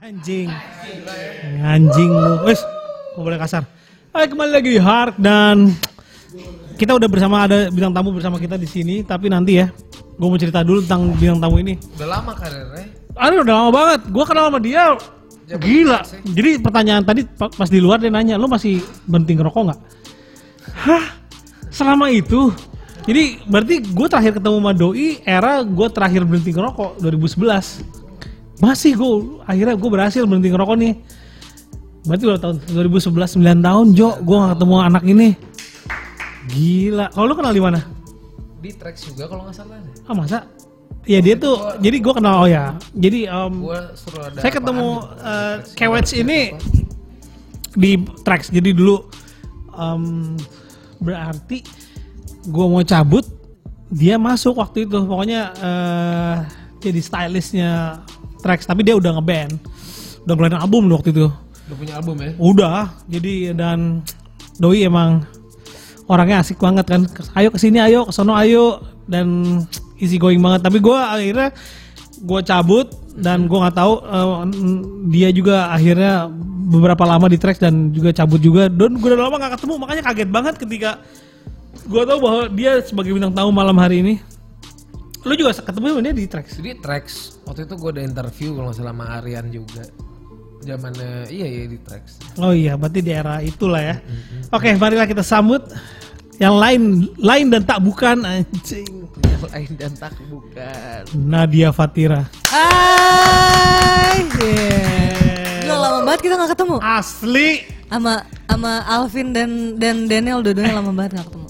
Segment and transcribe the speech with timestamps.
[0.00, 0.48] Anjing.
[1.60, 2.40] Anjing lu.
[2.48, 2.64] Wes,
[3.20, 3.68] boleh kasar.
[4.16, 5.76] Hai kembali lagi di Hark dan
[6.80, 10.40] kita udah bersama ada bintang tamu bersama kita di sini, tapi nanti ya gue mau
[10.40, 11.76] cerita dulu tentang bintang tamu ini.
[12.00, 12.88] Udah lama karirnya.
[13.12, 14.84] Aduh udah lama banget, gue kenal sama dia
[15.60, 16.00] gila.
[16.32, 19.80] Jadi pertanyaan tadi pa- pas di luar dia nanya, lu masih berhenti ngerokok nggak?
[20.88, 21.04] Hah?
[21.68, 22.48] Selama itu?
[23.04, 27.99] Jadi berarti gue terakhir ketemu sama Doi era gue terakhir berhenti ngerokok 2011.
[28.60, 30.94] Masih gue akhirnya gue berhasil berhenti ngerokok nih.
[32.04, 35.28] Berarti udah tahun 2011 9 tahun Jo, gue gak ketemu anak ini.
[36.48, 37.06] Gila.
[37.12, 37.80] Kalau lu kenal di mana?
[38.60, 39.80] Di tracks juga kalau nggak salah.
[39.80, 39.94] deh.
[40.08, 40.38] Ah masa?
[41.08, 42.76] Ya dia tuh, jadi gue kenal oh ya.
[42.92, 46.60] Jadi um, Gua suruh ada saya ketemu uh, Kewets ini apa.
[47.80, 48.52] di tracks.
[48.52, 49.08] Jadi dulu
[49.72, 50.36] um,
[51.00, 51.64] berarti
[52.44, 53.24] gue mau cabut,
[53.88, 54.96] dia masuk waktu itu.
[55.00, 56.36] Pokoknya uh,
[56.84, 58.04] jadi stylistnya
[58.40, 58.66] tracks.
[58.66, 59.60] Tapi dia udah ngeband,
[60.26, 61.28] udah ngeluarin album loh waktu itu.
[61.70, 62.30] Udah punya album ya?
[62.40, 64.02] Udah, jadi dan
[64.58, 65.24] Doi emang
[66.10, 67.06] orangnya asik banget kan.
[67.38, 69.60] Ayo ke sini, ayo kesono, ayo dan
[70.02, 70.66] easy going banget.
[70.66, 71.48] Tapi gue akhirnya
[72.20, 74.36] gue cabut dan gue nggak tahu eh,
[75.14, 76.28] dia juga akhirnya
[76.70, 78.66] beberapa lama di tracks dan juga cabut juga.
[78.66, 80.90] Dan gue udah lama nggak ketemu, makanya kaget banget ketika
[81.86, 84.14] gue tahu bahwa dia sebagai bintang tamu malam hari ini.
[85.20, 86.52] Lu juga ketemu sama dia di tracks.
[86.56, 89.84] Jadi tracks waktu itu gue ada interview kalau nggak salah sama Aryan juga.
[90.60, 92.20] Zamannya iya iya di tracks.
[92.36, 93.96] Oh iya, berarti di era itulah ya.
[94.52, 95.64] Oke, marilah kita sambut
[96.40, 99.08] yang lain, lain dan tak bukan anjing.
[99.24, 101.00] Yang lain dan tak bukan.
[101.16, 102.28] Nadia Fatira.
[102.48, 104.24] Hai.
[105.64, 106.76] Gila lama banget kita nggak ketemu.
[106.80, 107.48] Asli.
[107.90, 111.48] Sama sama Alvin dan dan Daniel dua-duanya lama banget nggak ketemu.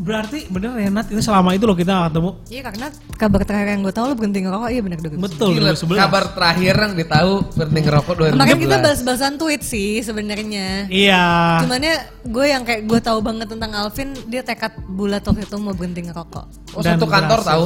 [0.00, 2.30] Berarti bener ya Nat, ini selama itu loh kita gak ketemu.
[2.48, 5.12] Iya karena kabar terakhir yang gue tahu lu berhenti ngerokok iya benar dong.
[5.20, 6.00] Betul, Gila, 2011.
[6.00, 8.40] kabar terakhir yang ditahu berhenti ngerokok 2011.
[8.40, 10.88] Makanya kita balas-balasan tweet sih sebenarnya.
[10.88, 11.24] Iya.
[11.60, 15.72] Cumannya gue yang kayak gue tahu banget tentang Alvin dia tekad bulat waktu itu mau
[15.72, 16.44] berhenti ngerokok.
[16.70, 17.52] Oh, Dan satu kantor berhasil.
[17.52, 17.64] tahu.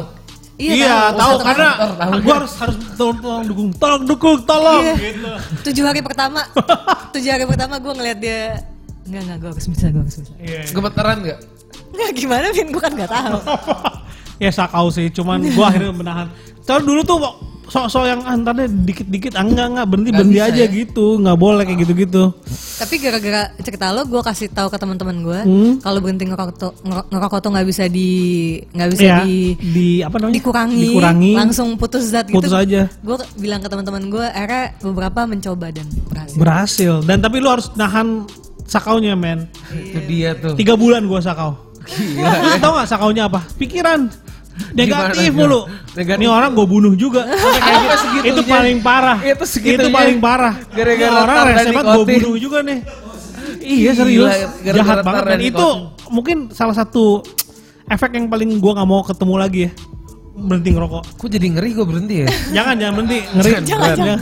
[0.55, 1.19] Iya, tahu.
[1.19, 2.13] tahu Satu karena tahu.
[2.21, 4.95] gua harus harus tolong, tolong dukung, tolong dukung, tolong Iya.
[4.97, 5.31] gitu.
[5.67, 6.47] Tujuh hari pertama,
[7.15, 8.63] tujuh hari pertama gue ngeliat dia
[9.05, 10.61] Enggak, enggak, gue harus bisa, gue harus bisa Iya.
[10.71, 11.19] Gemeteran
[11.75, 11.93] nggak?
[11.93, 13.39] Enggak, gimana Vin, gue kan gak tahu
[14.43, 16.27] ya sakau sih, cuman gua akhirnya menahan.
[16.65, 17.19] Kalau dulu tuh
[17.65, 20.69] sok-sok yang antarnya dikit-dikit, ah, enggak enggak berhenti Nggak berhenti bisa aja ya?
[20.69, 22.23] gitu, nggak boleh kayak gitu-gitu.
[22.75, 25.73] Tapi gara-gara cerita lo, gue kasih tahu ke teman-teman gue, Hmm.
[25.81, 28.11] kalau berhenti ngerokok tuh ngero- ngerokok tuh nggak bisa di
[28.69, 30.37] nggak bisa Iya, di di apa namanya?
[30.37, 31.33] dikurangi, Dikurangi.
[31.33, 32.37] langsung putus zat gitu.
[32.37, 32.91] Putus aja.
[33.01, 36.37] Gue bilang ke teman-teman gue, akhirnya beberapa mencoba dan berhasil.
[36.37, 36.93] Berhasil.
[37.01, 38.29] Dan tapi lu harus nahan
[38.65, 39.49] sakaunya, men.
[39.71, 40.53] Itu dia tuh.
[40.53, 41.64] Tiga bulan gua sakau.
[42.19, 43.41] Lu tau gak sakaunya apa?
[43.57, 44.09] Pikiran.
[44.75, 45.67] Negatif mulu.
[45.99, 46.23] Negatif.
[46.23, 47.27] Ini orang gue bunuh juga.
[47.27, 47.81] Kayak
[48.23, 48.29] gitu.
[48.31, 49.19] Itu paling parah.
[49.23, 49.87] Itu segitunya.
[49.87, 50.55] Itu paling parah.
[50.71, 52.79] Gara-gara orang tar dan rese banget gue bunuh juga nih.
[53.65, 54.31] Iya serius.
[54.31, 55.25] gara-gara Jahat tar banget.
[55.27, 55.67] dan itu
[56.13, 57.25] mungkin salah satu
[57.89, 59.71] efek yang paling gua nggak mau ketemu lagi ya.
[60.35, 61.03] Berhenti ngerokok.
[61.19, 62.29] Kok jadi ngeri gue berhenti ya?
[62.63, 63.19] Jangan jangan berhenti.
[63.39, 63.51] Ngeri.
[63.63, 64.19] Jangan, Jangan.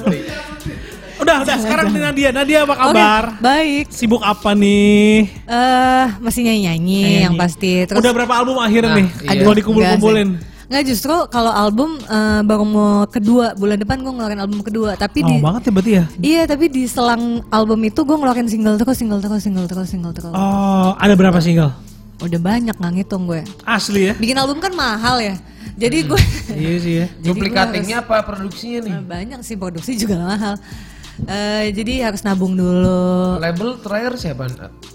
[1.22, 2.28] Udah udah sekarang nih Nadia.
[2.30, 3.22] Nadia apa kabar?
[3.38, 3.86] baik.
[3.88, 5.30] Sibuk apa nih?
[5.42, 7.22] Eh masih nyanyi-nyanyi Nyanyi.
[7.22, 7.72] yang pasti.
[7.84, 9.08] Terus Udah berapa album akhirnya Nah, nih?
[9.24, 9.40] iya.
[9.40, 10.28] Mau dikumpul-kumpulin.
[10.64, 15.20] Nggak justru kalau album eh, baru mau kedua bulan depan gue ngeluarin album kedua tapi
[15.20, 16.04] di Oh banget ya berarti ya?
[16.18, 20.10] iya tapi di selang album itu gue ngeluarin single terus single terus single terus single
[20.10, 21.76] terus Oh, ada berapa single?
[22.18, 24.14] udah banyak nggak ngitung gue Asli ya?
[24.14, 25.36] bikin album kan mahal ya
[25.74, 26.20] jadi gue
[26.54, 27.06] iya sih ya.
[27.20, 28.94] Jadi Duplik gua cuttingnya apa produksinya nih?
[29.02, 30.54] Banyak sih produksi juga mahal
[31.28, 33.38] Eh, jadi harus nabung dulu.
[33.38, 34.48] Label terakhir siapa?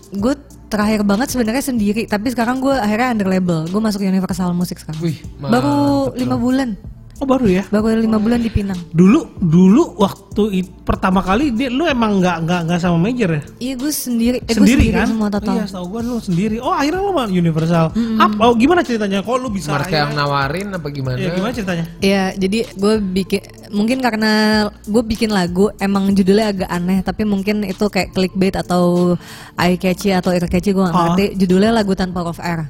[0.08, 0.34] gue
[0.72, 3.68] terakhir banget sebenarnya sendiri tapi sekarang gue akhirnya under label.
[3.68, 5.00] Gue masuk Universal Music sekarang.
[5.04, 6.80] Wih, baru lima bulan
[7.18, 7.66] Oh baru ya?
[7.68, 12.46] baru lima bulan di Pinang Dulu dulu waktu it- pertama kali dia lu emang nggak
[12.46, 13.42] nggak nggak sama major ya?
[13.58, 15.10] iya gue sendiri eh, gue sendiri, kan?
[15.10, 16.56] semua total Iya, setahu gua lu sendiri.
[16.58, 17.86] Oh, akhirnya lu mah Universal.
[18.16, 19.20] Apa oh, gimana ceritanya?
[19.20, 21.18] Kok lu bisa Marka yang nawarin apa gimana?
[21.18, 21.86] Iya, gimana ceritanya?
[22.00, 24.32] Iya, jadi gue bikin mungkin karena
[24.86, 29.18] gue bikin lagu emang judulnya agak aneh, tapi mungkin itu kayak clickbait atau
[29.56, 31.12] eye catchy atau ear catchy gue gak Ah.
[31.12, 31.36] ngerti.
[31.36, 32.70] Judulnya lagu tanpa huruf R.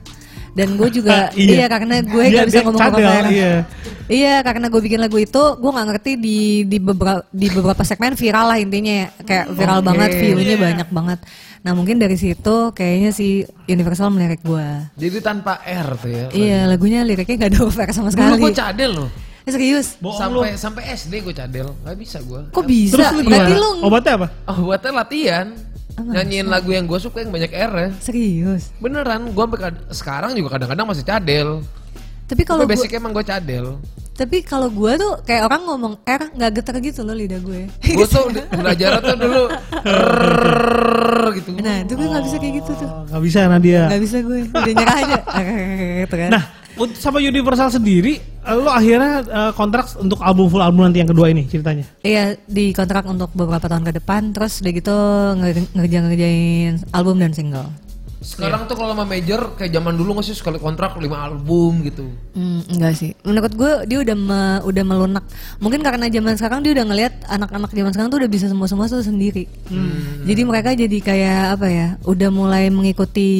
[0.57, 1.53] Dan gue juga Iya.
[1.53, 1.65] iya.
[1.69, 3.25] karena gue gak bisa dia ngomong cadel, R.
[3.29, 3.53] iya.
[4.07, 8.15] Iya, karena gue bikin lagu itu gue nggak ngerti di di beberapa di beberapa segmen
[8.15, 9.07] viral lah intinya ya.
[9.21, 9.85] kayak viral Oke.
[9.85, 11.19] banget, view-nya banyak banget.
[11.59, 14.67] Nah mungkin dari situ kayaknya si Universal melirik gue.
[14.95, 16.25] Jadi tanpa R tuh ya.
[16.31, 18.39] Iya, lagunya liriknya gak ada huruf R sama sekali.
[18.39, 19.09] gue cadel loh.
[19.43, 19.95] Eh, serius?
[19.99, 22.51] Bohong sampai sampai SD gue cadel, nggak bisa gue.
[22.51, 22.99] Kok bisa?
[22.99, 23.63] Terus lu Berarti gimana?
[23.63, 24.27] lu Obatnya apa?
[24.45, 25.47] Oh buatnya latihan.
[25.97, 27.89] Nyanyiin lagu yang gue suka yang banyak R ya.
[27.97, 28.69] serius.
[28.77, 31.65] Beneran, gue sampai sekarang juga kadang-kadang masih cadel.
[32.27, 33.81] Tapi kalau basic emang gue cadel.
[34.17, 37.69] Tapi kalau gue tuh kayak orang ngomong R nggak geter gitu loh lidah gue.
[37.69, 38.29] Gue tuh
[38.59, 39.43] belajar tuh dulu
[41.37, 41.49] gitu.
[41.61, 42.89] Nah itu gue nggak bisa kayak gitu tuh.
[43.07, 43.81] Nggak bisa Nadia.
[43.89, 44.39] Nggak bisa gue.
[44.49, 45.19] Udah nyerah aja.
[46.03, 46.29] gitu kan.
[46.33, 46.43] Nah,
[46.77, 51.27] untuk sama Universal sendiri, lo akhirnya eh, kontrak untuk album full album nanti yang kedua
[51.27, 51.83] ini ceritanya.
[51.99, 54.31] Iya di kontrak untuk beberapa tahun ke depan.
[54.31, 54.95] Terus udah gitu
[55.35, 57.67] nge- ngerjain album dan single.
[58.17, 62.11] Sekarang tuh kalau sama major kayak zaman dulu nggak sih sekali kontrak 5 album gitu.
[62.33, 63.11] Hmm, enggak sih.
[63.21, 65.23] Menurut gue dia udah me- udah melunak.
[65.57, 68.89] Mungkin karena zaman sekarang dia udah ngelihat anak-anak zaman sekarang tuh udah bisa semua semua
[68.89, 69.45] tuh sendiri.
[70.23, 71.87] Jadi mereka jadi kayak apa ya?
[72.03, 73.31] Udah mulai mengikuti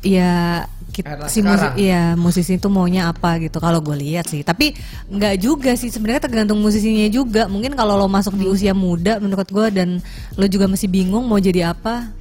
[0.00, 0.64] ya
[0.94, 1.74] kita, si musik, sekarang.
[1.74, 4.46] iya musisi itu maunya apa gitu kalau gue lihat sih.
[4.46, 4.78] Tapi
[5.10, 7.50] nggak juga sih sebenarnya tergantung musisinya juga.
[7.50, 9.98] Mungkin kalau lo masuk di usia muda menurut gue dan
[10.38, 12.14] lo juga masih bingung mau jadi apa,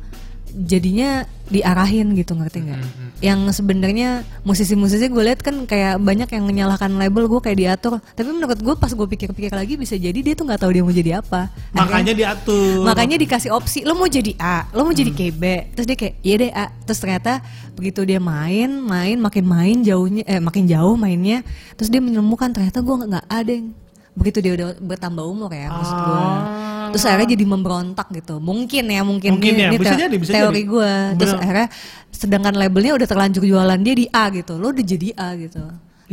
[0.54, 2.80] jadinya diarahin gitu ngerti nggak?
[3.20, 8.00] Yang sebenarnya musisi-musisi gue lihat kan kayak banyak yang menyalahkan label gue kayak diatur.
[8.14, 10.94] Tapi menurut gue pas gue pikir-pikir lagi bisa jadi dia tuh nggak tahu dia mau
[10.94, 11.50] jadi apa.
[11.74, 12.86] Makanya diatur.
[12.86, 16.36] Makanya dikasih opsi, lo mau jadi A, lo mau jadi KB, terus dia kayak iya
[16.40, 21.42] deh A, terus ternyata begitu dia main, main, makin main jauhnya, eh makin jauh mainnya,
[21.76, 23.68] terus dia menemukan ternyata gue nggak nggak ada yang
[24.14, 26.18] begitu dia udah bertambah umur ya maksud gue.
[26.18, 26.90] Ah.
[26.94, 30.16] Terus akhirnya jadi memberontak gitu, mungkin ya mungkin, Mungkin ini, ya, ini bisa teo- jadi,
[30.22, 30.70] bisa teori jadi.
[30.70, 30.92] gue.
[31.18, 31.68] Terus akhirnya
[32.14, 35.64] sedangkan labelnya udah terlanjur jualan dia di A gitu, lo udah jadi A gitu.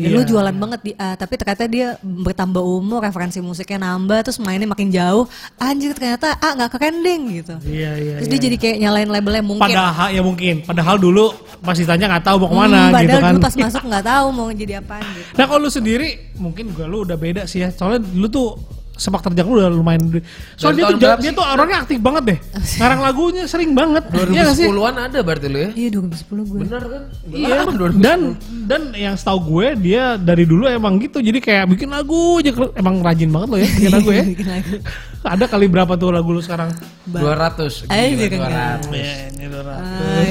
[0.01, 0.17] Dan Iya.
[0.17, 4.65] lo jualan banget di A, tapi ternyata dia bertambah umur, referensi musiknya nambah, terus mainnya
[4.65, 5.29] makin jauh.
[5.57, 7.55] Anjir ternyata A nggak keren deng gitu.
[7.63, 8.15] Iya, iya.
[8.19, 8.33] Terus iya.
[8.33, 9.63] dia jadi kayak nyalain labelnya mungkin.
[9.63, 11.25] Padahal ya mungkin, padahal dulu
[11.61, 13.31] pas ditanya nggak tahu mau ke mana Hmm, gitu padahal kan.
[13.31, 15.29] dulu pas masuk nggak tahu mau jadi apaan gitu.
[15.37, 17.69] Nah kalau lu sendiri mungkin gue lu udah beda sih ya.
[17.69, 18.57] Soalnya lu tuh
[19.01, 20.21] sepak terjang lu udah lumayan.
[20.55, 21.33] Soalnya dia tuh, dia sih?
[21.33, 22.39] tuh orangnya aktif banget deh.
[22.79, 24.05] Ngarang lagunya sering banget.
[24.13, 24.69] Iya nggak sih?
[24.69, 25.71] 2010-an ada berarti lu ya?
[25.73, 26.59] Iya 2010 gue.
[26.61, 27.03] Bener kan?
[27.33, 27.57] Iya.
[27.65, 28.05] Lama, 2010.
[28.05, 28.21] Dan
[28.69, 31.19] dan yang setahu gue dia dari dulu emang gitu.
[31.19, 34.23] Jadi kayak bikin lagu aja emang rajin banget lo ya bikin lagu ya.
[34.37, 34.75] Bikin lagu.
[35.33, 36.73] Ada kali berapa tuh lagu lu sekarang?
[37.05, 37.89] 200.
[37.89, 38.51] Ayo, Gila, jangan.
[38.85, 38.93] 200.
[38.95, 39.77] Ya, ini udah Ah,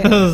[0.02, 0.34] ratus.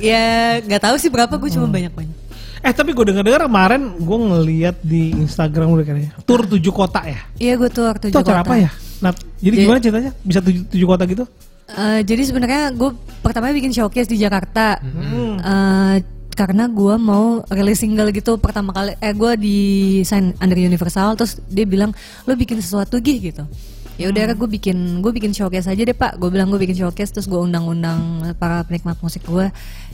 [0.00, 0.24] ya
[0.60, 1.56] nggak tahu sih berapa gue Hmm.
[1.56, 2.16] cuma banyak banyak.
[2.66, 7.22] Eh tapi gue denger-denger kemarin gue ngeliat di Instagram lu kayaknya tur tujuh kota ya.
[7.38, 8.70] Iya gue tuh waktu Itu acara apa ya?
[8.98, 10.10] Nah, jadi Jadi- gimana ceritanya?
[10.26, 11.24] Bisa tujuh, tujuh kota gitu?
[11.66, 12.90] Eh, jadi sebenarnya gue
[13.22, 15.38] pertama bikin showcase di Jakarta Hmm.
[15.38, 15.96] Eh,
[16.36, 19.58] karena gue mau rilis single gitu pertama kali eh gue di
[20.04, 21.96] sign under Universal terus dia bilang
[22.28, 23.48] lo bikin sesuatu gih gitu
[23.96, 27.08] ya udah gue bikin gue bikin showcase aja deh pak gue bilang gue bikin showcase
[27.08, 29.48] terus gue undang-undang para penikmat musik gue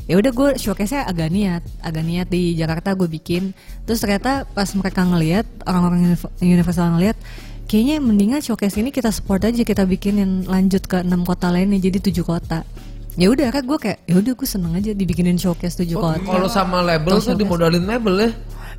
[0.04, 3.54] ya udah gue showcase nya agak niat agak niat di Jakarta gue bikin.
[3.84, 7.16] Terus ternyata pas mereka ngelihat orang-orang Univ- Universal ngelihat
[7.64, 12.02] kayaknya mendingan showcase ini kita support aja kita bikinin lanjut ke enam kota lainnya jadi
[12.02, 12.66] tujuh kota.
[13.12, 16.24] Ya udah kan gue kayak ya udah gue seneng aja dibikinin showcase tujuh Oh, kota.
[16.24, 18.30] kalau sama label tuh dimodalin label ya.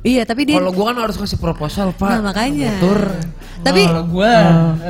[0.04, 2.06] Iya tapi dia Kalau gua kan harus kasih proposal, Pak.
[2.06, 3.00] nah makanya Tur.
[3.58, 4.32] tapi Kalau gua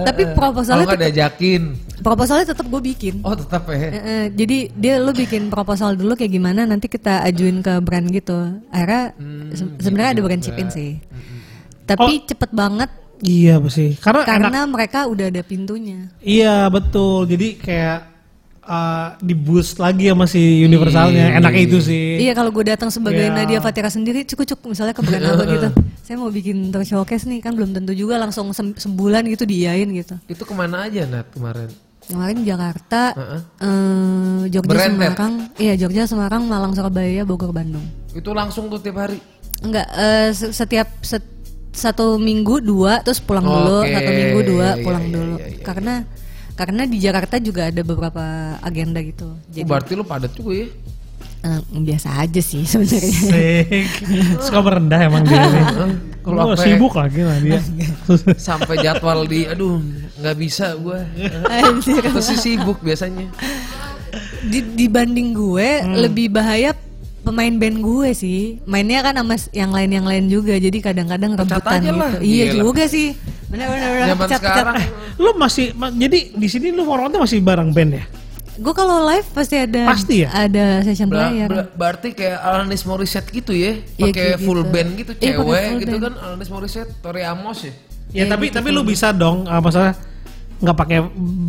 [0.03, 1.63] tapi kalau proposalnya tetep, diajakin.
[1.97, 3.79] proposalnya tetap gue bikin Oh, tetap ya.
[3.79, 8.05] Eh, eh, jadi dia lu bikin proposal dulu kayak gimana nanti kita ajuin ke brand
[8.09, 8.35] gitu
[8.69, 10.99] akhirnya Hmm, se- sebenarnya ada brand chip in sih
[11.83, 13.97] tapi cepet banget Iya sih.
[13.97, 14.29] Karena, enak.
[14.29, 17.25] karena mereka udah ada pintunya Iya betul.
[17.25, 18.14] Jadi kayak
[18.65, 21.37] uh, di boost lagi sama si universalnya.
[21.37, 22.19] Enaknya itu sih.
[22.19, 23.35] Iya kalau gue datang sebagai Iya.
[23.35, 25.69] Nadia Fatira sendiri cukup cukup misalnya ke brand apa gitu.
[26.01, 29.89] Saya mau bikin tour showcase nih kan belum tentu juga langsung sem- sebulan gitu diain
[29.89, 30.17] gitu.
[30.27, 31.69] Itu ke mana aja Nat kemarin?
[32.05, 33.41] Kemarin Jakarta, Heeh.
[33.59, 35.09] eh, Jogja Branded.
[35.09, 37.81] Semarang, iya Jogja Semarang, Malang Surabaya, Bogor Bandung.
[38.13, 39.17] Itu langsung tuh tiap hari.
[39.61, 41.33] Enggak eh, se- setiap set-
[41.73, 45.35] satu minggu dua terus pulang dulu, Oke, satu minggu dua iya, pulang iya, dulu.
[45.35, 45.65] iya, iya.
[45.65, 45.95] Karena
[46.55, 48.23] karena di Jakarta juga ada beberapa
[48.59, 49.27] agenda gitu.
[49.29, 50.69] Oh, Jadi berarti lu padat juga ya.
[51.45, 53.13] eh, biasa aja sih sebenarnya.
[53.13, 53.91] Sik.
[54.41, 55.65] Suka merendah emang dia nih.
[56.21, 57.61] Kalau apa- sibuk lagi lah dia.
[58.41, 59.77] Sampai jadwal di aduh
[60.17, 61.05] nggak bisa gua.
[61.45, 62.01] Anjir.
[62.01, 63.29] Terus sih sibuk biasanya.
[64.43, 65.97] di, dibanding gue Hmm.
[65.99, 66.71] lebih bahaya
[67.21, 71.81] pemain band gue sih mainnya kan sama yang lain yang lain juga jadi kadang-kadang rebutan
[71.81, 72.63] gitu lah, iya gila.
[72.63, 73.17] juga sih
[73.55, 74.75] benar benar benar Zaman pecat pecat sekarang
[75.17, 78.05] lu masih ma- jadi di sini lu formatnya masih bareng band ya?
[78.55, 80.29] gue kalau live pasti ada Pasti ya?
[80.31, 84.61] ada session Ber- player ber- berarti kayak Alanis Morissette gitu ya, Iya, pakai kayak full
[84.61, 84.71] gitu.
[84.71, 86.05] band gitu, Iya, cewek full gitu band.
[86.05, 87.73] kan Alanis Morissette, Tori Amos ya.
[88.13, 89.99] Ya tapi tapi lu bisa dong uh, masalah
[90.57, 90.99] nggak pakai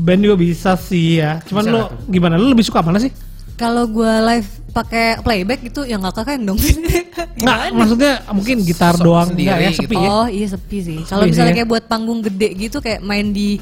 [0.02, 1.38] band juga bisa sih ya.
[1.44, 2.36] Cuman Bisa lu gimana?
[2.36, 3.14] Lu lebih suka mana sih?
[3.56, 6.60] Kalau gue live pakai playback gitu ya nggak keren dong
[7.40, 9.80] Nggak, maksudnya mungkin gitar doang sendiri enggak ya gitu.
[9.88, 10.10] sepi ya.
[10.12, 11.58] oh iya sepi sih kalau misalnya ya.
[11.64, 13.60] kayak buat panggung gede gitu kayak main di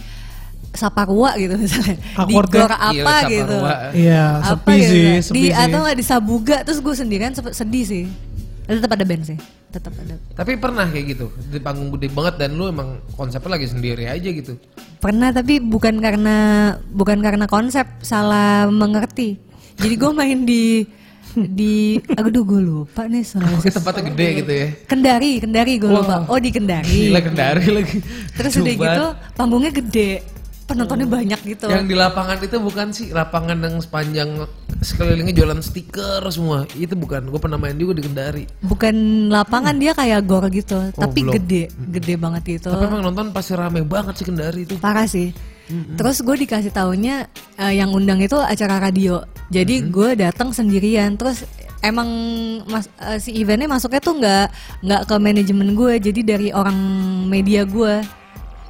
[0.73, 2.65] Saparua gitu misalnya di Akordnya.
[2.65, 3.57] gor apa Gila, gitu.
[3.93, 5.51] Iya, apa sepi gitu sih, di sepi sih.
[5.53, 8.03] atau nggak di Sabuga terus gue sendirian sedih sih
[8.65, 9.37] tetap ada band sih
[9.73, 10.15] tetap ada.
[10.37, 14.29] Tapi pernah kayak gitu di panggung gede banget dan lu emang konsepnya lagi sendiri aja
[14.29, 14.53] gitu.
[15.01, 16.37] Pernah tapi bukan karena
[16.93, 19.52] bukan karena konsep salah mengerti.
[19.77, 20.85] Jadi gue main di
[21.33, 23.57] di aduh gue lupa nih soalnya.
[23.57, 24.67] Oke tempatnya gede gitu ya.
[24.85, 26.29] Kendari, Kendari gue lupa.
[26.29, 27.09] Oh di Kendari.
[27.09, 27.97] Gila kendari lagi.
[28.37, 28.85] Terus udah Coba.
[28.85, 30.21] gitu panggungnya gede,
[30.69, 31.65] penontonnya banyak gitu.
[31.73, 34.29] Yang di lapangan itu bukan sih lapangan yang sepanjang
[34.83, 36.69] sekelilingnya jualan stiker semua.
[36.77, 37.25] Itu bukan.
[37.33, 38.45] Gue pernah main juga di Kendari.
[38.61, 38.93] Bukan
[39.33, 41.33] lapangan dia kayak gor gitu, tapi belum.
[41.41, 41.63] gede,
[41.97, 42.69] gede banget gitu.
[42.69, 44.77] Tapi emang nonton pasti rame banget sih Kendari itu.
[44.77, 45.33] Parah sih.
[45.97, 47.27] Terus gue dikasih taunya
[47.57, 49.23] eh, yang undang itu acara radio.
[49.49, 51.15] Jadi gue datang sendirian.
[51.19, 51.45] Terus
[51.83, 52.09] emang
[52.65, 54.47] mas, eh, si eventnya masuknya tuh nggak
[54.85, 55.93] nggak ke manajemen gue.
[55.99, 56.77] Jadi dari orang
[57.27, 58.22] media gue.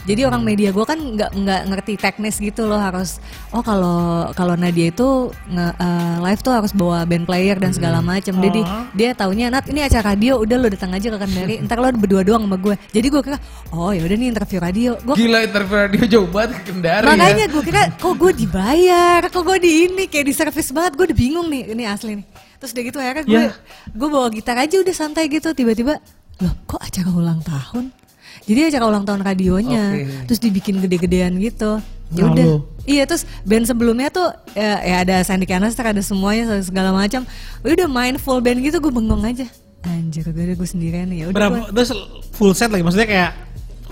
[0.03, 3.23] Jadi orang media gue kan nggak nggak ngerti teknis gitu loh harus
[3.55, 8.03] oh kalau kalau Nadia itu nge, eh, live tuh harus bawa band player dan segala
[8.03, 8.35] macam.
[8.35, 11.55] Jadi dia taunya Nat ini acara radio udah lo datang aja ke Kendari.
[11.63, 12.75] Ntar lo berdua doang sama gue.
[12.91, 13.37] Jadi gue kira
[13.71, 14.91] oh ya udah nih interview radio.
[14.99, 17.53] Gue Gila interview radio jauh banget ke Kendari Makanya ya.
[17.55, 21.17] gue kira kok gue dibayar, kok gue di ini kayak di servis banget, gue udah
[21.17, 22.25] bingung nih, ini asli nih.
[22.59, 23.51] Terus udah gitu akhirnya gue Ya.
[23.87, 25.99] gue bawa gitar aja udah santai gitu, tiba-tiba
[26.41, 28.02] loh kok acara ulang tahun?
[28.43, 30.25] Jadi acara ulang tahun radionya, Oke.
[30.27, 31.79] terus dibikin gede-gedean gitu.
[32.13, 32.45] Ya udah.
[32.83, 37.23] Iya terus band sebelumnya tuh ya, ya ada Sandy Canister, ada semuanya segala macam.
[37.63, 39.47] Udah main full band gitu gue bengong aja.
[39.83, 41.23] Anjir gue gue sendirian nih.
[41.23, 41.55] Ya udah Berapa?
[41.57, 41.89] gua- Terus
[42.35, 43.31] full set lagi, maksudnya kayak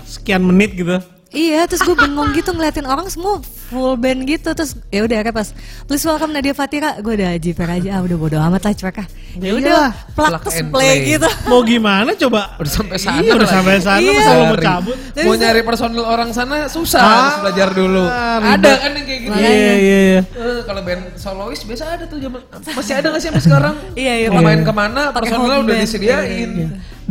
[0.04, 1.00] sekian menit gitu.
[1.32, 5.32] Iya, terus gue bengong gitu ngeliatin orang semua full band gitu terus ya udah akhirnya
[5.32, 5.48] pas
[5.82, 9.08] please welcome Nadia Fatira gue udah jiper aja ah udah bodo amat lah cuek ah
[9.32, 9.52] ya Iya.
[9.54, 10.94] udah plak Plug terus play play.
[11.10, 12.52] gitu Mau gimana coba?
[12.58, 14.12] Udah sampai sana Iya, udah sampai sana, Iya.
[14.14, 14.96] masa mau cabut?
[15.16, 18.04] Mau nyari personil orang sana susah Ah, harus belajar dulu.
[18.04, 18.52] ribet.
[18.52, 19.32] Ada kan yang kayak gitu.
[19.32, 20.20] Iya, iya, iya.
[20.20, 23.74] Eh, kalau band solois biasa ada tuh zaman masih ada nggak sih sampai sekarang?
[23.94, 24.28] Iya, iya.
[24.28, 24.38] Iya.
[24.38, 26.50] main ke mana Pakai personilnya udah disediain.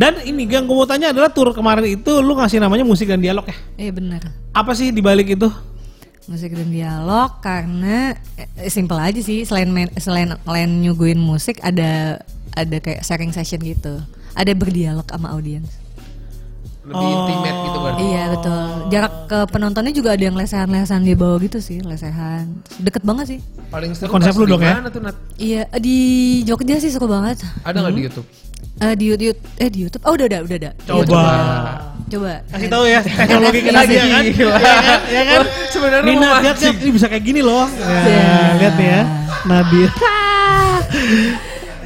[0.02, 3.22] Dan ini yang gue mau tanya adalah tour kemarin itu lu ngasih namanya musik dan
[3.22, 3.54] dialog ya?
[3.78, 4.18] iya benar
[4.50, 5.46] Apa sih dibalik itu?
[6.24, 12.18] musik dan dialog karena eh, simple aja sih selain main, selain selain nyuguhin musik ada
[12.52, 13.98] ada kayak sharing session gitu
[14.32, 15.66] ada berdialog sama audiens
[16.82, 17.14] Lebih Oh.
[17.16, 17.94] intimate gitu kan.
[17.96, 18.62] Iya betul.
[18.90, 22.58] Jarak ke penontonnya juga ada yang lesehan-lesehan di bawah gitu sih, lesehan.
[22.76, 23.40] Deket banget sih.
[23.70, 24.82] Paling seru Konsep lu dong ya?
[24.82, 25.14] mana tuh Nat?
[25.38, 25.98] Iya di
[26.42, 27.38] Jogja sih seru banget.
[27.62, 28.26] Ada nggak di YouTube?
[28.82, 30.02] Eh, di YouTube, eh di YouTube.
[30.02, 30.70] Oh udah ada, udah ada.
[30.82, 31.22] Coba.
[32.04, 32.32] Coba.
[32.44, 34.22] Kasih tahu ya teknologi kita Lagi, dia kan?
[34.26, 34.52] gila.
[34.52, 35.00] Ya kan?
[35.06, 35.40] Ya kan?
[35.70, 36.56] Sebenarnya mau lihat.
[36.58, 37.64] Nat, ini bisa kayak gini loh.
[37.70, 38.34] Ya, Ya.
[38.58, 39.02] lihat nih ya.
[39.44, 39.88] Nadia.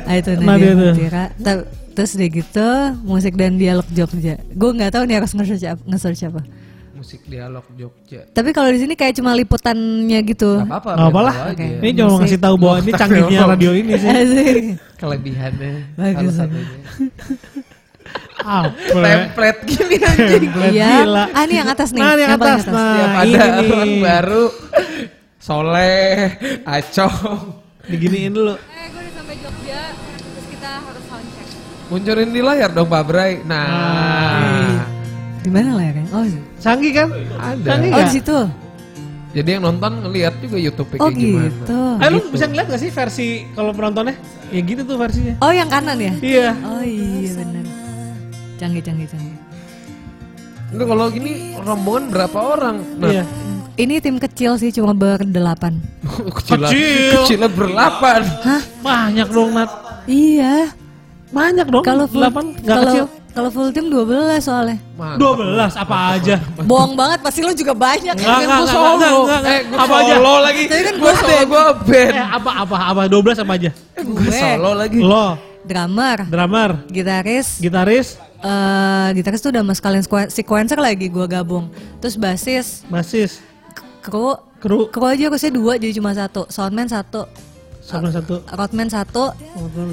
[0.04, 0.92] Ah itu Nadia tuh.
[0.92, 1.24] Fatira.
[1.36, 2.68] Ta- Terus udah gitu
[3.02, 4.36] musik dan dialog Jogja.
[4.50, 5.80] Gue nggak tahu nih harus nge-search apa.
[5.82, 6.40] Nge-search apa.
[7.06, 8.26] Musik dialog Jogja.
[8.34, 10.58] Tapi kalau di sini kayak cuma liputannya gitu.
[10.58, 10.90] Gak apa-apa.
[10.98, 11.34] Nggak apa lah.
[11.38, 11.52] aja.
[11.54, 11.66] Oke.
[11.78, 14.10] Ini cuma ngasih tahu bahwa ini canggihnya radio ini sih.
[14.98, 15.72] Kelebihannya.
[15.94, 16.34] Bagus.
[18.42, 18.90] Apa?
[18.90, 20.42] Template gini anjing.
[20.50, 20.90] Template Iya.
[21.06, 21.24] gila.
[21.30, 22.02] Ah ini yang atas nih.
[22.02, 22.62] Nah, yang paling atas.
[22.66, 24.44] Nah, Tiap ini ada orang baru.
[25.38, 26.14] Soleh,
[26.66, 27.14] Acong.
[27.86, 28.58] Diginiin dulu.
[28.58, 29.94] Eh gue udah sampai Jogja.
[29.94, 31.46] Terus kita harus sound check.
[31.86, 33.46] Munculin di layar dong Pak Bray.
[33.46, 34.65] Nah,
[35.46, 36.06] Di mana layarnya?
[36.10, 36.26] Oh,
[36.58, 37.08] Canggih kan?
[37.38, 37.66] ada.
[37.70, 38.38] Canggih oh di situ.
[39.30, 41.46] Jadi yang nonton ngeliat juga YouTube Oh kayak gimana.
[41.46, 41.80] gitu.
[42.02, 44.16] Eh lu bisa ngeliat gak sih versi kalau penontonnya?
[44.48, 45.38] Ya gitu tuh versinya.
[45.38, 46.12] Oh yang kanan ya?
[46.18, 46.48] Iya.
[46.66, 47.64] Oh iya benar.
[48.56, 49.36] Canggih canggih canggih.
[50.66, 52.76] Itu kalau gini rombongan berapa orang?
[52.98, 53.24] Nah, Iya.
[53.76, 55.78] Ini tim kecil sih cuma berdelapan.
[56.40, 57.12] kecil, Kecil.
[57.22, 58.24] kecilnya berlapan.
[58.40, 58.62] Hah?
[58.80, 59.70] Banyak dong Nat.
[60.08, 60.72] Iya.
[61.28, 61.84] Banyak dong.
[61.84, 63.04] Kalau delapan nggak kecil.
[63.36, 64.08] Kalau full tim 12
[64.40, 64.80] soalnya.
[64.96, 65.20] Mantap.
[65.20, 66.36] 12 apa aja?
[66.64, 68.16] Bohong banget pasti lo juga banyak.
[68.16, 68.88] Enggak, Kan enggak, gua enggak, solo.
[68.88, 69.44] enggak, enggak, enggak.
[69.46, 70.14] Eh, gue Apa aja?
[70.16, 70.62] solo lagi.
[70.64, 71.44] Tapi kan gue gua solo, band.
[71.46, 72.14] gue band.
[72.16, 73.70] Eh apa apa apa 12 apa aja?
[73.94, 74.32] Gue Gue.
[74.32, 74.98] solo lagi.
[74.98, 75.28] Lo,
[75.62, 80.00] Drummer, drummer, gitaris, gitaris, eh gitaris tuh udah mas kalian
[80.30, 81.66] sequencer lagi gua gabung.
[81.98, 83.42] Terus basis, basis,
[83.98, 86.46] kru, kru, kru aja harusnya dua jadi cuma satu.
[86.46, 87.26] Soundman satu,
[87.86, 89.30] sama satu, roadman satu,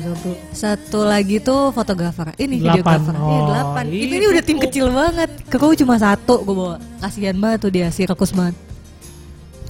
[0.01, 0.31] satu.
[0.51, 2.33] Satu lagi tuh fotografer.
[2.35, 2.73] Ini Delapan.
[2.97, 3.13] videografer.
[3.13, 3.83] Iya, Oh, delapan.
[3.85, 5.29] iya, Itu ini udah tim kecil banget.
[5.47, 6.75] Kau cuma satu gue bawa.
[6.99, 8.57] Kasihan banget tuh dia, si rakus banget.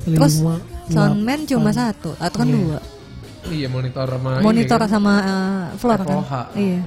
[0.03, 2.79] Terus Lima, soundman cuma satu, atau kan dua.
[3.43, 4.89] Iya monitor sama Monitor ini kan.
[4.89, 6.15] sama eh, floor kan.
[6.17, 6.33] FOH.
[6.55, 6.79] Iya.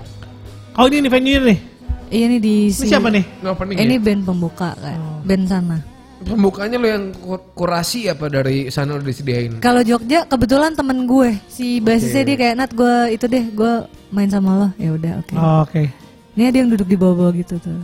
[0.75, 1.59] Oh ini nih venue nih.
[2.07, 3.25] Iya nih di Ini si- siapa nih?
[3.43, 4.00] Ini opening Ini ya?
[4.00, 4.99] band pembuka kan.
[5.23, 5.78] Band sana.
[6.26, 9.62] Pembukanya lo yang ku- kurasi apa dari sana udah disediain?
[9.62, 13.73] Kalau Jogja kebetulan temen gue si basisnya dia kayak Nat gue itu deh gue
[14.11, 15.35] main sama lo ya udah oke.
[15.35, 15.87] Oh, Oke.
[16.35, 17.80] Ini ada yang duduk di bawah-bawah gitu tuh.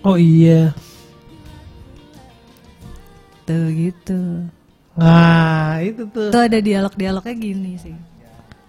[0.00, 0.70] Oh iya.
[3.44, 4.20] Tuh gitu.
[4.94, 6.30] Nah itu tuh.
[6.30, 7.92] Tuh ada dialog-dialognya gini sih.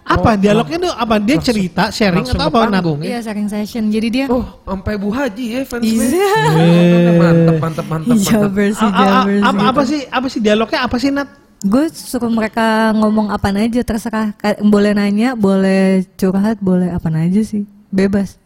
[0.06, 1.16] Apa dialognya tuh apa?
[1.18, 2.70] Dia cerita, sharing atau apa?
[2.70, 3.18] Panggung ya.
[3.18, 3.90] Iya sharing session.
[3.90, 6.30] Jadi dia Oh, sampai Bu Haji ya fans Iya.
[7.20, 8.18] Mantap, mantap, mantap, mantap.
[8.22, 9.66] Jabar sih, apa, sih.
[9.66, 10.02] apa sih?
[10.06, 10.80] Apa sih dialognya?
[10.86, 11.30] Apa sih Nat?
[11.66, 14.38] Gue suruh mereka ngomong apa aja terserah.
[14.62, 17.66] Boleh nanya, boleh curhat, boleh apa aja sih.
[17.90, 18.38] Bebas.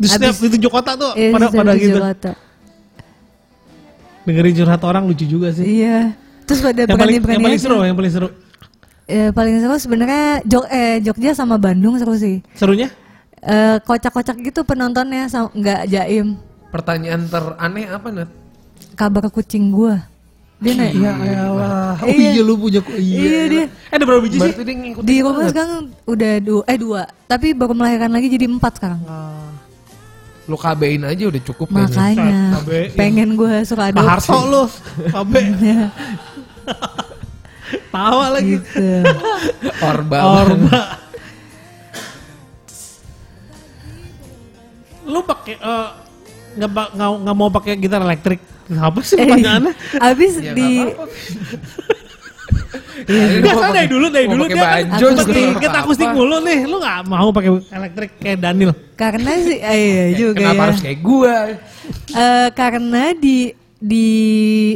[0.00, 2.00] Di setiap Abis- di tujuh kota tuh Iya, pada pada gitu.
[2.00, 2.32] kota.
[4.24, 5.84] Dengerin curhat orang lucu juga sih.
[5.84, 6.16] Iya.
[6.48, 8.28] Terus pada Yang paling, berani-berani yang paling seru, yang paling seru.
[9.04, 12.40] Ya, paling seru sebenarnya Jog eh Jogja sama Bandung seru sih.
[12.56, 12.88] Serunya?
[13.44, 16.40] Eh, kocak-kocak gitu penontonnya nggak jaim.
[16.72, 18.30] Pertanyaan teraneh apa Nat?
[18.96, 20.00] Kabar kucing gua.
[20.56, 20.96] Dia naik.
[20.96, 22.00] Ya elah.
[22.00, 22.30] Oh Iya.
[22.32, 23.18] iya lu punya ku- iya.
[23.20, 23.64] Iya, dia.
[23.68, 24.52] Eh ada berapa biji sih?
[25.04, 25.50] Di rumah banget.
[25.52, 25.72] sekarang
[26.08, 29.00] udah dua, eh dua, tapi baru melahirkan lagi jadi empat sekarang.
[30.44, 31.92] Lu KB-in aja udah cukup kayaknya.
[31.92, 32.40] Makanya
[32.96, 34.08] pengen gue suka Pak adopsi.
[34.08, 34.64] Harto lu.
[35.14, 35.40] Kabe.
[37.88, 38.60] Tawa lagi.
[38.60, 38.88] Gitu.
[39.80, 40.18] Orba.
[40.42, 40.80] Orba.
[45.04, 45.88] Lu pakai eh,
[46.56, 48.40] nggak nggak nggak mau pakai gitar elektrik?
[48.72, 49.72] Apa sih pertanyaannya?
[49.72, 50.70] Eh, Abis Ya, di.
[53.04, 56.64] Iya, Biasa dari dulu dari dulu dia kan mesti nggak kita akustik mulu nih.
[56.64, 58.72] Lu nggak mau pakai elektrik kayak Daniel?
[58.94, 60.64] karena sih, eh, iya juga Kenapa ya.
[60.70, 61.36] harus kayak gua?
[62.14, 63.50] Eh, karena di
[63.84, 64.08] di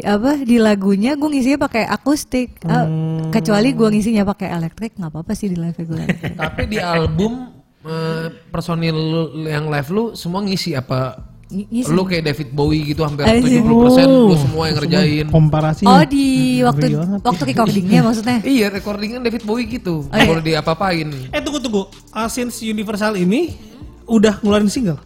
[0.04, 2.60] apa di lagunya gue ngisinya pakai akustik.
[2.60, 3.32] Eh, Hmm.
[3.32, 6.04] kecuali gue ngisinya pakai elektrik nggak apa-apa sih di live gue.
[6.38, 11.24] Tapi di album eh, personil lu- yang live lu semua ngisi apa?
[11.48, 11.88] Ng- ngisi.
[11.88, 13.64] Lu kayak David Bowie gitu hampir Anjir.
[13.64, 13.72] 70%
[14.04, 15.26] lu Oh, semua yang ngerjain.
[15.26, 15.84] Komparasi.
[15.84, 16.26] Oh di
[16.60, 18.38] waktu waktu recordingnya maksudnya?
[18.60, 20.04] Iya, recordingan David Bowie gitu.
[20.04, 20.28] Oh, iya.
[20.28, 21.08] Boleh diapa-apain.
[21.32, 21.88] Eh tunggu tunggu.
[22.12, 23.56] Uh, since Universal ini
[24.04, 25.00] udah ngeluarin single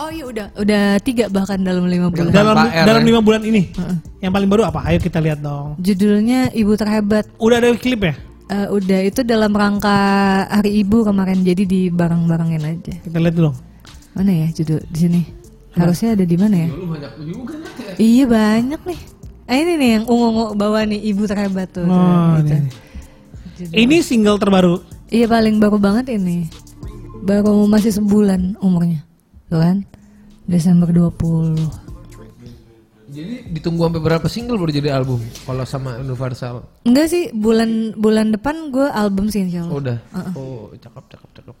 [0.00, 2.32] Oh iya udah udah tiga bahkan dalam lima bulan.
[2.32, 3.08] dalam dalam ya?
[3.12, 3.68] lima bulan ini.
[4.24, 4.80] Yang paling baru apa?
[4.88, 5.76] Ayo kita lihat dong.
[5.76, 7.28] Judulnya Ibu Terhebat.
[7.36, 8.14] Udah ada klip ya?
[8.48, 9.96] Eh, udah itu dalam rangka
[10.48, 12.94] Hari Ibu kemarin jadi di barang-barangin aja.
[13.04, 13.52] Kita lihat dulu.
[14.16, 15.22] Mana ya judul di sini?
[15.72, 16.68] Harusnya ada di mana ya?
[16.68, 17.92] Lu banyak juga ya.
[17.96, 19.00] Iya banyak nih.
[19.44, 21.84] Ah ini nih yang ungu-ungu bawa nih Ibu Terhebat tuh.
[21.84, 22.56] Oh, Gitu.
[22.56, 22.70] ini.
[23.72, 24.80] Ini single terbaru.
[25.08, 26.48] Iya paling baru banget ini.
[27.22, 29.04] Baru masih sebulan umurnya.
[29.48, 29.84] Tuh kan?
[30.44, 31.56] Desember 20.
[33.12, 35.20] Jadi ditunggu sampai berapa single baru jadi album?
[35.44, 36.64] Kalau sama Universal.
[36.82, 39.76] Enggak sih, bulan bulan depan gue album sih insya Oh, Allah.
[39.76, 39.96] udah.
[40.32, 41.56] Oh, cakep cakep cakep.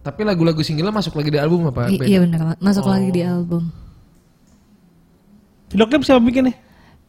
[0.00, 1.86] Tapi lagu-lagu single masuk lagi di album apa?
[1.86, 3.70] I- iya benar, Ma- masuk lagi di album.
[5.70, 6.56] Video klip siapa bikin nih?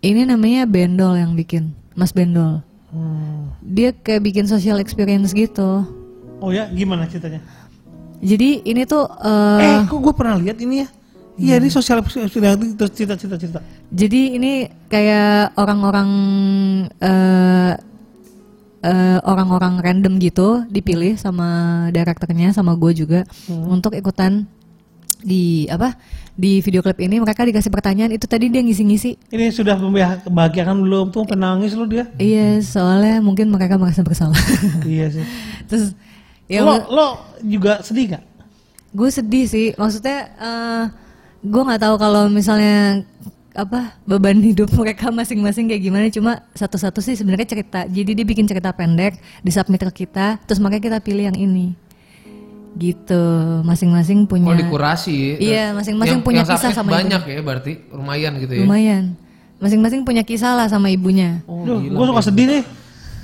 [0.03, 2.61] Ini namanya Bendol yang bikin, Mas Bendol.
[3.63, 5.81] Dia kayak bikin social experience gitu.
[6.37, 7.41] Oh ya, gimana ceritanya?
[8.21, 10.87] Jadi ini tuh eh, eh, kok gue pernah lihat ini ya?
[11.41, 13.59] Iya, ini sosial terus cerita-cerita cerita.
[13.89, 16.09] Jadi ini kayak orang-orang
[17.01, 17.73] eh
[18.81, 21.49] eh, orang-orang random gitu dipilih sama
[21.89, 24.45] direkturnya sama gue juga untuk ikutan
[25.21, 25.93] di apa
[26.33, 31.13] di video klip ini mereka dikasih pertanyaan itu tadi dia ngisi-ngisi Ini sudah membahagiakan belum
[31.13, 32.09] tuh penangis lu dia?
[32.17, 34.37] iya soalnya mungkin mereka merasa bersalah
[34.81, 35.21] iya sih.
[35.69, 35.93] terus
[36.51, 37.07] ya lo lo
[37.41, 38.23] juga sedih gak?
[38.91, 39.71] gue sedih sih.
[39.73, 40.83] Maksudnya eh
[41.41, 43.07] gue nggak tahu kalau misalnya
[43.51, 46.11] apa beban hidup mereka masing-masing kayak gimana.
[46.11, 47.87] Cuma satu-satu sih sebenarnya cerita.
[47.87, 51.71] Jadi dia bikin cerita pendek disubmit ke kita terus makanya kita pilih yang ini.
[52.71, 53.23] Gitu.
[53.63, 55.39] Masing-masing Oh, punya dikurasi.
[55.39, 57.73] Iya, masing-masing Yang- punya yang kisah sama banyak ya berarti.
[57.91, 58.61] Lumayan gitu ya.
[58.63, 59.03] lumayan.
[59.61, 61.39] Masing-masing punya kisah lah sama ibunya.
[61.47, 62.63] Oh, gue suka sedih nih.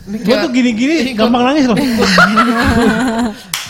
[0.07, 1.75] Gue tuh gini-gini gampang nangis loh.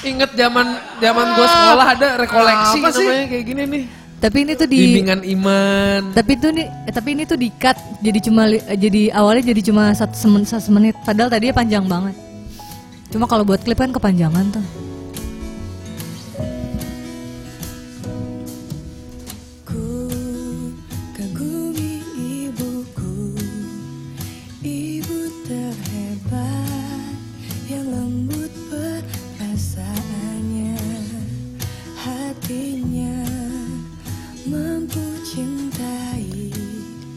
[0.07, 0.65] Ingat zaman
[0.97, 3.03] zaman gua sekolah ada rekoleksi Apa sih?
[3.03, 3.83] namanya kayak gini nih.
[4.17, 6.01] tapi ini tuh di Bimbingan iman.
[6.09, 9.53] tapi itu nih eh, tapi ini tuh di cut jadi cuma li- eh, jadi awalnya
[9.53, 12.17] jadi cuma satu semen, satu menit padahal tadinya panjang banget
[13.07, 14.65] cuma kalau buat klip kan kepanjangan tuh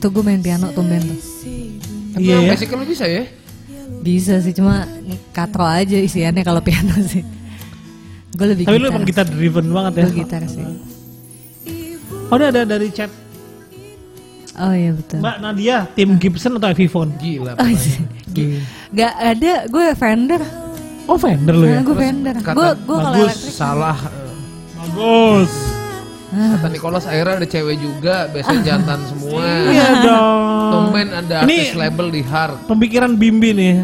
[0.00, 1.18] tuh gue main piano tumben tuh
[2.12, 2.50] Iya ya.
[2.50, 3.22] basic lu bisa ya?
[4.00, 4.88] bisa sih cuma
[5.30, 7.20] katro aja isiannya kalau piano sih
[8.30, 10.02] gue lebih Tapi lu gitar emang gitar driven banget ya.
[10.02, 10.64] Gue gitar sih
[12.26, 13.10] Oh, ada ada dari chat
[14.56, 17.10] oh iya betul Mbak Nadia, tim Gibson atau Epiphone?
[17.16, 17.54] Gila.
[17.54, 18.60] oh, iya.
[18.90, 20.42] Gak ada gue Fender
[21.04, 21.76] Oh, Fender lu ya.
[21.76, 22.46] nah, gue Fender gue
[22.78, 23.26] gue kalau bagus.
[23.26, 23.98] elektrik Salah.
[23.98, 24.30] eh,
[24.80, 25.52] Bagus.
[26.30, 29.44] Ah, Kata Nicholas akhirnya ada cewek juga, biasanya jantan semua.
[29.68, 30.70] Iya dong.
[30.70, 32.56] Tumben ada Ini artis label di hard.
[32.66, 33.74] pemikiran Bimbi nih.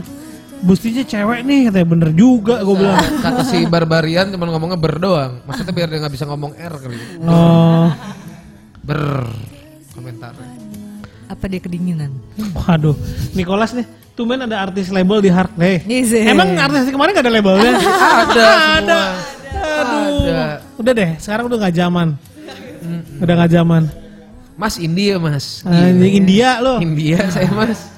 [0.56, 2.98] Bustinya cewek nih katanya bener juga gue bilang.
[3.20, 5.44] Kata si Barbarian cuma ngomongnya ber doang.
[5.44, 6.96] Maksudnya biar dia nggak bisa ngomong R kali.
[7.22, 7.92] Oh,
[8.80, 9.26] Ber
[9.92, 10.32] komentar.
[11.26, 12.14] Apa dia kedinginan?
[12.54, 12.94] waduh.
[13.35, 15.28] Nicholas nih, tumben ada artis label di.
[15.28, 16.22] Iya sih.
[16.22, 17.72] Emang artis kemarin gak ada labelnya?
[17.76, 18.46] Ada
[18.80, 19.00] ada.
[19.56, 20.22] Aduh.
[20.22, 20.46] Ada.
[20.78, 22.14] Udah deh, sekarang udah gak zaman.
[23.18, 23.83] Udah gak zaman.
[24.55, 25.61] Mas India mas.
[25.62, 26.79] Anjing India loh.
[26.79, 27.92] India saya mas.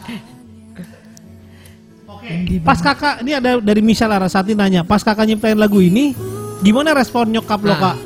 [2.60, 6.12] Pas kakak, ini ada dari Michelle Arasati nanya, pas kakak nyiptain lagu ini,
[6.60, 7.80] gimana respon nyokap lo Nah.
[7.80, 7.96] kak?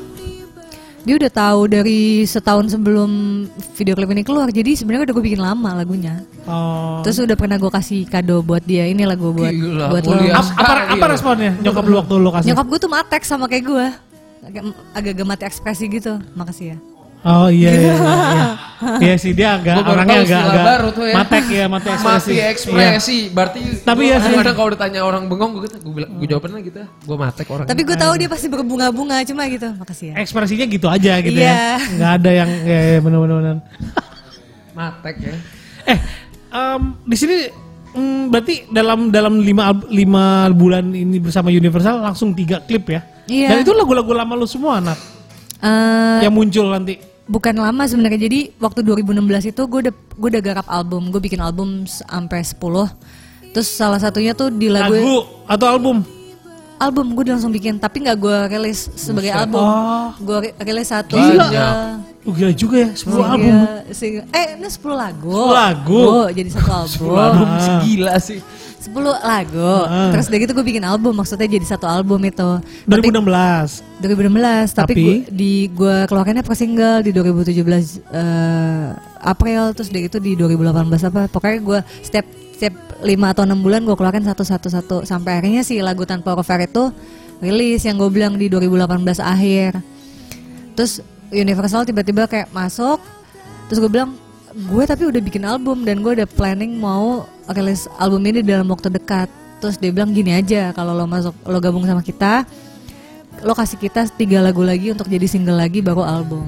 [1.02, 3.10] Dia udah tahu dari setahun sebelum
[3.74, 4.46] video klip ini keluar.
[4.46, 6.22] Jadi sebenarnya udah gue bikin lama lagunya.
[6.46, 7.02] Oh.
[7.02, 8.86] Terus udah pernah gue kasih kado buat dia.
[8.86, 10.14] Ini lagu buat Gila, buat lo.
[10.14, 10.38] mulia.
[10.38, 12.48] Ap- apa, apa responnya nyokap lu waktu lu kasih?
[12.54, 13.86] Nyokap gue tuh matek sama kayak gue.
[14.52, 14.64] Agak
[15.16, 16.20] agak mati ekspresi gitu.
[16.32, 16.78] Makasih ya.
[17.22, 17.94] Oh iya iya iya.
[17.94, 18.46] Iya,
[19.06, 21.14] Iya sih dia agak Gua orangnya agak agak baru tuh ya.
[21.16, 22.28] matek ya, mati ekspresi.
[22.28, 23.18] Mati ekspresi.
[23.30, 24.26] Berarti Tapi ya sih.
[24.26, 26.82] kadang-kadang kalau ditanya orang bengong gue gitu, gue bilang gue jawabnya gitu.
[26.82, 27.64] Gue matek orang.
[27.64, 29.70] Tapi gue tahu dia pasti berbunga-bunga cuma gitu.
[29.72, 30.12] Makasih ya.
[30.12, 30.20] Iya.
[30.20, 31.46] Ekspresinya gitu aja gitu Iya.
[31.46, 31.62] ya.
[31.94, 33.36] Nggak ada yang ya, ya benar-benar.
[33.38, 33.56] benar.
[34.72, 35.34] matek ya.
[35.84, 35.98] Eh,
[36.50, 37.36] em, di sini
[37.92, 43.06] mm, berarti dalam dalam lima lima bulan ini bersama Universal langsung tiga klip ya?
[43.32, 43.48] Iya.
[43.48, 44.98] Dan itu lagu-lagu lama lu semua anak
[45.58, 46.98] Eh, yang muncul nanti.
[47.24, 48.20] bukan lama sebenarnya.
[48.20, 49.16] Jadi waktu 2016
[49.46, 51.08] itu gue udah gue udah garap album.
[51.08, 52.92] Gue bikin album sampai 10.
[53.50, 55.16] Terus salah satunya tuh di lagu, Lagu
[55.46, 55.96] atau album?
[56.78, 59.62] album gue langsung bikin tapi nggak gue rilis sebagai album.
[59.62, 60.10] Oh.
[60.18, 61.46] Gue ri- rilis satu Gila.
[62.22, 63.54] Oh, gila juga ya, 10 Single- album.
[63.92, 65.30] single- eh ini 10 lagu.
[65.30, 66.00] 10 lagu.
[66.02, 67.14] Oh, jadi satu album.
[67.14, 67.48] album.
[67.82, 68.38] Gila sih.
[68.82, 69.72] 10 lagu.
[69.86, 70.10] Ah.
[70.10, 72.58] Terus dari gitu gue bikin album maksudnya jadi satu album itu.
[72.90, 74.02] 2016.
[74.02, 75.02] 2016 tapi, Tapi?
[75.06, 78.88] gua- di gue keluarkannya per single di 2017 eh,
[79.22, 82.26] April terus dari itu di 2018 apa pokoknya gue setiap
[82.58, 86.34] setiap 5 atau 6 bulan gue keluarkan satu satu satu sampai akhirnya si lagu tanpa
[86.34, 86.90] cover itu
[87.38, 89.78] rilis yang gue bilang di 2018 akhir
[90.74, 92.98] terus Universal tiba-tiba kayak masuk
[93.66, 94.14] terus gue bilang
[94.52, 98.92] gue tapi udah bikin album dan gue udah planning mau rilis album ini dalam waktu
[98.92, 99.28] dekat.
[99.62, 102.44] Terus dia bilang gini aja kalau lo masuk lo gabung sama kita
[103.40, 106.44] lo kasih kita tiga lagu lagi untuk jadi single lagi baru album.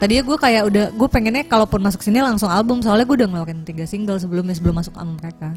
[0.00, 3.62] Tadinya gue kayak udah gue pengennya kalaupun masuk sini langsung album soalnya gue udah ngeluarin
[3.62, 5.54] tiga single sebelumnya sebelum masuk album mereka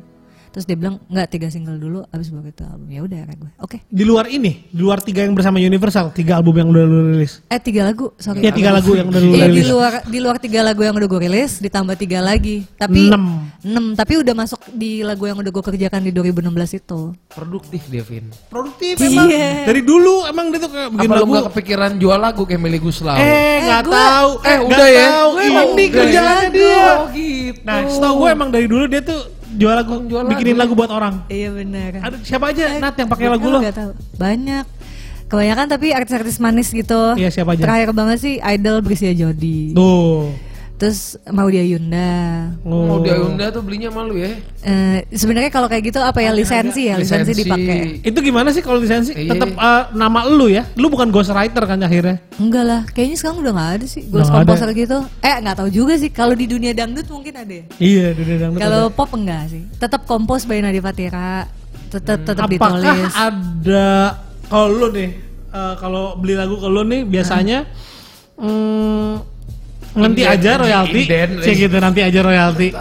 [0.55, 3.51] terus dia bilang nggak tiga single dulu abis baru itu album ya udah kata gue
[3.59, 6.99] oke Di luar ini, di luar tiga yang bersama Universal, tiga album yang udah lu
[7.11, 7.43] rilis.
[7.45, 9.67] eh tiga lagu sorry Iya, tiga lagu yang udah lu Iya di rilis.
[9.67, 13.51] luar di luar tiga lagu yang udah gue rilis ditambah tiga lagi tapi Enam.
[13.59, 18.31] enam tapi udah masuk di lagu yang udah gue kerjakan di 2016 itu Produktif Devin.
[18.47, 19.27] Produktif emang.
[19.27, 19.67] Iya.
[19.67, 21.33] Dari dulu emang dia tuh kayak bikin Apa lu lagu.
[21.33, 23.11] gak kepikiran jual lagu kayak Meli Guslau?
[23.13, 24.31] Eh, nggak gua- tahu.
[24.39, 25.07] eh, nggak udah ya?
[25.09, 25.29] tahu.
[25.37, 26.47] Emang udah kerjaannya ya?
[26.49, 26.79] dia.
[26.79, 27.59] Oh gitu.
[27.61, 29.19] Nah, setahu gue emang dari dulu dia tuh
[29.55, 31.25] jual lagu, Jual bikinin lagu buat orang.
[31.27, 33.59] iya benar Ada siapa aja Nat yang pakai lagu lo?
[33.63, 33.91] Gak tahu.
[34.15, 34.65] Banyak.
[35.25, 37.17] Kebanyakan tapi artis-artis manis gitu.
[37.17, 37.65] Iya, siapa aja?
[37.65, 39.73] Terakhir banget sih Idol Brisia Jodi.
[39.73, 40.29] Tuh.
[40.75, 42.51] Terus Maudia Yunda.
[42.67, 42.83] Oh.
[42.83, 44.35] Mau dia Unda tuh belinya malu ya.
[44.59, 48.03] Eh, sebenarnya kalau kayak gitu apa ya lisensi ya, lisensi, dipakai.
[48.03, 49.15] Itu gimana sih kalau lisensi?
[49.15, 49.31] Iya.
[49.31, 50.67] Tetap eh, nama lu ya.
[50.75, 52.19] Lu bukan ghostwriter kan akhirnya.
[52.35, 54.03] Enggak lah, kayaknya sekarang udah nggak ada sih.
[54.03, 54.97] Nggak komposer gitu.
[55.23, 56.11] Eh nggak tahu juga sih.
[56.11, 57.53] Kalau di dunia dangdut mungkin ada.
[57.53, 57.63] ya.
[57.79, 58.59] Iya, dunia dangdut.
[58.59, 59.63] Kalau pop enggak sih.
[59.79, 61.47] Tetap kompos by Nadi Fatira.
[61.87, 62.59] Tetap tetap Hmm.
[62.59, 63.13] Apakah ditulis.
[63.15, 63.87] ada
[64.45, 65.09] kalau lu nih
[65.49, 67.63] eh, kalau beli lagu ke lu nih biasanya
[68.35, 69.34] mm,
[69.95, 71.01] nanti aja royalti,
[71.41, 72.75] sih gitu nanti aja royalti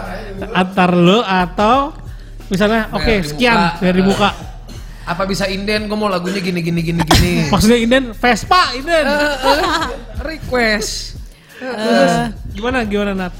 [0.51, 1.95] antar lu atau
[2.51, 3.81] misalnya oke di sekian muka.
[3.81, 4.31] dari muka.
[5.05, 5.85] Apa bisa inden?
[5.85, 7.33] Gue mau lagunya gini gini gini gini.
[7.53, 9.05] Maksudnya inden Vespa inden.
[10.25, 11.21] Request.
[11.61, 12.13] Terus
[12.57, 13.35] gimana gimana Nat?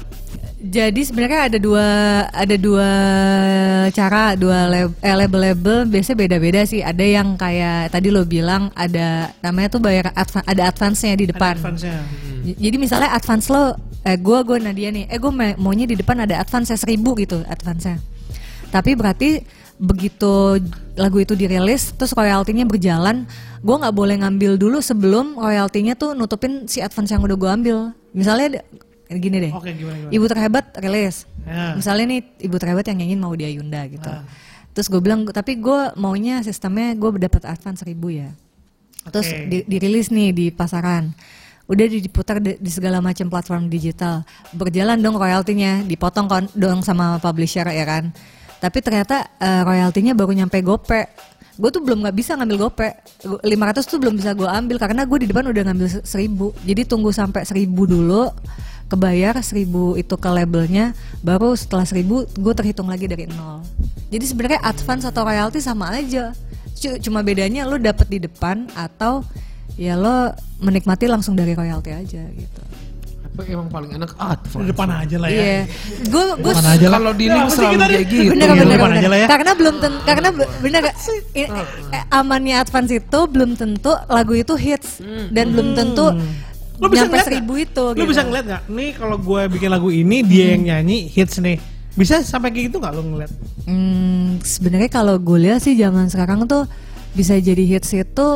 [0.65, 1.87] Jadi sebenarnya ada dua
[2.33, 2.89] ada dua
[3.93, 6.81] cara, dua lab- eh, label-label biasanya beda-beda sih.
[6.81, 11.61] Ada yang kayak tadi lo bilang ada namanya tuh bayar adva- ada advance-nya di depan.
[11.61, 12.01] Advance-nya.
[12.41, 16.25] J- Jadi misalnya advance lo eh gua gua Nadia nih, eh gue maunya di depan
[16.25, 18.01] ada advance seribu gitu advance-nya.
[18.73, 19.45] Tapi berarti
[19.77, 20.57] begitu
[20.95, 23.29] lagu itu dirilis terus royaltinya berjalan,
[23.61, 27.77] gua nggak boleh ngambil dulu sebelum royaltinya tuh nutupin si advance yang udah gua ambil.
[28.17, 28.65] Misalnya
[29.07, 29.51] gini deh.
[29.51, 30.11] Oke, gimana gimana?
[30.11, 31.25] Ibu terhebat rilis.
[31.43, 31.73] Ya.
[31.73, 34.05] Misalnya nih ibu terhebat yang nyanyiin mau dia Yunda gitu.
[34.05, 34.25] Ah.
[34.71, 38.33] Terus gue bilang tapi gue maunya sistemnya gue dapat advance seribu ya.
[39.05, 41.13] Terus di- dirilis nih di pasaran.
[41.65, 44.25] Udah di- diputar di, di segala macam platform digital.
[44.51, 48.09] Berjalan dong royaltinya, dipotong kon- dong sama publisher ya kan.
[48.57, 51.05] Tapi ternyata eh, royaltinya baru nyampe gope.
[51.55, 52.89] Gue tuh belum nggak bisa ngambil gope.
[53.21, 56.27] Gu- 500 tuh belum bisa gue ambil karena gue di depan udah ngambil se- 1000.
[56.65, 58.27] Jadi tunggu sampai 1000 dulu
[58.85, 63.65] kebayar 1000 itu ke labelnya baru setelah 1000 gue terhitung lagi dari nol
[64.05, 66.31] Jadi sebenarnya advance atau royalty sama aja.
[66.71, 69.25] C- Cuma bedanya lo dapet di depan atau
[69.73, 72.61] ya lo menikmati langsung dari royalty aja gitu.
[73.25, 74.67] Apa emang paling enak Di advance?
[74.69, 75.41] depan aja lah ya.
[75.41, 75.59] Iya.
[76.05, 76.53] Gue gue.
[76.79, 78.31] Kalau di Ya, link selalu kayak di- gitu.
[78.31, 78.95] bener Iya, bener bener.
[78.95, 79.27] aja lah ya.
[79.27, 80.81] Karena belum ten, karena be- bener
[81.33, 81.47] eh,
[82.09, 86.05] amannya advance itu belum tentu lagu itu hits dan belum tentu
[86.77, 87.65] Lo bisa ngeliat seribu nggak?
[87.65, 87.83] itu.
[87.85, 88.07] Lo gitu.
[88.07, 88.63] bisa ngeliat nggak?
[88.67, 91.57] Nih kalau gue bikin lagu ini dia yang nyanyi hits nih.
[91.93, 93.31] Bisa sampai kayak gitu nggak lo ngeliat?
[93.63, 96.67] Hmm, sebenarnya kalau gue lihat sih zaman sekarang tuh
[97.11, 98.27] bisa jadi hits itu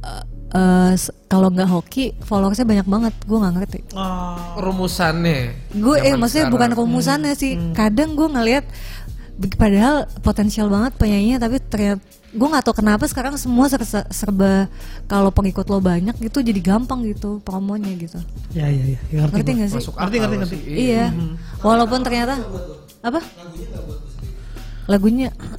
[0.00, 4.36] eh, eh, s- kalau nggak hoki followersnya banyak banget gue nggak ngerti Oh.
[4.56, 5.40] Rumusannya.
[5.72, 6.52] gue eh maksudnya sekarang.
[6.52, 8.70] bukan rumusannya sih kadang gue ngelihat be-
[9.56, 12.00] padahal potensial banget penyanyinya tapi ternyata
[12.32, 14.64] gue nggak tahu kenapa sekarang semua ser- serba
[15.04, 18.16] kalau pengikut lo banyak gitu jadi gampang gitu promonya gitu.
[18.56, 18.98] Ya ya ya.
[19.12, 19.78] ya, Ngerti, nggak sih?
[19.84, 20.56] Masuk Ngerti, ngerti, ngerti.
[20.72, 21.12] iya.
[21.60, 22.40] Walaupun ternyata
[23.04, 23.20] apa?
[23.20, 24.11] lagunya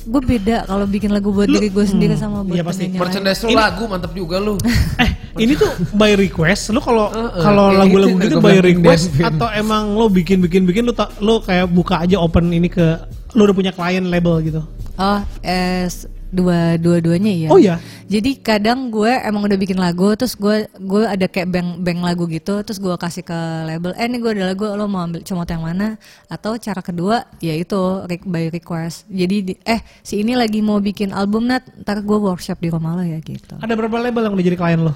[0.03, 2.91] gue beda kalau bikin lagu buat Lu- diri gue sendiri sama buat iya pasti.
[2.91, 4.59] Merchandise lu lagu mantep juga lu.
[5.33, 6.69] Eh, ini tuh by request.
[6.69, 10.85] Lu kalau Heeh, kalau kayak lagu-lagu gitu gitu by request atau emang lo bikin-bikin bikin
[10.85, 13.01] lu ta- lu kayak buka aja open ini ke
[13.33, 14.61] lu udah punya klien label gitu.
[14.93, 17.49] Oh, eh, s- dua dua-duanya ya.
[17.53, 17.77] Oh, iya?
[18.09, 22.25] Jadi kadang gue emang udah bikin lagu, terus gue gue ada kayak bank bank lagu
[22.25, 23.37] gitu, terus gue kasih ke
[23.69, 25.95] label, eh ini gue ada lagu, lo mau ambil comot yang mana?
[26.25, 27.77] Atau cara kedua, ya itu
[28.09, 29.05] re- by request.
[29.07, 32.97] Jadi di- eh si ini lagi mau bikin album nat, ntar gue workshop di rumah
[32.97, 33.53] lo ya gitu.
[33.61, 34.93] Ada berapa label yang udah jadi klien lo?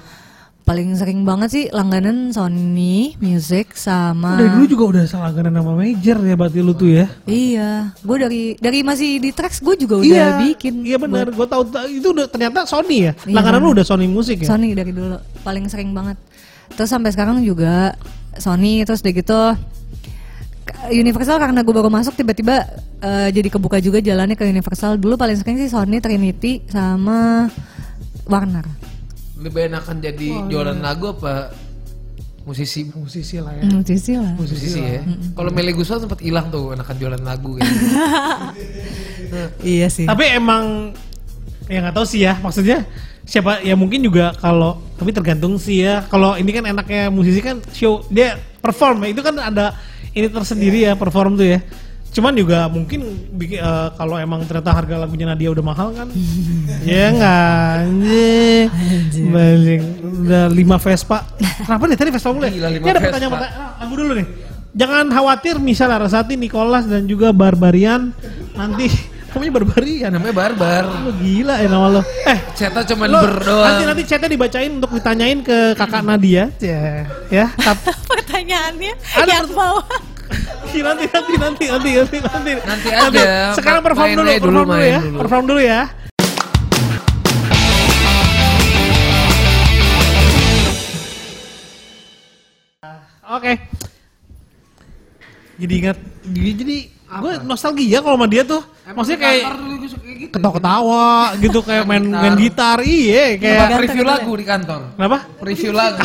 [0.68, 4.36] Paling sering banget sih langganan Sony Music sama.
[4.36, 7.08] Dari dulu juga udah salah nama major ya berarti lu tuh ya.
[7.24, 10.84] Iya, gue dari dari masih di tracks gue juga udah bikin.
[10.84, 11.32] Iya benar.
[11.32, 13.12] Gue tahu tahu- itu udah ternyata Sony ya.
[13.24, 13.32] Iya.
[13.32, 14.52] Langganan lu udah Sony musik ya.
[14.52, 16.20] Sony dari dulu paling sering banget.
[16.76, 17.96] Terus sampai sekarang juga
[18.36, 19.40] Sony terus udah gitu
[20.92, 22.60] Universal karena gue baru masuk tiba-tiba
[23.00, 25.00] eh, jadi kebuka juga jalannya ke Universal.
[25.00, 27.48] Dulu paling sering sih Sony, Trinity sama
[28.28, 28.87] Warner.
[29.38, 31.54] Lebih enakan jadi jualan lagu apa
[32.42, 33.62] musisi Musisi lah ya.
[33.84, 34.32] Sih lah.
[34.34, 35.04] musisi ya.
[35.36, 37.68] Kalau Melly Gusel sempat hilang tuh enakan jualan lagu gitu.
[39.60, 40.08] Iya sih.
[40.08, 40.96] Tapi emang
[41.68, 42.88] ya nggak tahu sih ya maksudnya
[43.28, 47.60] siapa ya mungkin juga kalau tapi tergantung sih ya kalau ini kan enaknya musisi kan
[47.76, 49.76] show dia perform ya itu kan ada
[50.16, 51.60] ini tersendiri ya perform tuh ya
[52.08, 53.00] cuman juga mungkin
[53.38, 56.08] eh, kalau emang ternyata harga lagunya Nadia udah mahal kan?
[56.82, 57.74] Ya nggak?
[57.84, 58.66] Anjing.
[59.28, 61.22] Balik udah lima Vespa.
[61.38, 63.70] Kenapa nih tadi Vespa mulai Gila, lima ini ada pertanyaan pertanyaan.
[63.78, 64.26] Lagu dulu nih.
[64.68, 68.12] Jangan khawatir misal Arasati Nicholas dan juga Barbarian.
[68.54, 68.86] Nanti
[69.28, 70.10] kamunya Barbarian.
[70.12, 70.84] Namanya Barbar.
[71.06, 72.02] Lu gila ya nama lo.
[72.24, 73.64] Eh, Ceta cuman lo berdoa.
[73.64, 76.50] nanti nanti chatnya dibacain untuk ditanyain ke kakak Nadia.
[76.62, 77.46] Ya, ya.
[78.06, 79.86] Pertanyaannya Ada yang bawah.
[80.28, 82.50] Nanti nanti nanti nanti nanti nanti.
[82.60, 84.98] Nanti aja, Sekarang ma- perform dulu, perform dulu ya.
[85.00, 85.16] dulu.
[85.18, 85.80] Perform dulu ya.
[93.28, 93.52] Oke.
[95.58, 96.76] Jadi ingat, jadi, jadi
[97.18, 98.62] gue nostalgia kalau sama dia tuh.
[98.88, 99.42] Maksudnya kayak
[100.18, 100.34] gitu.
[100.34, 104.80] ketawa-ketawa gitu kayak main main gitar iya kayak Kayak review lagu di kantor.
[104.96, 106.00] kenapa Review lagu.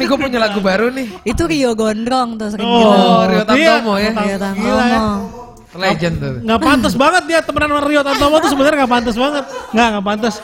[0.00, 1.06] Nih gue punya lagu baru nih.
[1.28, 3.28] Itu Rio Gondrong tuh sering Oh, bilang.
[3.28, 4.10] Rio Tantomo ya.
[4.16, 4.38] Rio Gila ya.
[4.40, 5.40] Tantomo.
[5.70, 6.34] Legend tuh.
[6.42, 10.06] nggak pantas banget dia temenan sama Rio Tantomo tuh sebenarnya nggak pantas banget nggak nggak
[10.10, 10.34] pantas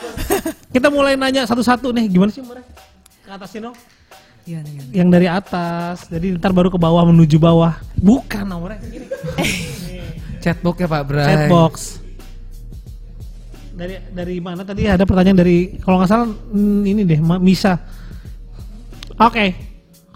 [0.71, 2.71] kita mulai nanya satu-satu nih gimana sih mereka
[3.27, 3.75] ke atas dong
[4.47, 4.91] Gimana, gimana?
[4.95, 9.03] yang dari atas jadi ntar baru ke bawah menuju bawah bukan nomornya gini
[10.39, 11.27] Chatbox ya Pak Bray.
[11.27, 11.73] chatbox
[13.75, 17.75] dari dari mana tadi ada pertanyaan dari kalau nggak salah hmm, ini deh Misa
[19.17, 19.45] oke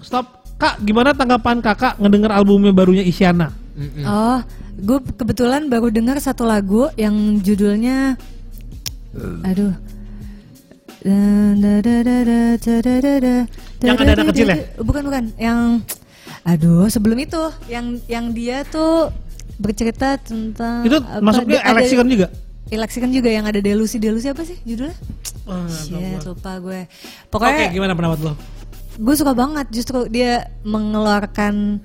[0.02, 0.26] stop
[0.58, 4.04] kak gimana tanggapan kakak ngedenger albumnya barunya Isyana Mm-mm.
[4.04, 4.40] Oh,
[4.84, 8.20] gue kebetulan baru dengar satu lagu yang judulnya,
[9.48, 9.72] aduh.
[13.82, 14.58] Yang ada anak kecil ya?
[14.76, 15.80] Bukan bukan, yang,
[16.44, 19.10] aduh sebelum itu, yang yang dia tuh
[19.56, 22.28] bercerita tentang itu apa, masuknya Alexicon juga
[22.72, 24.96] Eleksikan juga yang ada delusi delusi apa sih judulnya?
[25.44, 26.88] Oh, Shit, lupa gue.
[26.88, 28.34] Oke, Pokoknya gimana pendapat lo?
[28.94, 31.80] Gue suka banget justru dia mengeluarkan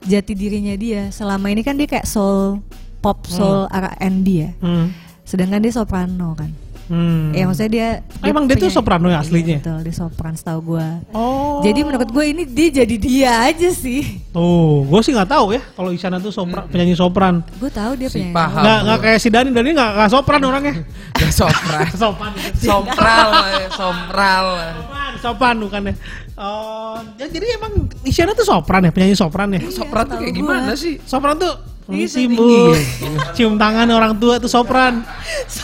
[0.00, 2.58] jati dirinya dia selama ini kan dia kayak soul
[2.98, 4.90] pop soul R&B ya Hmm.
[5.22, 6.50] sedangkan dia soprano kan
[6.84, 7.30] Hmm.
[7.30, 9.58] ya maksudnya dia, Oh, emang dia tuh soprano ya Iya, aslinya?
[9.62, 11.62] betul dia sopran setahu gue Oh.
[11.62, 15.62] jadi menurut gue ini dia jadi dia aja sih Tuh, gue sih nggak tahu ya
[15.70, 17.46] kalau Isyana tuh sopran, penyanyi sopran.
[17.46, 18.58] gue tahu dia Si penyanyi paham.
[18.58, 20.74] Nggak nggak kayak si Dani, Dani nggak nggak sopran orangnya.
[21.20, 21.84] Gak sopran.
[22.00, 24.46] sopan, Sompral, ya, sompral.
[24.56, 25.94] sopan, sopan bukannya.
[26.40, 29.60] Oh, ya jadi emang Isyana tuh sopran ya, penyanyi sopran ya.
[29.68, 30.80] Sopran tuh kayak gimana gua.
[30.80, 30.96] sih?
[31.04, 31.52] Sopran tuh
[31.90, 32.70] Permisi bu,
[33.36, 35.02] cium tangan orang tua tuh sopran.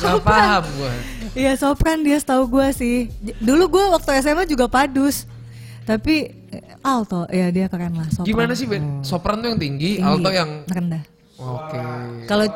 [0.02, 0.92] Gak paham gue.
[1.38, 2.96] Iya sopran dia setahu gue sih.
[3.38, 5.24] Dulu gue waktu SMA juga padus.
[5.86, 8.26] Tapi eh, alto ya dia keren lah sopran.
[8.26, 9.06] Gimana sih Ben?
[9.06, 11.04] Sopran tuh yang tinggi, Tinggi, alto yang rendah.
[11.38, 11.78] Oke.
[12.26, 12.46] Kalau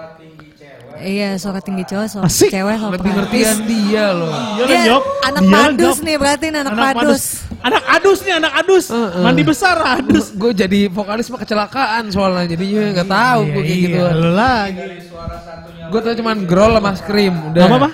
[1.02, 2.48] iya suara tinggi cowok, suara Asik.
[2.48, 2.96] cewek sopran.
[2.96, 4.32] Lebih ngertian dia loh.
[4.56, 7.22] Dia Dia jawab, anak dia padus nih berarti nih anak, padus.
[7.60, 8.84] Anak adus nih, anak adus.
[9.16, 10.26] Mandi besar adus.
[10.32, 13.98] Gue jadi vokalis mah kecelakaan soalnya jadinya nggak tahu gue kayak gitu.
[13.98, 14.80] Iya, lu lagi.
[15.86, 17.62] Gue tau cuman grol sama scream udah.
[17.62, 17.90] Apa apa?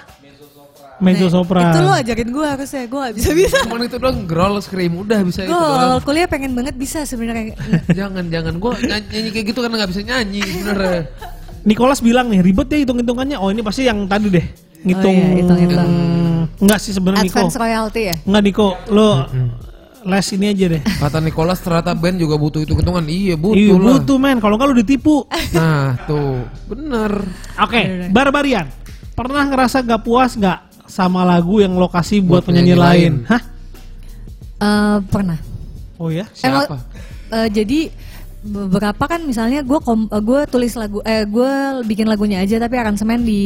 [0.96, 1.76] Mezzo sopran.
[1.76, 3.56] Itu lo ajakin gue harusnya, gue gak bisa bisa.
[3.62, 5.92] Cuman itu doang grol scream udah bisa itu Gue doang.
[5.92, 7.52] awal kuliah pengen banget bisa sebenarnya.
[7.92, 10.78] jangan jangan gue nyanyi, nyanyi kayak gitu karena nggak bisa nyanyi bener.
[11.66, 13.36] Nicholas bilang nih ribet ya hitung-hitungannya.
[13.36, 14.46] Oh ini pasti yang tadi deh.
[14.86, 15.16] Ngitung.
[15.18, 15.90] Oh iya, hitung-hitung.
[16.56, 17.36] Enggak sih sebenarnya Niko.
[17.42, 18.16] Advance royalty ya?
[18.22, 19.08] Enggak Niko, lo
[20.06, 20.82] les ini aja deh.
[20.86, 23.02] Kata Nicholas ternyata band juga butuh hitung hitungan.
[23.02, 23.98] Iya butuh Iya lah.
[23.98, 25.26] butuh men, kalau lu ditipu.
[25.58, 27.10] Nah tuh bener.
[27.58, 28.70] Oke, Barbarian.
[29.18, 33.12] Pernah ngerasa gak puas nggak sama lagu yang lokasi buat, Buat penyanyi, penyanyi lain?
[33.26, 33.26] lain.
[33.26, 33.42] Hah?
[34.56, 35.38] Eh, pernah.
[35.98, 36.30] Oh ya?
[36.38, 36.76] Emang, Siapa?
[37.34, 37.78] eh, jadi
[38.46, 39.78] beberapa kan misalnya gue
[40.22, 41.52] gue tulis lagu eh gue
[41.84, 43.42] bikin lagunya aja tapi aransemen di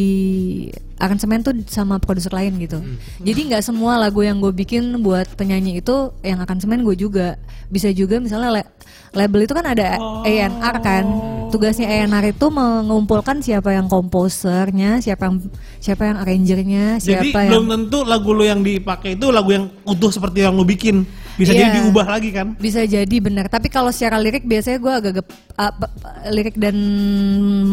[1.01, 2.77] aransemen tuh sama produser lain gitu.
[3.25, 7.41] Jadi nggak semua lagu yang gue bikin buat penyanyi itu yang aransemen gue juga.
[7.73, 8.71] Bisa juga misalnya le-
[9.17, 11.05] label itu kan ada A&R kan.
[11.51, 15.37] Tugasnya A&R itu mengumpulkan siapa yang komposernya siapa yang
[15.83, 19.67] siapa yang arrangernya Jadi siapa belum yang tentu lagu lo yang dipakai itu lagu yang
[19.83, 21.09] utuh seperti yang lo bikin.
[21.41, 21.61] Bisa Iya.
[21.63, 22.47] jadi diubah lagi kan?
[22.55, 23.47] Bisa jadi benar.
[23.47, 25.97] Tapi kalau secara lirik biasanya gue agak gep- pe- pe-
[26.29, 26.77] lirik dan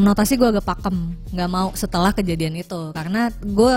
[0.02, 0.96] notasi gue agak pakem.
[1.28, 3.74] nggak mau setelah kejadian itu karena gue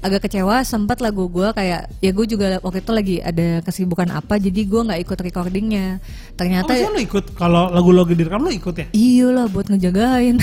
[0.00, 4.36] agak kecewa sempat lagu gue kayak ya gue juga waktu itu lagi ada kesibukan apa
[4.36, 8.48] jadi gue nggak ikut recordingnya Oh, ternyata maksudnya lo ikut kalau lagu lo direkam lo
[8.48, 8.86] ikut ya?
[8.90, 10.40] iya lah buat ngejagain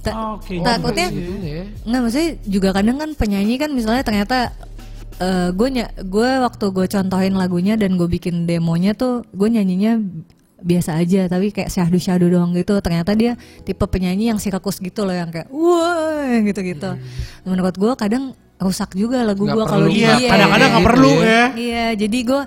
[0.00, 0.56] Ta- Oh, Oke.
[0.58, 1.64] takutnya Itunya ya.
[1.84, 4.48] Nggak maksudnya juga kadang kan penyanyi kan misalnya ternyata
[5.52, 5.68] gue
[6.00, 10.00] gue waktu gue contohin lagunya dan gue bikin demonya tuh gue nyanyinya
[10.60, 15.04] biasa aja tapi kayak syahdu syahdu doang gitu ternyata dia tipe penyanyi yang sirkus gitu
[15.04, 16.90] loh yang kayak wah gitu gitu
[17.44, 21.12] menurut gue kadang rusak juga lagu gue kalau dia Iya, Iya, kadang-kadang nggak gitu perlu
[21.16, 21.24] ya.
[21.24, 21.44] ya.
[21.56, 22.42] Iya, jadi gue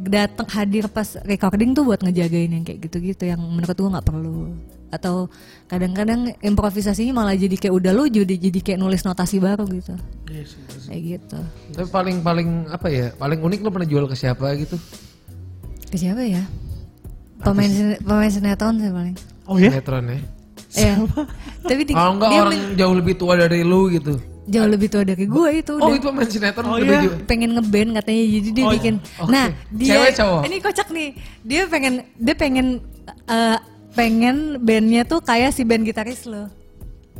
[0.00, 4.54] datang hadir pas recording tuh buat ngejagain yang kayak gitu-gitu yang menurut gue nggak perlu.
[4.90, 5.30] Atau
[5.64, 9.94] kadang-kadang improvisasinya malah jadi kayak udah lu jadi jadi kayak nulis notasi baru gitu.
[10.84, 11.38] Kayak gitu.
[11.72, 13.06] Tapi paling paling apa ya?
[13.12, 14.74] Paling unik lo pernah jual ke siapa gitu?
[15.86, 16.42] Ke siapa ya?
[17.40, 19.16] Pemain pemain sinetron sih paling.
[19.46, 19.70] Oh ya?
[19.70, 20.18] Sinetron ya.
[20.72, 20.94] Iya.
[21.62, 24.14] Tapi di, Kalau enggak dia orang men- jauh lebih tua dari lu gitu.
[24.42, 25.94] jauh lebih tua dari gue itu Oh udah.
[25.94, 27.10] itu pemain sinetron Oh, lebih iya.
[27.22, 29.30] pengen ngeband katanya jadi dia Oh, bikin oke.
[29.30, 30.40] nah dia Cewek, cowok?
[30.42, 31.08] ini kocak nih
[31.40, 32.66] dia pengen dia pengen
[33.28, 33.58] eh,
[33.92, 36.46] pengen bandnya tuh kayak si band gitaris lo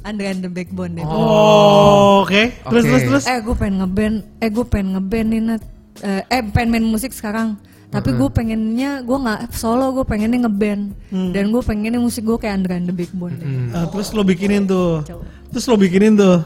[0.00, 2.32] Andre and the Backbone deh Oh, oke.
[2.64, 2.88] Terus Oke.
[2.88, 3.24] terus terus.
[3.26, 5.62] eh gue pengen ngeband eh gue pengen ngeband nih Nat.
[6.00, 10.94] eh, eh pengen main musik sekarang tapi gue pengennya gue nggak solo gue pengennya ngeband
[11.34, 13.46] dan gue pengennya musik gue kayak Andre and the Backbone deh.
[13.72, 15.02] Ah, terus lo bikinin tuh.
[15.50, 16.38] Terus lo bikinin tuh.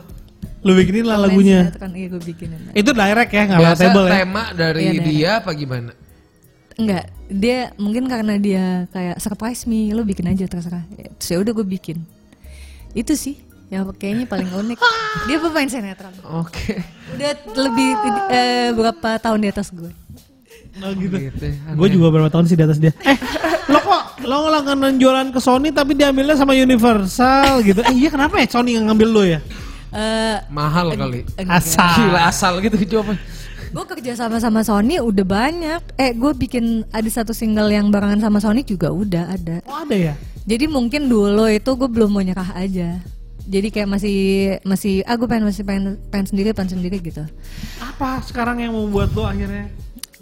[0.64, 1.68] Lo bikinin lah lagunya.
[1.70, 4.12] kan iya gue bikinin Itu direct ya, nggak lewat table ya?
[4.16, 5.92] tema dari Iya, dia apa gimana?
[6.74, 10.82] Enggak, dia mungkin karena dia kayak surprise me, lo bikin aja terserah.
[10.98, 12.02] Ya, Terus ya udah gue bikin.
[12.94, 13.38] Itu sih
[13.70, 14.78] yang kayaknya paling unik.
[15.30, 16.14] dia pemain sinetron.
[16.42, 16.82] Oke.
[17.14, 17.88] Udah lebih
[18.30, 19.90] eh, berapa tahun di atas gue.
[20.82, 21.14] Oh gitu.
[21.14, 21.46] Gitu.
[21.78, 22.90] Gue juga berapa tahun sih di atas dia.
[23.06, 23.18] Eh,
[23.70, 27.86] lo kok lo langganan jualan ke Sony tapi diambilnya sama Universal gitu.
[27.86, 29.38] Eh iya kenapa ya Sony yang ngambil lo ya?
[29.94, 31.22] Eh, Mahal kali.
[31.46, 32.10] Asal.
[32.10, 33.14] Gila asal gitu jawabnya.
[33.74, 35.82] Gue kerja sama sama Sony udah banyak.
[35.98, 39.58] Eh, gue bikin ada satu single yang barengan sama Sony juga udah ada.
[39.66, 40.14] Oh ada ya?
[40.46, 43.02] Jadi mungkin dulu itu gue belum mau nyerah aja.
[43.44, 44.18] Jadi kayak masih
[44.62, 47.26] masih ah gue pengen masih pengen pengen sendiri pengen sendiri gitu.
[47.82, 49.66] Apa sekarang yang membuat lo akhirnya?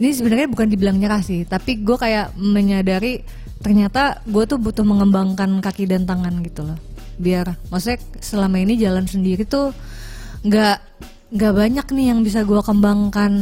[0.00, 3.20] Ini sebenarnya bukan dibilang nyerah sih, tapi gue kayak menyadari
[3.60, 6.80] ternyata gue tuh butuh mengembangkan kaki dan tangan gitu loh.
[7.20, 9.76] Biar maksudnya selama ini jalan sendiri tuh
[10.42, 10.78] nggak
[11.32, 13.32] nggak banyak nih yang bisa gue kembangkan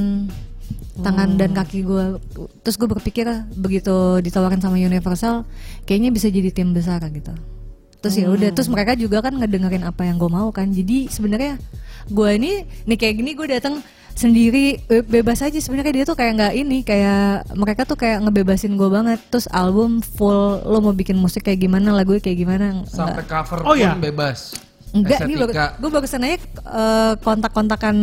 [1.00, 2.20] tangan dan kaki gue.
[2.62, 5.48] Terus gue berpikir begitu ditawarin sama Universal,
[5.82, 7.32] kayaknya bisa jadi tim besar gitu.
[8.00, 10.70] Terus ya udah, terus mereka juga kan ngedengerin apa yang gue mau kan.
[10.70, 11.60] Jadi sebenarnya
[12.06, 12.50] gue ini
[12.86, 16.78] nih kayak gini gue datang sendiri be- bebas aja sebenarnya dia tuh kayak nggak ini
[16.82, 21.62] kayak mereka tuh kayak ngebebasin gue banget terus album full lo mau bikin musik kayak
[21.62, 23.96] gimana lagunya kayak gimana Sampai cover Oh, pun iya?
[23.96, 24.52] bebas.
[24.90, 25.66] Enggak, ini baru, Estetika.
[25.78, 27.96] gue barusan aja eh, kontak-kontakan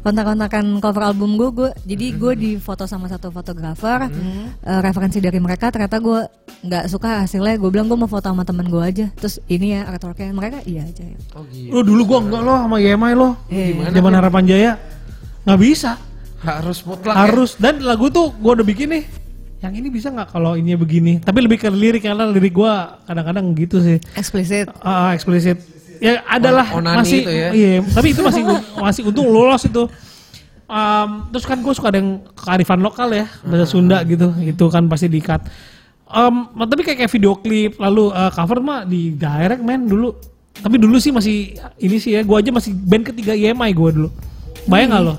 [0.00, 5.36] kontak-kontakan cover album gue, gue jadi gue di foto sama satu fotografer, eh, referensi dari
[5.36, 6.24] mereka ternyata gue
[6.64, 9.84] nggak suka hasilnya, gue bilang gue mau foto sama temen gue aja, terus ini ya
[9.84, 11.18] artworknya mereka iya aja ya.
[11.36, 11.70] Oh gitu.
[11.72, 13.28] Lo dulu gua enggak lo sama YMI lo.
[13.48, 13.92] Iya.
[13.92, 14.72] Zaman Harapan Jaya.
[15.44, 15.90] Nggak bisa.
[16.38, 17.20] Harus mutlak ya?
[17.26, 19.04] Harus dan lagu tuh gua udah bikin nih.
[19.58, 21.18] Yang ini bisa nggak kalau ini begini?
[21.18, 23.98] Tapi lebih ke lirik karena lirik gua kadang-kadang gitu sih.
[24.14, 24.70] Eksplisit.
[24.80, 25.58] Ah, eksplisit.
[25.98, 27.48] Ya adalah On- masih itu ya.
[27.50, 28.42] iya, tapi itu masih
[28.84, 29.86] masih untung lolos itu.
[30.68, 34.84] Um, terus kan gue suka ada yang kearifan lokal ya, bahasa Sunda gitu, itu kan
[34.84, 35.48] pasti diikat.
[36.04, 40.12] Um, tapi kayak, kayak video klip lalu uh, cover mah di direct men dulu.
[40.58, 44.08] Tapi dulu sih masih ini sih ya, gue aja masih band ketiga EMI gue dulu.
[44.68, 45.14] Bayang nggak lo?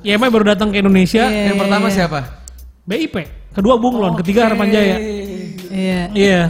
[0.00, 2.20] EMI baru datang ke Indonesia, Yang pertama siapa?
[2.88, 3.14] BIP,
[3.52, 4.96] kedua Bunglon, ketiga Harapan Jaya.
[5.68, 6.00] Iya.
[6.16, 6.40] Iya.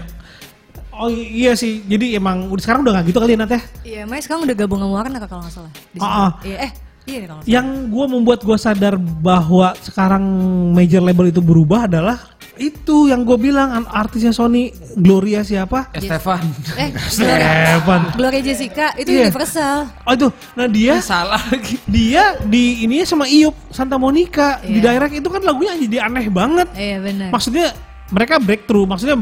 [0.97, 3.61] Oh iya sih, jadi emang udah sekarang udah nggak gitu kali ya Nat ya?
[3.83, 5.73] Iya, Mai sekarang udah gabung sama Warna kalau nggak salah.
[5.91, 5.99] Di.
[5.99, 6.31] Ah, ah.
[6.41, 6.71] Iya, eh,
[7.05, 7.51] iya kalau salah.
[7.51, 10.23] Yang gue membuat gue sadar bahwa sekarang
[10.71, 12.19] major label itu berubah adalah
[12.55, 15.91] itu yang gue bilang an- artisnya Sony Gloria siapa?
[15.91, 16.47] Estefan.
[16.79, 18.01] Eh, Gloria, Stefan.
[18.15, 19.27] Gloria Jessica itu Iya.
[19.27, 19.77] Universal.
[20.01, 21.83] Oh itu, nah dia Salah lagi.
[21.85, 24.95] dia di ininya sama Iup Santa Monica di Iya.
[24.95, 26.71] direct itu kan lagunya jadi aneh banget.
[26.73, 27.29] Iya benar.
[27.29, 27.75] Maksudnya
[28.13, 29.17] mereka breakthrough, maksudnya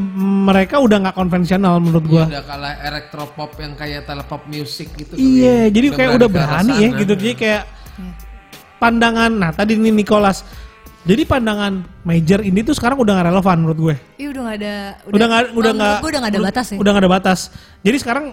[0.47, 2.24] mereka udah nggak konvensional menurut gue.
[2.26, 5.14] Udah kalah elektropop yang kayak telepop music gitu.
[5.14, 5.74] Iya, kali.
[5.78, 6.99] jadi kayak udah berani ya sana.
[6.99, 7.12] gitu.
[7.14, 7.62] Jadi kayak
[8.83, 10.43] pandangan, nah tadi ini Nicholas.
[11.03, 13.95] Jadi pandangan major ini tuh sekarang udah gak relevan menurut gue.
[14.23, 14.75] Iya udah nggak ada.
[15.11, 16.77] Udah nggak, kalau udah nggak, gue udah nggak ada batas ya.
[16.79, 17.41] Udah nggak ada batas.
[17.83, 18.25] Jadi sekarang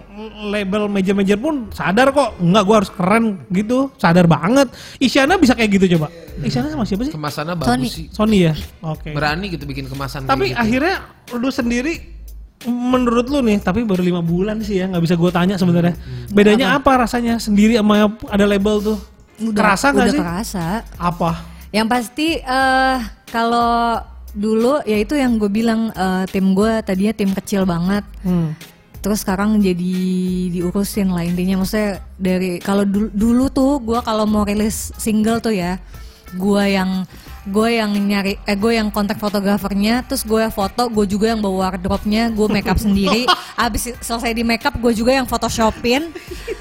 [0.54, 4.70] label major-major pun sadar kok, enggak gue harus keren gitu, sadar banget.
[5.02, 6.14] Isyana bisa kayak gitu coba.
[6.46, 7.14] Isyana sama siapa sih?
[7.18, 7.88] Kemasannya bagus Sony.
[7.90, 8.06] sih.
[8.14, 8.54] Sony ya.
[8.86, 9.18] Oke.
[9.18, 10.62] Berani gitu bikin kemasan Tapi kayak gitu.
[10.62, 10.96] akhirnya
[11.42, 11.94] lu sendiri
[12.70, 15.98] menurut lu nih, tapi baru lima bulan sih ya, nggak bisa gue tanya sebenarnya.
[15.98, 16.38] Hmm.
[16.38, 17.02] Bedanya apa?
[17.02, 19.00] rasanya sendiri sama ada label tuh?
[19.56, 20.22] kerasa nggak udah sih?
[20.22, 20.66] kerasa.
[21.00, 21.32] Apa?
[21.70, 22.98] Yang pasti eh
[23.30, 24.02] kalau
[24.34, 28.06] dulu ya itu yang gue bilang eh, tim gue tadinya tim kecil banget.
[28.26, 28.54] Hmm.
[29.00, 29.96] Terus sekarang jadi
[30.52, 35.56] diurusin lah intinya maksudnya dari kalau dulu, dulu tuh gue kalau mau rilis single tuh
[35.56, 35.80] ya
[36.36, 37.08] gue yang
[37.50, 41.74] gue yang nyari eh gue yang kontak fotografernya terus gue foto gue juga yang bawa
[41.74, 43.26] wardrobe-nya gue makeup sendiri.
[43.58, 46.14] Abis selesai di makeup gue juga yang photoshopin.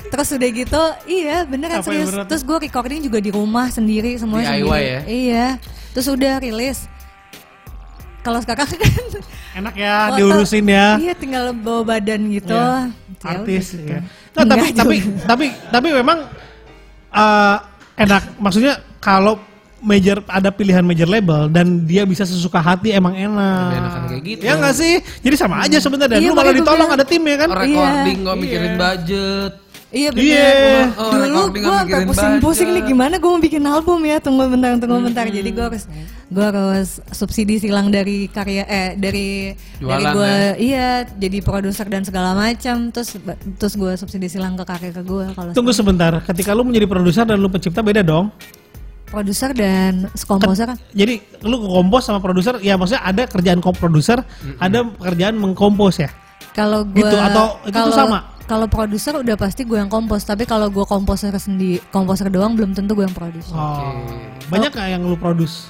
[0.09, 2.09] Terus udah gitu iya beneran Apa yang serius.
[2.11, 4.89] berat terus gue recording juga di rumah sendiri semuanya DIY sendiri.
[4.89, 5.01] ya?
[5.07, 5.47] iya.
[5.93, 6.79] Terus udah rilis.
[8.19, 8.79] Kalau sekarang kan
[9.57, 10.87] Enak ya, foto, diurusin ya.
[11.01, 12.53] iya tinggal bawa badan gitu.
[12.53, 13.99] Iya, Ya artis ya.
[14.37, 16.19] Nah, tapi tapi tapi tapi memang
[17.11, 17.57] eh,
[17.99, 18.23] enak.
[18.39, 19.41] Maksudnya kalau
[19.81, 23.71] major ada pilihan major label dan dia bisa sesuka hati emang enak.
[23.73, 24.43] Enakan kayak gitu.
[24.43, 24.95] Ya nggak sih?
[25.21, 26.19] Jadi sama aja sebenarnya.
[26.19, 27.49] Dan Iya, lu malah ditolong ada tim ya kan?
[27.49, 29.53] recording nggak mikirin budget.
[29.89, 30.29] Iya bener.
[30.29, 30.85] Iya.
[31.01, 34.77] Oh, Dulu gue nggak agak pusing-pusing nih gimana gue mau bikin album ya tunggu bentar
[34.77, 35.89] tunggu bentar jadi gue harus
[36.29, 40.53] gue harus subsidi silang dari karya eh dari dari Jualan gue ya?
[40.61, 43.17] iya jadi produser dan segala macam terus
[43.57, 46.21] terus gue subsidi silang ke karya ke gue kalau Tunggu sebentar.
[46.21, 48.29] Ketika lu menjadi produser dan lu pencipta beda dong.
[49.09, 54.21] Produser dan komposer kan Jadi lu kompos sama produser, ya maksudnya ada kerjaan kom produser,
[54.57, 56.11] ada pekerjaan mengkompos ya.
[56.51, 58.19] kalau gue Gitu, atau itu tuh kalau sama?
[58.45, 62.73] kalau produser udah pasti gue yang kompos tapi kalau gue komposer sendiri komposer doang belum
[62.73, 63.93] tentu gue yang produce Oh.
[64.47, 65.69] Banyak nggak yang lu produce?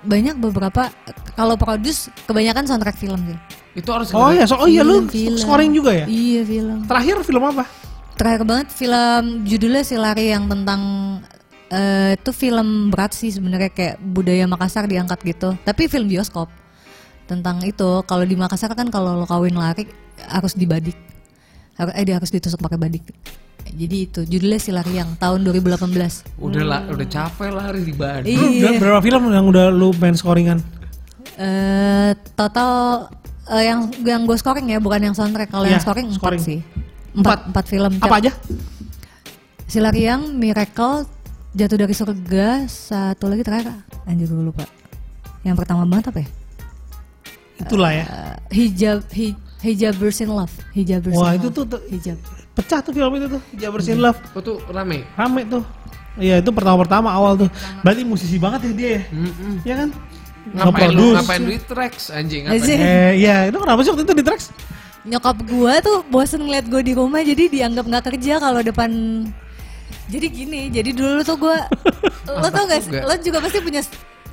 [0.00, 0.92] banyak beberapa
[1.32, 3.38] kalau produce kebanyakan soundtrack film sih
[3.74, 5.36] Itu harus Oh ya, so, oh iya lu Film, film.
[5.36, 6.04] scoring juga ya?
[6.04, 6.84] Iya film.
[6.84, 7.64] Terakhir film apa?
[8.14, 10.80] Terakhir banget film judulnya si lari yang tentang
[11.74, 15.58] eh, itu film berat sih sebenarnya kayak budaya Makassar diangkat gitu.
[15.60, 16.46] Tapi film bioskop
[17.24, 18.00] tentang itu.
[18.04, 19.90] Kalau di Makassar kan kalau lo kawin lari
[20.24, 20.94] harus dibadik.
[21.74, 23.02] Harus eh dia harus ditusuk pakai badik.
[23.66, 26.38] Jadi itu judulnya si lari yang tahun 2018.
[26.38, 27.92] Udah lah, udah capek lari di.
[28.30, 28.70] Lu Iya.
[28.70, 30.62] ber- berapa film yang udah lu main scoringan?
[31.34, 32.70] Eh, total
[33.50, 35.50] eh, yang yang gue scoring ya bukan yang soundtrack.
[35.50, 36.38] Kalau Iya, yang scoring, scoring.
[36.38, 36.58] empat sih.
[37.14, 37.92] Empat, empat film.
[37.98, 38.30] Apa aja?
[39.64, 41.08] Silariang, Miracle,
[41.54, 43.70] Jatuh dari Surga, satu lagi terakhir
[44.10, 44.66] anjir gue lupa.
[45.46, 46.28] Yang pertama banget apa ya?
[47.62, 48.04] Itulah ya.
[48.10, 50.50] Eh, hijab hi, Hijabers in Love.
[50.74, 51.54] Hijabers Wah, in itu Love.
[51.54, 52.18] tuh, tuh hijab.
[52.58, 53.42] pecah tuh film itu tuh.
[53.54, 54.18] Jabers in Love.
[54.34, 55.06] Oh tuh rame.
[55.14, 55.62] Rame tuh.
[56.18, 57.50] Iya, itu pertama-pertama awal tuh.
[57.86, 59.02] Berarti musisi banget ya dia ya?
[59.62, 59.88] Iya kan?
[60.58, 62.62] Ngapain lu ngapain duit tracks anjing ngapain?
[62.66, 62.78] Anjing.
[62.82, 64.50] Eh, iya, itu kenapa sih waktu itu di tracks?
[65.06, 68.90] Nyokap gue tuh bosen ngeliat gue di rumah jadi dianggap nggak kerja kalau depan
[70.06, 71.56] jadi gini, jadi dulu tuh gue,
[72.34, 73.02] lo tau gak sih, juga.
[73.02, 73.82] lo juga pasti punya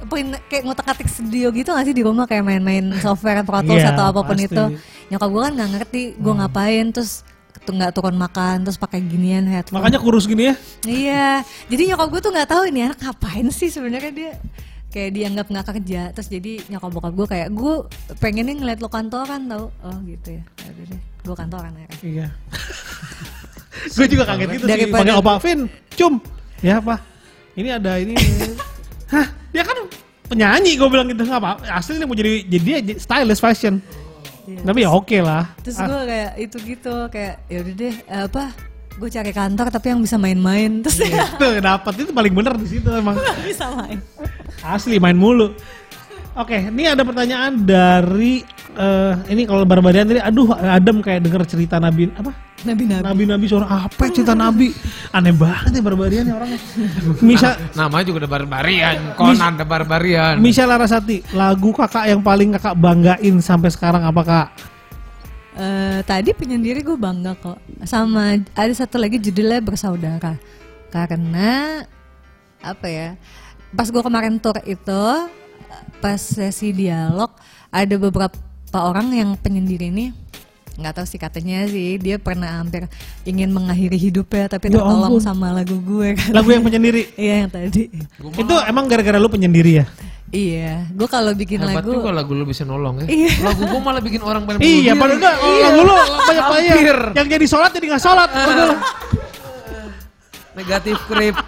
[0.02, 3.94] punya kayak ngotak-atik studio gitu gak sih di rumah kayak main-main software Pro Tools Iya,
[3.94, 4.50] atau apa pun pasti.
[4.50, 4.64] itu.
[5.08, 7.22] Nyokap gue kan nggak ngerti gue ngapain terus
[7.62, 9.78] tuh nggak turun makan terus pakai ginian headphone.
[9.78, 10.56] Makanya kurus gini ya.
[10.84, 11.28] Iya,
[11.68, 14.32] jadi nyokap gue tuh nggak tahu ini anak ngapain sih sebenarnya dia
[14.90, 17.74] kayak dianggap nggak kerja terus jadi nyokap bokap gue kayak gue
[18.18, 22.28] pengennya ngeliat lo kantoran tau oh gitu ya Ya udah deh gue kantoran akhirnya Iya.
[23.98, 24.92] gue juga kaget gitu sih.
[24.92, 25.60] Pakai opa Vin,
[25.96, 26.14] cum.
[26.62, 27.00] Ya apa?
[27.56, 28.16] Ini ada ini.
[29.14, 29.28] Hah?
[29.52, 29.78] Dia kan
[30.32, 31.60] penyanyi gue bilang gitu apa.
[31.68, 33.80] Asli ini mau jadi jadi dia stylist fashion.
[34.48, 34.60] Iya.
[34.66, 35.44] Tapi ya oke lah.
[35.62, 38.44] terus Ah, gue kayak itu gitu kayak ya udah deh eh, apa
[38.92, 42.90] gue cari kantor tapi yang bisa main-main terus itu dapat itu paling bener di situ
[42.92, 43.16] emang.
[43.48, 44.02] bisa main
[44.66, 45.56] Asli main mulu.
[46.32, 48.40] Oke, ini ada pertanyaan dari
[48.76, 52.32] eh, ini kalau barbarian tadi, aduh Adam kayak denger cerita Nabi apa?
[52.68, 54.72] Nabi-nabi Nabi-nabi suara apa cerita Nabi?
[55.12, 56.60] Aneh banget ya barbarian ya orangnya.
[57.30, 60.36] Misal Namanya juga ada barbarian, Conan ada barbarian.
[60.40, 64.48] Misha Larasati, lagu kakak yang paling kakak banggain sampai sekarang apa kak?
[65.52, 70.40] Eh, tadi penyendiri gue bangga kok sama ada satu lagi judulnya bersaudara
[70.88, 71.84] karena
[72.64, 73.10] apa ya
[73.76, 75.04] pas gue kemarin tour itu
[76.00, 77.36] pas sesi dialog
[77.68, 78.40] ada beberapa
[78.80, 80.16] orang yang penyendiri ini
[80.82, 82.90] nggak tahu sih katanya sih dia pernah hampir
[83.22, 85.22] ingin mengakhiri hidupnya tapi Ya tertolong ampun.
[85.22, 87.14] sama lagu gue kan Lagu yang penyendiri.
[87.22, 87.88] iya yang tadi
[88.34, 89.86] Itu emang gara-gara lu penyendiri ya?
[90.32, 93.08] iya gue kalau bikin Hebat lagu juga lagu lu bisa nolong ya.
[93.12, 93.32] Iya.
[93.44, 96.76] Lagu gua malah bikin orang bunuh Iya, padahal enggak oh, lagu lu banyak banyak.
[97.20, 98.30] Yang jadi sholat jadi nggak sholat.
[100.52, 101.36] Negatif krip.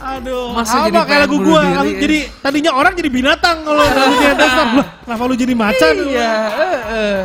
[0.00, 1.60] Aduh, Masa sama jadi kayak lagu gua.
[1.60, 2.00] diri, Lagu- ya?
[2.00, 4.66] Jadi tadinya orang jadi binatang kalau lagunya dasar.
[4.72, 5.92] Lah, Kenapa lu jadi macan?
[6.00, 7.22] Iya, eh, eh.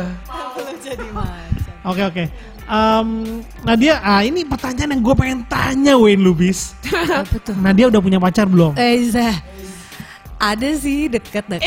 [1.82, 2.24] Oke oke.
[2.66, 3.08] Em,
[3.62, 6.74] Nadia, ah ini pertanyaan yang gue pengen tanya Wayne Lubis.
[7.08, 8.74] apa tuh Nadia udah punya pacar belum?
[8.74, 9.38] eh Zah,
[10.36, 11.62] ada sih deket-deket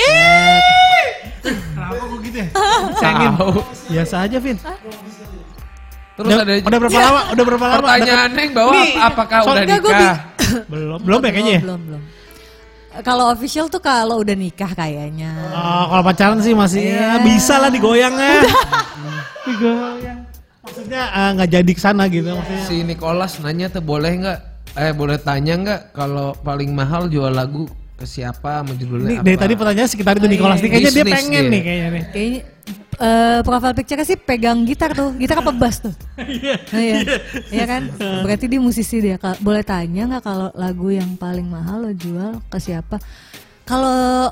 [1.40, 2.48] Kenapa kok gitu ya?
[3.32, 3.64] Tahu.
[3.90, 4.60] Biasa aja, Vin.
[6.20, 7.22] Terus udah, ada udah berapa lama?
[7.32, 7.80] Udah berapa lama?
[7.82, 10.16] pertanyaannya yang bawah Nih, apakah udah nikah?
[10.68, 11.54] Belum, belum ya kayaknya.
[11.54, 11.62] ya?
[11.62, 12.02] Belum, belum.
[13.00, 15.30] Kalau official tuh kalau udah nikah kayaknya.
[15.48, 17.22] Oh, kalau pacaran sih masih ya, Iya.
[17.22, 18.42] bisa lah digoyangnya.
[19.46, 20.20] Digoyang.
[20.60, 22.66] Maksudnya eh, nggak jadi ke sana gitu maksudnya.
[22.66, 24.40] Si Nicholas nanya tuh boleh nggak?
[24.76, 29.26] Eh boleh tanya nggak kalau paling mahal jual lagu ke siapa sama judulnya Nih, apa?
[29.26, 30.62] dari tadi pertanyaan sekitar itu Oh, Nicholas iya.
[30.62, 31.52] nih kayaknya dia pengen dia.
[31.52, 32.04] nih kayaknya nih.
[32.10, 32.42] Kayaknya
[33.00, 35.16] eh profile picture sih pegang gitar tuh.
[35.16, 35.96] Gitar apa bass tuh?
[36.20, 36.56] Iya.
[36.66, 36.98] Nah, iya.
[37.50, 37.82] Iya kan?
[37.98, 39.16] Berarti dia musisi dia.
[39.16, 43.00] Ka- Boleh tanya nggak kalau lagu yang paling mahal lo jual ke siapa?
[43.64, 44.30] Kalau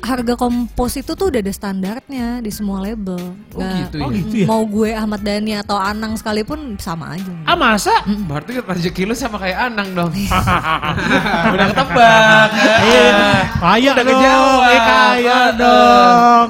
[0.00, 3.20] harga kompos itu tuh udah ada standarnya di semua label.
[3.52, 4.00] Oh, Nggak- gitu ya?
[4.00, 4.46] Oh, gitu ya?
[4.46, 7.28] Mau gue Ahmad Dhani atau Anang sekalipun sama aja.
[7.44, 7.92] Ah masa?
[8.06, 10.12] Berarti rezeki lu sama kayak Anang dong.
[11.52, 12.48] Udah ketebak.
[12.80, 13.10] Iya,
[13.54, 16.48] kaya Udah dong, eh, kaya Eh, dong.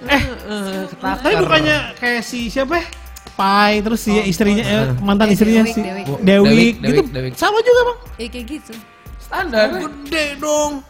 [0.00, 1.18] Eh, Eh, ketakar.
[1.18, 2.86] tapi bukannya kayak si siapa ya?
[3.34, 5.80] Pai terus si istrinya eh, mantan Eh, istrinya Dewik, si.
[5.80, 7.98] Dewi, Dewik, gitu Dewik, sama juga bang.
[8.16, 8.74] Eh kayak gitu.
[9.20, 9.68] standar.
[9.76, 10.80] Gede dong.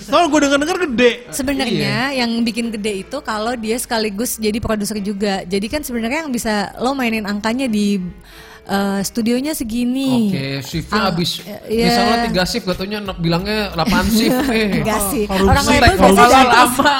[0.00, 1.10] Soalnya gue denger denger gede.
[1.28, 5.44] Sebenarnya yang bikin gede itu kalau dia sekaligus jadi produser juga.
[5.44, 8.00] Jadi kan sebenarnya yang bisa lo mainin angkanya di
[8.64, 10.30] eh, studionya segini.
[10.30, 11.86] Oke, shiftnya Ah, habis iya.
[11.86, 13.82] misalnya tiga shift katanya nak bilangnya 8
[14.16, 14.66] shift nih.
[14.80, 15.24] Enggak sih.
[15.26, 15.48] korupsi.
[15.48, 16.94] Orang label biasanya lama.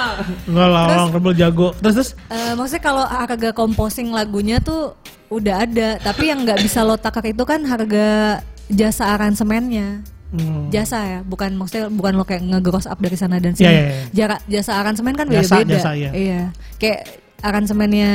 [0.44, 1.68] Enggak lah orang rebel jago.
[1.76, 4.96] Terus terus Eh, maksudnya kalau harga composing lagunya tuh
[5.28, 10.04] udah ada, tapi yang nggak bisa lo takar itu kan harga jasa aransemennya.
[10.28, 13.64] hmm, Jasa ya, bukan maksudnya bukan lo kayak nge-gross up dari sana dan sini.
[13.64, 14.04] Iya, iya, iya.
[14.12, 15.72] Jara- jasa aransemen kan Jasa- beda-beda.
[15.76, 16.10] jasa, iya.
[16.10, 16.42] Iya.
[16.76, 17.00] Kayak
[17.42, 18.12] aransemennya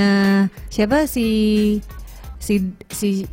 [0.67, 1.27] siapa si
[2.39, 3.25] si si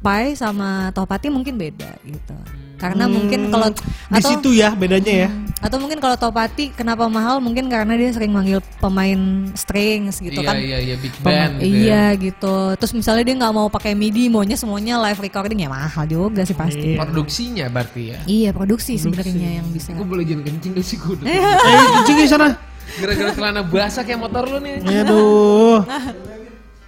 [0.00, 2.36] Pai sama Topati mungkin beda gitu.
[2.80, 5.30] Karena mungkin kalau di atau situ ya bedanya ya.
[5.60, 10.48] atau mungkin kalau Topati kenapa mahal mungkin karena dia sering manggil pemain strings gitu iya,
[10.48, 10.56] kan.
[10.56, 11.68] iya, iya, big band gitu ya.
[11.68, 12.56] iya gitu.
[12.80, 16.56] Terus misalnya dia nggak mau pakai MIDI, maunya semuanya live recording ya mahal juga sih
[16.56, 16.96] pasti.
[16.96, 17.04] Iya.
[17.04, 18.18] Produksinya berarti ya.
[18.24, 19.92] Iya produksi sebenarnya yang bisa.
[19.92, 21.16] Gue boleh jangan kencing gak sih gue?
[21.28, 21.36] Eh.
[21.68, 22.48] Eh, kencing di sana.
[22.96, 24.80] Gara-gara celana basah kayak motor lu nih.
[25.04, 25.84] Aduh.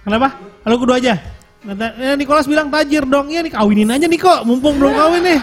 [0.01, 0.41] Kenapa?
[0.65, 1.32] Halo kudu aja.
[1.63, 3.31] Kata, eh, Nicholas bilang tajir dong.
[3.31, 4.43] Iya nih kawinin aja nih kok.
[4.43, 5.39] Mumpung belum kawin nih.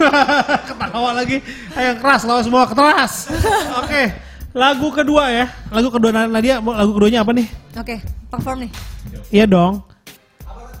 [0.68, 1.38] Ketawa lagi.
[1.78, 3.30] Ayo keras lawan semua keras.
[3.80, 4.10] Oke.
[4.50, 5.46] Lagu kedua ya.
[5.70, 6.58] Lagu kedua Nadia.
[6.58, 7.46] mau Lagu keduanya apa nih?
[7.78, 8.70] Oke, perform nih.
[9.30, 9.86] Iya dong.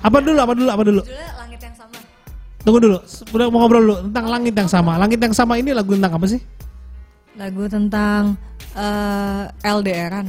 [0.02, 0.38] Apa dulu?
[0.42, 0.68] Apa dulu?
[0.74, 1.02] Apa dulu?
[1.06, 1.96] Judulnya Langit yang sama.
[2.66, 2.98] Tunggu dulu.
[3.30, 4.98] Udah mau ngobrol dulu tentang langit yang sama.
[4.98, 6.42] Langit yang sama ini lagu tentang apa sih?
[7.38, 8.34] Lagu tentang
[8.74, 10.26] eh, LDRan.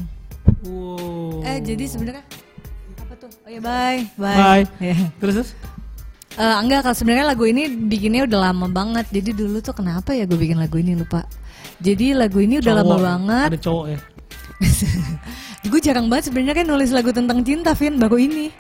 [0.69, 1.41] Wow.
[1.41, 2.21] Eh jadi sebenarnya
[3.51, 4.37] Oh ya bye, bye.
[4.39, 4.63] Bye.
[4.79, 4.95] Ya.
[5.19, 5.49] Terus terus?
[6.39, 9.11] Eh, enggak kalau sebenarnya lagu ini bikinnya udah lama banget.
[9.11, 11.27] Jadi dulu tuh kenapa ya gue bikin lagu ini lupa.
[11.83, 13.03] Jadi lagu ini udah lama Cowok.
[13.03, 13.49] banget.
[13.51, 13.99] Ada cowok ya.
[15.67, 18.55] gue jarang banget sebenarnya nulis lagu tentang cinta, Vin, baru ini.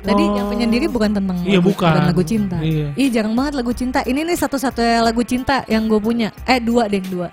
[0.00, 0.36] Tadi Oh.
[0.40, 1.92] yang penyendiri bukan tentang Iya, lagu, bukan.
[2.08, 2.56] lagu cinta.
[2.64, 2.96] Iya.
[2.96, 4.00] Ih jarang banget lagu cinta.
[4.08, 6.32] Ini nih satu-satunya lagu cinta yang gue punya.
[6.48, 7.28] Eh dua deh dua.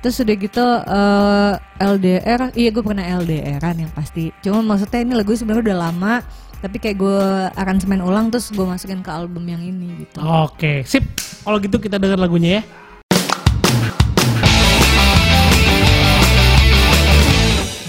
[0.00, 4.32] Terus udah gitu eh, LDR, iya gue pernah LDRan yang pasti.
[4.40, 6.14] Cuma maksudnya ini lagu sebenarnya udah lama,
[6.58, 7.20] tapi kayak gue
[7.52, 10.24] aransemen ulang terus gue masukin ke album yang ini gitu.
[10.24, 11.04] Oke, sip.
[11.44, 12.62] Kalau gitu kita dengar lagunya ya.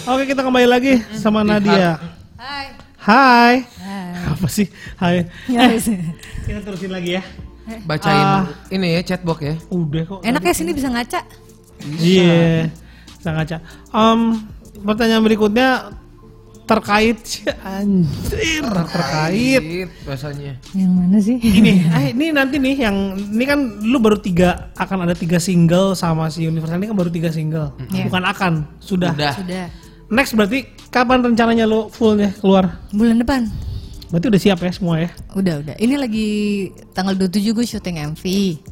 [0.04, 1.96] Oke, kita kembali lagi sama Nadia.
[2.36, 2.66] Hai.
[3.00, 3.54] Hai.
[3.80, 4.12] Hai.
[4.28, 4.68] Apa sih?
[5.00, 5.24] Hai.
[5.48, 5.80] Ya, Eh,
[6.44, 7.24] kita terusin lagi ya.
[7.88, 8.44] Bacain Ah.
[8.68, 9.56] ini ya chatbox ya.
[9.72, 10.20] Udah kok.
[10.28, 11.24] Enak ya sini bisa ngaca.
[11.94, 12.70] Iya.
[13.14, 13.58] Bisa ngaca.
[13.92, 14.22] Em,
[14.82, 15.70] pertanyaan berikutnya
[16.64, 17.20] terkait
[17.62, 20.56] anjir terkait bahasanya.
[20.72, 21.36] Yang mana sih?
[21.36, 25.94] ini eh, ini nanti nih yang ini kan lu baru tiga akan ada tiga single
[25.94, 28.08] sama si Universal ini kan baru tiga single Iya.
[28.08, 29.12] bukan akan sudah.
[29.12, 29.34] Udah.
[29.36, 29.66] Sudah.
[30.08, 33.52] next berarti kapan rencananya lu fullnya keluar Bulan depan.
[34.08, 35.76] berarti udah siap ya semua ya Udah, udah.
[35.76, 36.28] Ini lagi
[36.92, 38.24] tanggal 27 gue syuting MV.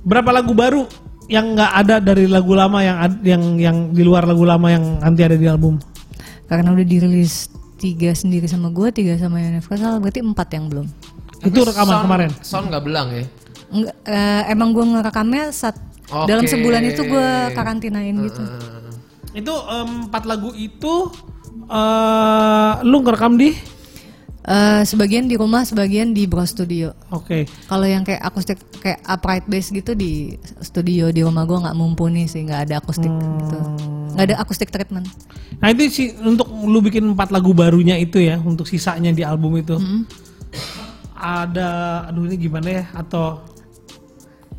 [0.01, 0.84] berapa lagu baru
[1.30, 5.22] yang nggak ada dari lagu lama yang yang yang di luar lagu lama yang nanti
[5.22, 5.78] ada di album
[6.50, 7.46] Karena udah dirilis
[7.78, 10.88] tiga sendiri sama gue, tiga sama Universal, berarti empat yang belum.
[11.40, 13.24] itu rekaman Sound- kemarin Sound nggak belang ya.
[13.70, 15.78] Enggak, eh, emang gue ngerekamnya saat
[16.10, 16.26] Oke.
[16.26, 18.42] dalam sebulan itu gue karantinain gitu.
[19.32, 21.14] itu em, empat lagu itu
[21.70, 23.54] eh lu ngerekam di
[24.40, 26.96] Eh, sebagian di rumah, sebagian di Bro Studio.
[27.12, 27.44] oke.
[27.68, 32.24] Kalau yang kayak akustik kayak upright bass gitu di studio di rumah gue nggak mumpuni
[32.24, 33.60] sih, nggak ada akustik gitu,
[34.16, 35.12] nggak ada akustik treatment.
[35.60, 39.60] Nah itu sih untuk lu bikin empat lagu barunya itu ya untuk sisanya di album
[39.60, 39.76] itu.
[41.20, 43.44] Ada aduh ini gimana ya atau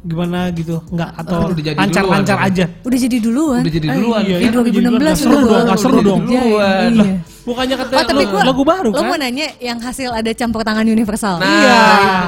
[0.01, 2.49] gimana gitu nggak atau udah jadi lancar duluan, lancar kan?
[2.49, 3.61] aja Udah jadi duluan.
[3.61, 4.23] Udah jadi Eh, duluan.
[4.23, 6.41] iya, Di ya, 2016 Nggak seru udah dong gua- nggak seru udah dong duluan.
[6.41, 6.69] Iya,
[7.05, 7.15] iya.
[7.41, 10.61] bukannya Oh katanya tapi gua, lagu baru lo kan mau nanya yang hasil ada campur
[10.63, 11.37] tangan universal.
[11.37, 11.81] Nah, Iya.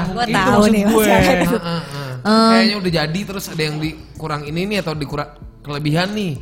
[0.07, 1.01] Gua Itu tahu nih gue.
[1.01, 1.45] masih ada.
[1.49, 1.81] Ah, ah,
[2.23, 2.49] ah.
[2.51, 6.33] Kayaknya udah jadi terus ada yang dikurang ini nih atau dikurang kelebihan nih.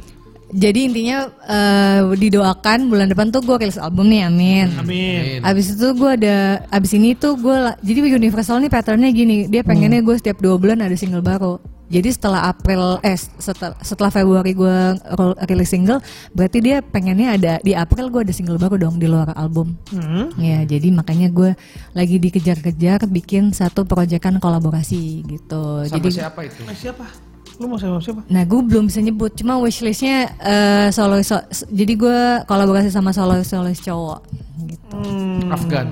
[0.52, 4.68] Jadi intinya eh, didoakan bulan depan tuh gue rilis album nih, amin.
[4.76, 9.64] amin Abis itu gue ada, abis ini tuh gue, jadi Universal nih patternnya gini, dia
[9.64, 11.56] pengennya gue setiap dua bulan ada single baru.
[11.92, 14.96] Jadi setelah April, eh setelah, setelah Februari gue
[15.44, 16.00] rilis single,
[16.32, 19.76] berarti dia pengennya ada di April gue ada single baru dong di luar album.
[19.92, 20.32] Hmm.
[20.40, 21.52] Ya, jadi makanya gue
[21.92, 25.84] lagi dikejar-kejar bikin satu proyekan kolaborasi gitu.
[25.84, 26.64] Sama jadi siapa itu?
[26.64, 27.31] Eh, siapa
[27.62, 31.94] lu mau sama siapa Nah gue belum bisa nyebut, cuma wishlistnya eh solois, so- jadi
[31.94, 34.20] gue kolaborasi sama solois solois cowok.
[34.66, 34.90] Gitu.
[34.92, 35.54] Hmm.
[35.54, 35.88] Afgan.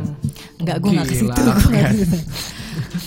[0.57, 1.29] Enggak, gue nggak ke situ.
[1.31, 2.17] gua nggak ke situ.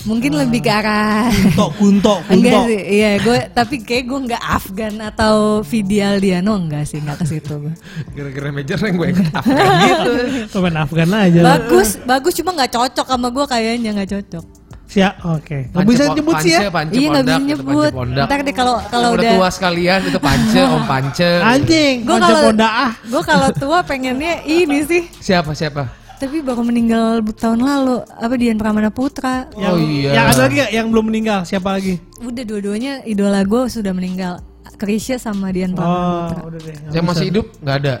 [0.03, 4.43] Mungkin lebih ke arah kunto kunto enggak kunto sih, iya gue tapi kayak gue nggak
[4.43, 7.73] Afgan atau Vidial Diano enggak sih, nggak ke situ gue.
[8.11, 10.11] Gara-gara major yang gue inget Afgan gitu.
[10.51, 11.47] pemain Afgan aja lah.
[11.55, 14.45] Bagus, bagus cuma nggak cocok sama gue kayaknya nggak cocok.
[14.93, 17.33] Siap oke nggak Pance bisa nyebut sih ya Pance, Pance Iya nggak bisa Pondak, itu
[17.33, 17.91] Pance nyebut.
[18.23, 21.29] Ntar deh kalau kalau Yang udah tua sekalian itu Pance, Om Pance.
[21.41, 25.03] anjing gue Pance kalau Ponda ah gue kalau tua pengennya ini sih.
[25.09, 25.89] Siapa siapa?
[26.13, 29.49] Tapi baru meninggal tahun lalu apa Dian Pramana Putra.
[29.51, 30.09] yang, Oh iya.
[30.13, 34.39] yang ada lagi yang belum meninggal siapa lagi Udah dua-duanya idola gue sudah meninggal.
[34.73, 36.41] Krisya sama Dian Pramana oh Putra.
[36.45, 37.95] udah deh Yang masih hidup nggak ada.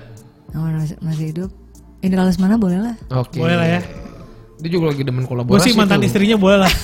[0.53, 1.49] Oh, masih, masih hidup.
[1.99, 2.95] Ini kalau mana boleh lah.
[3.15, 3.39] Oke.
[3.39, 3.81] boleh lah ya
[4.63, 5.67] Dia juga lagi demen gue kolaborasi.
[5.67, 6.07] sih mantan tuh.
[6.07, 6.71] istrinya boleh lah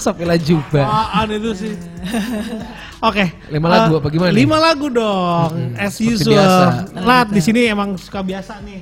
[0.00, 0.80] Sapila juga.
[0.80, 1.72] Apaan itu sih?
[3.02, 3.24] Oke.
[3.52, 4.38] Lima lagu Eh, apa gimana nih?
[4.40, 5.52] Lima lagu dong.
[5.76, 6.40] As seperti usual.
[6.40, 7.04] biasa.
[7.04, 8.80] Lat di sini emang suka biasa nih.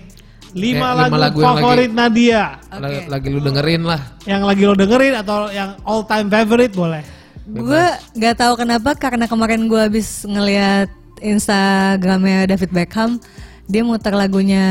[0.52, 2.42] Lima, lima lagu, lagu yang favorit Nadia.
[2.70, 4.00] Lagi, lagi lu dengerin lah.
[4.28, 7.02] Yang lagi lo dengerin atau yang all time favorite boleh.
[7.42, 10.86] Gue nggak tahu kenapa karena kemarin gue habis ngeliat
[11.18, 13.16] Instagramnya David Beckham,
[13.64, 14.64] dia muter lagunya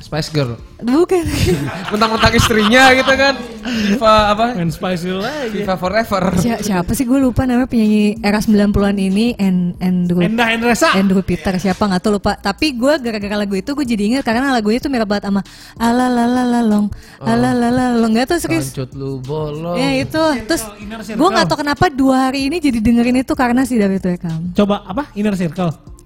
[0.00, 0.54] Spice Girl.
[0.80, 1.28] bukan
[1.92, 3.34] Mentang-mentang istrinya gitu kan.
[3.60, 4.56] Viva apa?
[4.56, 5.50] Main Spice Girl aja.
[5.50, 6.22] Viva Forever.
[6.38, 10.94] Si- siapa sih gue lupa namanya penyanyi era 90-an ini and Andrew Endah Endresa.
[10.94, 14.48] Andrew Peter siapa nggak tahu lupa tapi gue gara-gara lagu itu gue jadi ingat karena
[14.50, 15.44] lagunya itu mirip banget sama
[15.76, 16.88] ala la la la long
[17.20, 19.76] ala la la long nggak tahu serius Kancut lu bolong.
[19.76, 20.64] ya itu terus
[21.04, 24.80] gue nggak tahu kenapa dua hari ini jadi dengerin itu karena si David Beckham Coba
[24.82, 25.12] apa?
[25.12, 25.99] Inner Circle.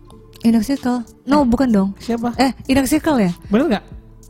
[0.45, 2.36] Inner Circle no bukan dong Siapa?
[2.36, 3.84] eh Inner Circle ya Bener nggak?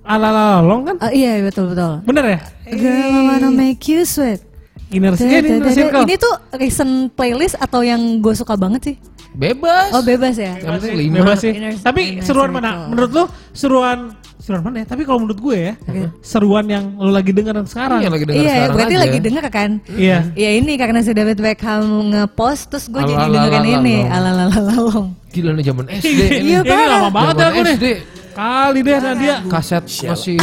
[0.04, 0.96] Alalalong kan?
[1.00, 2.38] Ah, iya betul betul Bener ya?
[2.66, 4.40] Girl I wanna make you sweat
[4.88, 5.74] Inner, Da, da, inner da, da.
[5.74, 6.02] Circle.
[6.04, 8.96] Ini tuh recent playlist atau yang gue suka banget sih?
[9.34, 9.90] Bebas.
[9.90, 10.54] Oh bebas ya?
[10.54, 11.14] Yang penting lima.
[11.18, 11.50] Bebas sih.
[11.50, 12.62] Inner- Tapi inner seruan circle.
[12.62, 12.86] mana?
[12.86, 14.14] Menurut lu seruan
[14.44, 14.86] seruan mana ya?
[14.86, 15.74] Tapi kalau menurut gue ya,
[16.20, 17.98] seruan yang lo lagi dengerin sekarang.
[17.98, 19.00] Iya lagi dengar Iya, sekarang berarti aja.
[19.00, 19.70] lagi denger kan?
[19.88, 20.18] Iya.
[20.36, 21.82] Ya ini karena si David Beckham
[22.12, 25.16] nge-post terus gue jadi dengerin ini alalalalong.
[25.32, 26.20] Gila nih zaman SD.
[26.44, 27.74] Iya, Ini lama banget ya aku nih.
[27.74, 27.86] SD.
[28.34, 29.36] Kali deh Nadia.
[29.46, 30.36] Kaset masih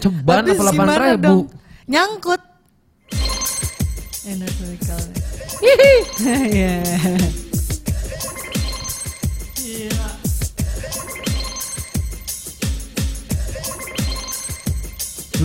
[0.00, 1.20] ceban apa delapan gimana ribu.
[1.20, 1.40] dong?
[1.84, 2.40] Nyangkut.
[4.22, 5.12] Enak sekali.
[6.48, 6.80] Iya.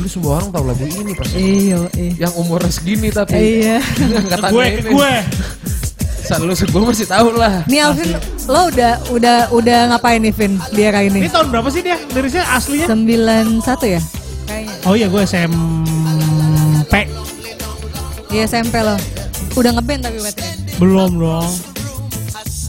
[0.05, 1.33] Dulu semua orang tahu lagu ini pasti.
[1.41, 2.29] Iya, iya.
[2.29, 3.41] Yang umurnya segini tapi.
[3.41, 3.81] Iya.
[4.53, 4.93] Gue, ini.
[4.93, 5.13] gue.
[6.21, 7.65] Selalu gue masih tahu lah.
[7.65, 8.13] Nih Alvin,
[8.45, 11.25] lo udah udah udah ngapain nih Vin di era Ini ini?
[11.25, 11.97] tahun berapa sih dia?
[12.13, 12.85] Lirisnya aslinya?
[12.85, 14.01] 91 ya?
[14.45, 14.75] Kayaknya.
[14.85, 16.93] Oh iya gue SMP.
[18.29, 19.01] Iya SMP lo.
[19.57, 20.45] Udah ngeband tapi berarti.
[20.77, 21.49] Belum dong.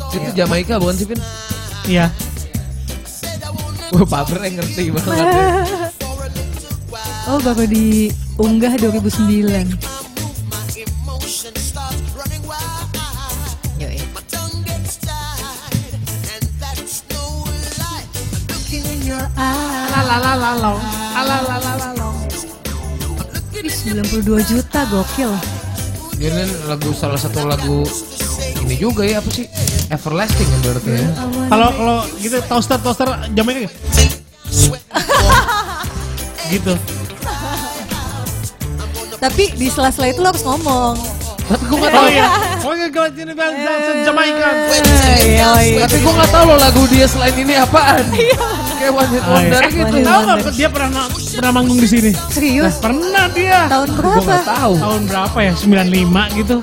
[0.08, 1.20] Itu Jamaika bukan sih Pin?
[1.84, 2.08] Iya.
[3.92, 5.84] Wah Paber yang ngerti banget.
[7.26, 9.66] Oh baru diunggah 2009.
[13.82, 13.98] Yoi.
[19.96, 20.78] Alalalalong.
[21.18, 22.16] Alalalalong.
[23.58, 25.34] Ih, 92 juta gokil.
[26.16, 27.82] Dia kan lagu salah satu lagu
[28.62, 29.50] ini juga ya apa sih?
[29.90, 31.08] Everlasting kan berarti ya.
[31.50, 33.74] Kalau kalau gitu toaster toaster jamnya gitu.
[36.54, 36.74] gitu.
[39.26, 40.94] Tapi di sela-sela itu lo harus ngomong.
[41.46, 42.06] Tapi gue gak tahu.
[42.10, 42.26] iya.
[42.60, 43.70] Oh iya gue ini bangsa
[44.02, 44.48] Jamaica.
[45.18, 45.78] Iya, iya.
[45.82, 48.02] Tapi gue gak tahu loh lagu dia selain ini apaan.
[48.76, 49.30] Kayak One Hit iya.
[49.30, 49.96] Wonder Eh, gitu.
[49.96, 50.22] Wonder.
[50.36, 52.10] nggak dia pernah pernah manggung di sini?
[52.30, 52.78] Serius?
[52.78, 53.66] Pernah dia.
[53.66, 54.30] Tahun Gue berapa?
[54.32, 54.72] gak tahu.
[54.76, 55.52] Tahun berapa ya?
[55.54, 56.56] 95 gitu.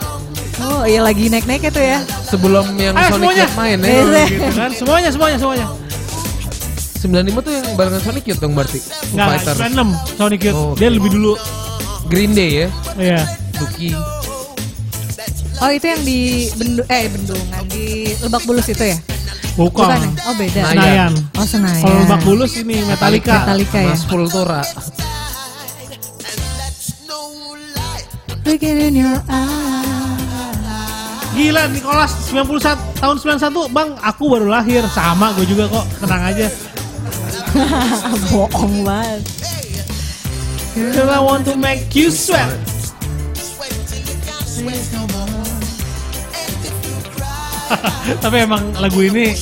[0.64, 2.00] Oh iya lagi naik-naik itu ya.
[2.24, 3.44] Sebelum yang Ah, Sonic semuanya.
[3.44, 3.88] Youth main ya.
[3.90, 4.24] Iya.
[4.30, 4.70] gitu kan.
[4.72, 5.68] Semuanya semuanya semuanya.
[7.04, 8.80] 95 tuh yang barengan Sonic Youth dong berarti.
[9.12, 9.58] Enggak, Fighters.
[9.60, 10.56] 96 Sonic Youth.
[10.56, 11.34] Oh, Dia lebih dulu.
[12.14, 12.68] Green Day ya.
[12.94, 13.22] Iya.
[13.58, 13.90] Duki.
[15.58, 18.98] Oh itu yang di bendu eh bendungan di Lebak Bulus itu ya?
[19.58, 19.90] Bukan.
[19.90, 20.10] ya?
[20.30, 20.62] Oh beda.
[20.70, 20.78] Senayan.
[20.78, 21.14] Senayan.
[21.34, 21.82] Oh Senayan.
[21.82, 23.50] Kalau Lebak Bulus ini Metallica.
[23.50, 23.96] Metallica ya.
[23.98, 24.88] Mas eyes.
[31.34, 36.46] Gila Nicholas 91 tahun 91 Bang aku baru lahir sama gue juga kok tenang aja
[38.30, 39.22] Bohong banget.
[40.74, 42.50] Girl I want to make you sweat
[48.24, 49.34] Tapi emang lagu ini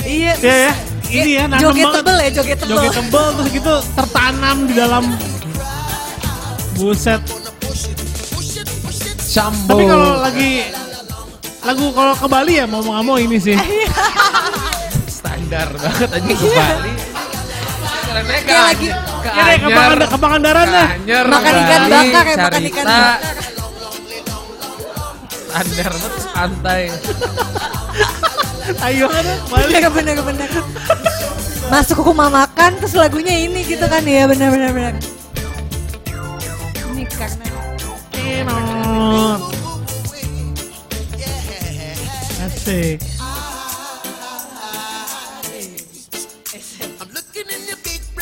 [0.00, 0.32] Iya.
[0.42, 0.72] ya ya
[1.10, 1.96] ini ya nanem Joget banget.
[2.02, 2.72] tebel ya, joget tebel.
[2.72, 5.04] Joget tebel terus gitu tertanam di dalam
[6.74, 7.20] buset.
[9.20, 9.70] Sambo.
[9.70, 10.50] Tapi kalau lagi
[11.62, 13.54] lagu kalau ke Bali ya mau nggak mau ini sih.
[15.14, 16.92] standar banget aja ke Bali.
[18.10, 20.88] Karena ke lagi- ke Ya deh, ke Pangandaran- ke Pangandaran dah.
[20.90, 23.18] Anyer, Makan ikan bakar ya, makan ikan bakar.
[25.50, 26.82] Banget santai.
[28.80, 29.06] Ayo
[29.50, 29.70] Bali.
[29.70, 30.50] Bener bener bener.
[31.70, 34.94] Masuk ke rumah makan terus lagunya ini gitu kan ya bener bener bener.
[36.90, 37.46] Ini karena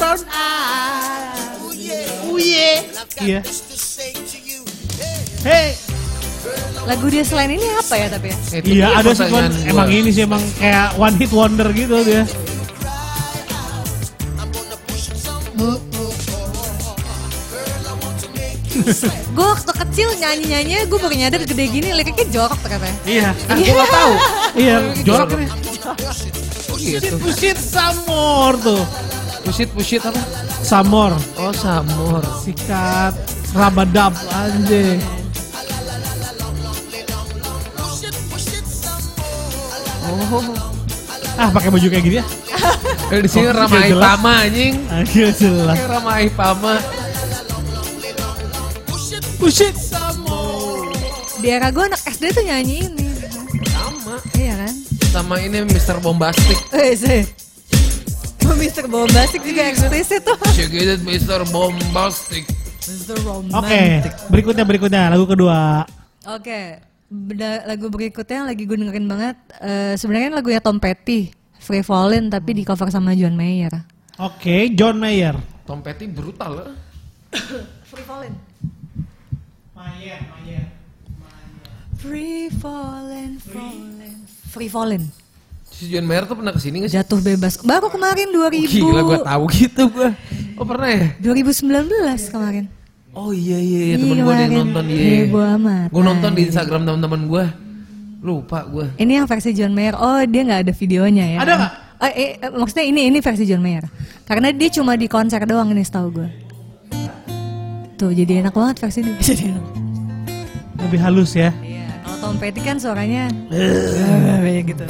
[0.08, 0.24] Enot.
[0.32, 2.00] Asik.
[2.32, 2.80] Uye.
[3.20, 3.40] Iya.
[5.44, 5.76] Hey.
[6.88, 8.36] lagu dia selain ini apa ya tapi ya?
[8.56, 9.28] Itu Iya ada sih
[9.68, 12.24] emang ini sih emang kayak one hit wonder gitu dia.
[19.36, 22.88] Gue waktu kecil nyanyi-nyanyi gue baru nyadar gede gini liriknya jorok ternyata.
[23.04, 23.36] Iya.
[23.52, 24.12] Ah, gua gak tahu.
[24.56, 25.48] Iya, jorok nih.
[26.72, 27.14] Oh gitu.
[27.20, 28.80] Pusit Samor tuh.
[29.48, 30.20] Pusit pusit apa?
[30.60, 31.16] Samor.
[31.40, 32.20] Oh Samor.
[32.44, 33.16] Sikat
[33.56, 35.00] Rabadab anjing.
[40.04, 40.44] Oh.
[41.40, 42.26] Ah pakai baju kayak gini ya?
[43.08, 44.04] Kalau di sini Oh, Rama nggak jelas.
[44.04, 44.74] Ipama anjing.
[44.92, 45.76] Akhirnya jelas.
[45.80, 46.74] Kayak Rama Ipama.
[49.40, 49.74] Pusit.
[51.40, 53.08] Di era gue anak SD tuh nyanyi ini.
[53.72, 54.20] Sama.
[54.36, 54.74] Iya kan?
[55.08, 56.04] Sama ini Mr.
[56.04, 56.60] Bombastic.
[56.68, 57.47] Eh sih.
[58.54, 60.38] Mister Bombastic juga eksplisit tuh.
[60.52, 61.44] Check it Mr.
[61.48, 62.44] Bombastic.
[62.78, 64.12] Mister Oke, Romantic.
[64.28, 65.84] berikutnya berikutnya lagu kedua.
[66.26, 69.36] Oke, beda- lagu berikutnya yang lagi gue dengerin banget.
[69.60, 71.28] eh, Sebenarnya lagunya Tom Petty,
[71.58, 73.72] Free Fallin' tapi di cover sama John Mayer.
[74.16, 75.36] Oke, John Mayer.
[75.64, 76.70] Tom Petty brutal lah.
[77.90, 78.32] Free Fallin'.
[79.76, 80.64] Mayer, Mayer.
[81.98, 84.16] Free Fallin', Fallin'.
[84.48, 85.04] Free Fallin'.
[85.78, 86.98] Si John Mayer tuh pernah ke sini gak sih?
[86.98, 87.62] Jatuh bebas.
[87.62, 90.10] Baru kemarin 2000 Gila gue tahu gitu gue.
[90.58, 91.14] Oh pernah ya?
[91.22, 92.66] 2019 kemarin.
[93.14, 93.94] Oh iya iya, iya.
[93.94, 94.98] Iya, temen gue yang nonton dia.
[95.22, 95.88] Heboh amat.
[95.94, 97.44] Gue nonton di Instagram teman-teman gue.
[98.18, 98.90] Lupa gue.
[98.98, 99.94] Ini yang versi John Mayer.
[99.94, 101.38] Oh, dia nggak ada videonya ya?
[101.46, 101.72] Ada nggak?
[101.98, 103.86] Oh, eh, eh, maksudnya ini ini versi John Mayer.
[104.26, 106.28] Karena dia cuma di konser doang ini setahu gue.
[107.94, 109.14] Tuh, jadi enak banget versi dia.
[109.30, 109.64] Jadi enak.
[110.90, 111.54] Lebih halus ya.
[111.62, 113.30] Iya, kalau Tom Petty kan suaranya
[114.42, 114.86] kayak gitu.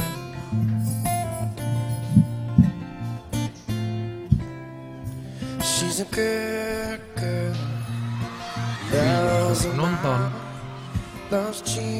[9.75, 10.19] Nonton.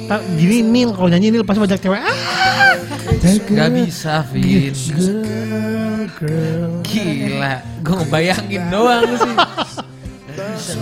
[0.10, 2.02] Ta- Gini Nil kalau nyanyi Nil pasti banyak cewek.
[2.02, 2.16] Ah,
[3.46, 4.74] Gak bisa, Vin.
[6.82, 9.36] Gila, gue ngebayangin doang sih.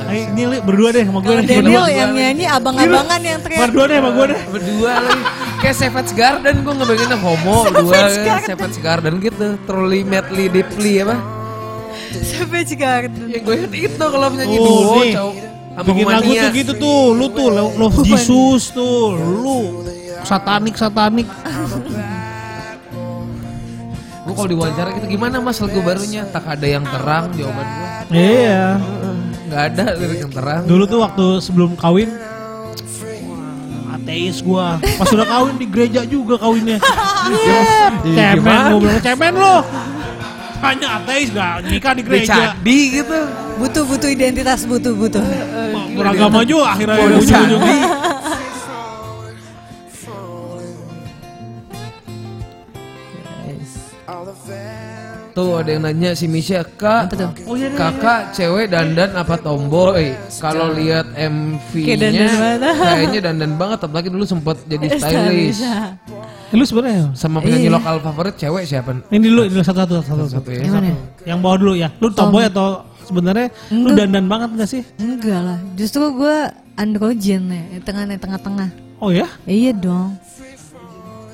[0.07, 1.49] Ayo Nil berdua deh sama gue Kalau deh.
[1.49, 3.59] Daniel yang nyanyi abang-abangan yang teriak.
[3.68, 4.39] Berdua deh sama gue deh.
[4.47, 5.22] Berdua lagi.
[5.57, 7.57] Kayak Savage Garden, gue ngebayanginnya homo.
[7.65, 9.47] Berdua kan, Savage Garden gitu.
[9.65, 11.18] Truly, madly, deeply apa?
[12.23, 13.27] Savage Garden.
[13.27, 15.35] Ya gue inget itu kalau penyanyi Oh, duo, cowok.
[15.77, 19.85] Bikin lagu tuh gitu tuh, lu tuh lo- Love Jesus tuh, lu
[20.23, 21.29] satanik satanik.
[24.25, 26.25] Gue kalau diwawancara gitu, gimana mas lagu barunya?
[26.27, 27.87] Tak ada yang terang, jawaban gue.
[28.11, 28.63] Iya.
[29.47, 30.61] Gak ada lirik yang terang.
[30.67, 32.11] Dulu tuh waktu sebelum kawin
[33.87, 34.79] ateis gua.
[34.79, 36.79] Pas udah kawin di gereja juga kawinnya.
[38.03, 38.71] cemen gimana?
[38.71, 39.55] gua bilang cemen lo.
[40.57, 42.33] Hanya ateis gak nikah di Di gereja.
[42.57, 43.19] cadi gitu.
[43.61, 45.21] Butuh butuh identitas butuh butuh.
[45.93, 47.61] Beragama juga akhirnya Bodoh ujung-ujung.
[55.38, 57.29] Tuh ada yang nanya si Misha, Kak, Apa tuh?
[57.77, 60.17] kakak cewek dandan apa tomboy?
[60.41, 62.25] Kalau lihat MV-nya
[62.89, 65.61] kayaknya dandan banget, apalagi dulu sempet jadi stylish.
[65.61, 67.77] Eh, Lu sebenarnya Sama penyanyi Iya.
[67.77, 68.97] lokal favorit cewek siapa?
[69.13, 70.41] ini dulu ini satu-satu satu-satu.
[70.41, 70.65] Satu ya.
[70.65, 70.89] Yang mana?
[71.21, 71.89] Yang bawah dulu ya.
[72.01, 72.67] Lu tomboy atau
[73.05, 74.81] sebenarnya lu dandan banget gak sih?
[74.97, 76.38] Enggak lah, justru gue
[76.73, 78.73] androgen ya, tengah tengah-tengah.
[78.97, 79.29] Oh ya?
[79.45, 80.17] Iya dong.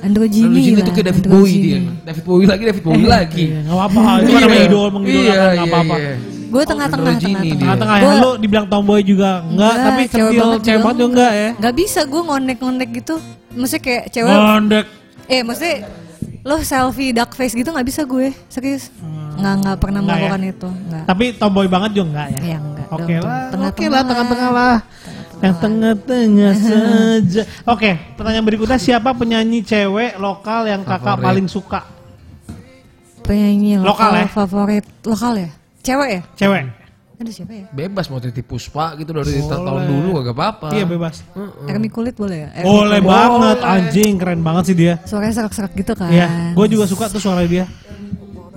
[0.04, 0.84] Jin lah.
[0.84, 1.24] itu kayak David.
[1.26, 1.80] Bowie dia.
[2.04, 3.44] David Bowie lagi, David Bowie lagi.
[3.46, 4.02] Iya, gak apa-apa.
[4.20, 5.96] Itu kan namanya idol, mengidolakan Iya, gak iya, apa-apa.
[5.98, 6.14] iya.
[6.54, 7.58] Gue tengah-tengah, tengah-tengah.
[7.58, 10.02] Tengah-tengah ya, lu dibilang tomboy juga enggak, tapi
[10.38, 11.50] banget cewek banget juga enggak ya?
[11.58, 13.16] Gak bisa gue ngonek-ngonek gitu.
[13.54, 14.86] Maksudnya kayak cewek, Ngondek.
[15.26, 15.76] eh maksudnya
[16.44, 18.92] lo selfie dark face gitu nggak bisa gue, serius.
[19.34, 20.22] Nggak nggak pernah Nggak ya?
[20.22, 20.70] melakukan itu.
[21.06, 22.40] Tapi tomboy banget juga enggak ya?
[22.44, 22.86] Ya enggak.
[22.94, 24.76] Lah, oke lah, tengah-tengah lah.
[25.44, 27.44] Yang tengah-tengah saja.
[27.68, 31.26] Oke, pertanyaan berikutnya siapa penyanyi cewek lokal yang kakak Favorit.
[31.28, 31.82] paling suka?
[33.22, 34.26] Penyanyi Lokal lokal, ya?
[34.28, 35.50] favorit lokal ya?
[35.80, 36.22] Cewek ya?
[36.36, 36.64] Cewek.
[37.14, 37.66] Ada siapa ya?
[37.72, 40.68] Bebas mau titip puspa gitu dari tahun dulu gak apa-apa.
[40.76, 41.24] Iya bebas.
[41.64, 42.50] Ermi kulit boleh ya?
[42.54, 43.08] Ermi Boleh Kulit.
[43.08, 44.94] banget, anjing keren banget sih dia.
[45.04, 46.12] Suaranya serak-serak gitu kan.
[46.12, 47.64] Iya, gue juga suka tuh suara dia.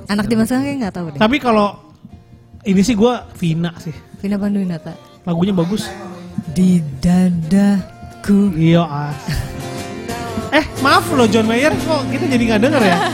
[0.06, 1.18] Anak di masa kayak nggak tahu deh.
[1.18, 1.78] Tapi kalau
[2.62, 3.94] ini sih gue Vina sih.
[4.18, 4.98] Vina Panduwinata.
[5.22, 5.86] Lagunya bagus.
[6.56, 8.48] Di dadaku.
[8.56, 9.20] Iya as.
[10.56, 12.98] Eh maaf loh John Mayer kok kita jadi nggak denger ya?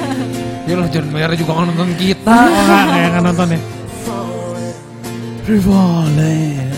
[0.63, 2.23] Ya loh John Mayer juga nggak nonton kita.
[2.31, 3.61] Oh nggak nggak nggak nonton ya?
[5.43, 6.71] Revolver.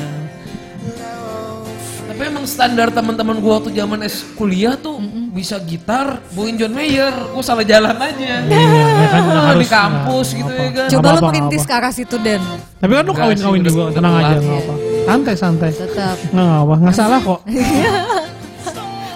[2.09, 5.05] Tapi emang standar teman-teman gua waktu zaman es kuliah tuh
[5.37, 7.13] bisa gitar, bawain John Mayer.
[7.37, 8.41] Gua salah jalan aja.
[8.41, 8.57] Iya,
[9.05, 10.65] ya kan harus di kampus gitu apa-apa.
[10.65, 10.89] ya kan.
[10.89, 11.69] Coba lo merintis apa.
[11.69, 12.41] ke arah situ Dan.
[12.81, 14.94] Tapi kan lu Enggak kawin-kawin juga, tenang aja nggak apa.
[15.05, 15.71] Santai santai.
[15.71, 16.17] Tetap.
[16.33, 17.41] Nggak apa, nggak salah kok.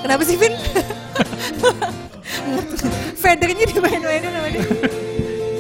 [0.05, 0.55] Kenapa sih Vin?
[3.18, 4.64] Federnya dimain-mainin sama dia.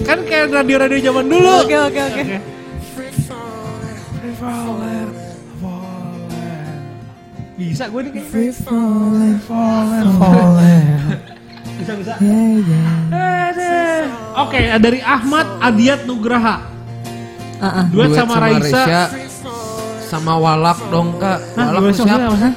[0.06, 1.52] Kan kayak radio-radio zaman dulu.
[1.64, 2.22] Oke oke oke.
[7.58, 8.28] Bisa gue nih kayak.
[8.30, 9.36] Free falling.
[10.06, 10.84] Revolver.
[11.78, 12.12] Bisa bisa.
[14.38, 16.62] Oke, dari Ahmad Adiat Nugraha.
[17.58, 17.84] Ah, ah.
[17.90, 19.10] Duet, sama, Raisa.
[20.08, 21.38] Sama Walak dong kak.
[21.54, 22.32] Hah, Walak siapa?
[22.32, 22.48] siapa?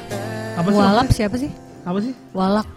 [0.52, 0.78] Apa sih?
[0.80, 1.50] Walap siapa sih?
[1.82, 2.14] Apa sih?
[2.32, 2.68] Walak.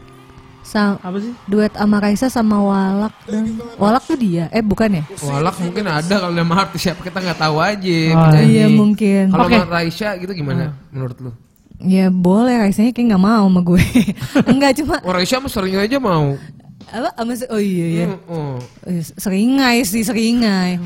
[0.65, 1.29] Sa Apa sih?
[1.45, 4.49] duet sama Raisa sama Walak dan Walak tuh dia.
[4.49, 5.03] Eh bukan ya?
[5.21, 7.99] Walak mungkin ada kalau nama artis siapa kita nggak tahu aja.
[8.11, 9.29] Oh, iya, mungkin.
[9.29, 9.55] Kalau Oke.
[9.55, 11.31] sama Raisya gitu gimana menurut lu?
[11.77, 13.83] Ya boleh Raisanya kayak nggak mau sama gue.
[14.51, 16.35] Enggak cuma Oh Raisya mah sering aja mau.
[16.85, 17.09] apa?
[17.49, 18.05] Oh iya iya.
[18.25, 18.57] Oh.
[18.57, 20.81] Oh, iya, Seringai sih seringai.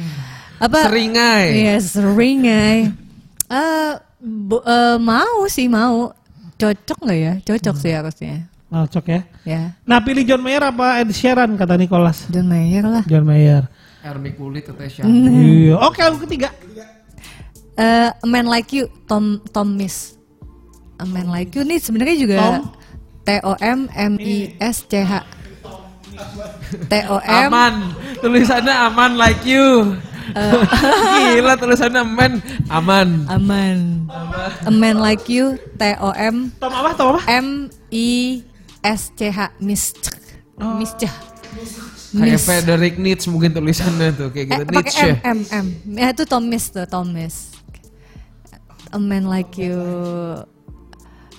[0.60, 0.92] Apa?
[0.92, 1.56] Seringai.
[1.56, 3.09] Iya seringai.
[3.50, 6.14] Eh bo- eh, mau sih mau.
[6.56, 7.34] Cocok nggak ya?
[7.42, 8.46] Cocok sih harusnya.
[8.70, 9.22] Cocok ya.
[9.44, 9.62] Ya.
[9.84, 12.28] Nah pilih John Mayer apa Ed Sheeran kata Nicholas?
[12.30, 13.04] John Mayer lah.
[13.08, 13.66] John Mayer.
[14.00, 15.10] Ermi kulit katanya siapa?
[15.10, 15.76] Iya.
[15.82, 16.54] Oke lagu ketiga.
[17.76, 20.20] Eh, A Man Like You, Tom Tom Miss.
[21.00, 22.54] A Man Like You nih sebenarnya juga Tom?
[23.24, 25.24] T O M M I S C H.
[26.86, 27.76] T O M Aman.
[28.20, 29.96] Tulisannya aman like you.
[31.36, 32.32] Gila tulisannya aman.
[32.70, 33.08] Aman.
[33.30, 33.78] Aman.
[34.66, 36.90] A man like you T O M Tom apa?
[36.94, 37.22] Tom apa?
[37.30, 38.42] M I
[38.84, 39.96] S C H Miss
[40.60, 41.12] Miscah.
[42.10, 44.62] Kayak Frederick Nietzsche mungkin tulisannya tuh kayak gitu.
[44.62, 45.10] Eh, pakai Nietzsche.
[45.24, 45.96] M M M.
[45.96, 47.54] Ya itu Thomas tuh Thomas.
[48.90, 49.78] A man like you.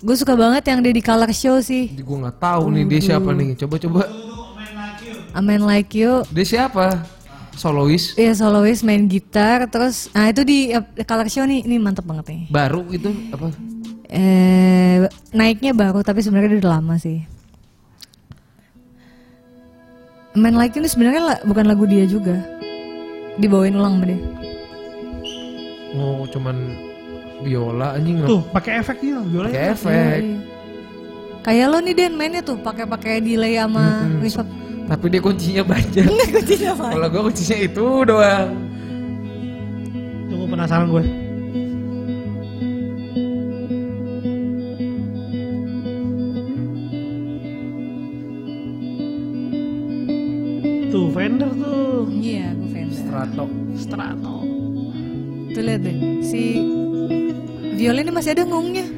[0.00, 1.90] Gue suka banget yang dia di color show sih.
[1.92, 3.58] Gue nggak tahu nih dia siapa nih.
[3.58, 4.02] Coba coba.
[5.34, 6.24] A man like you.
[6.32, 7.02] Dia siapa?
[7.60, 8.16] Solois.
[8.16, 12.32] Iya solois main gitar terus nah itu di eh, color show nih ini mantep banget
[12.32, 12.42] nih.
[12.48, 13.52] Baru itu apa?
[14.08, 15.04] Eh
[15.36, 17.20] naiknya baru tapi sebenarnya udah lama sih.
[20.30, 22.40] A Man Like You ini sebenarnya la- bukan lagu dia juga.
[23.36, 24.20] Dibawain ulang sama dia.
[26.00, 26.56] Oh cuman
[27.44, 28.24] biola anjing.
[28.24, 29.20] Tuh, pakai efek gitu.
[29.26, 29.52] Biola.
[29.52, 30.20] Pakai efek.
[30.22, 30.38] Iya.
[31.40, 34.48] Kayak lo nih Den mainnya tuh pakai pakai delay sama reverb.
[34.90, 36.02] Tapi dia kuncinya banyak.
[36.34, 36.86] Kuncinya apa?
[36.98, 38.50] Kalau gue kuncinya itu doang.
[40.26, 41.04] Tunggu penasaran gue.
[50.90, 52.10] Tuh, Fender tuh.
[52.10, 52.98] Iya, gue Fender.
[52.98, 53.44] Strato.
[53.78, 54.34] Strato.
[55.54, 56.66] Tuh lihat deh, si
[57.78, 58.90] Viola ini masih ada ngungnya.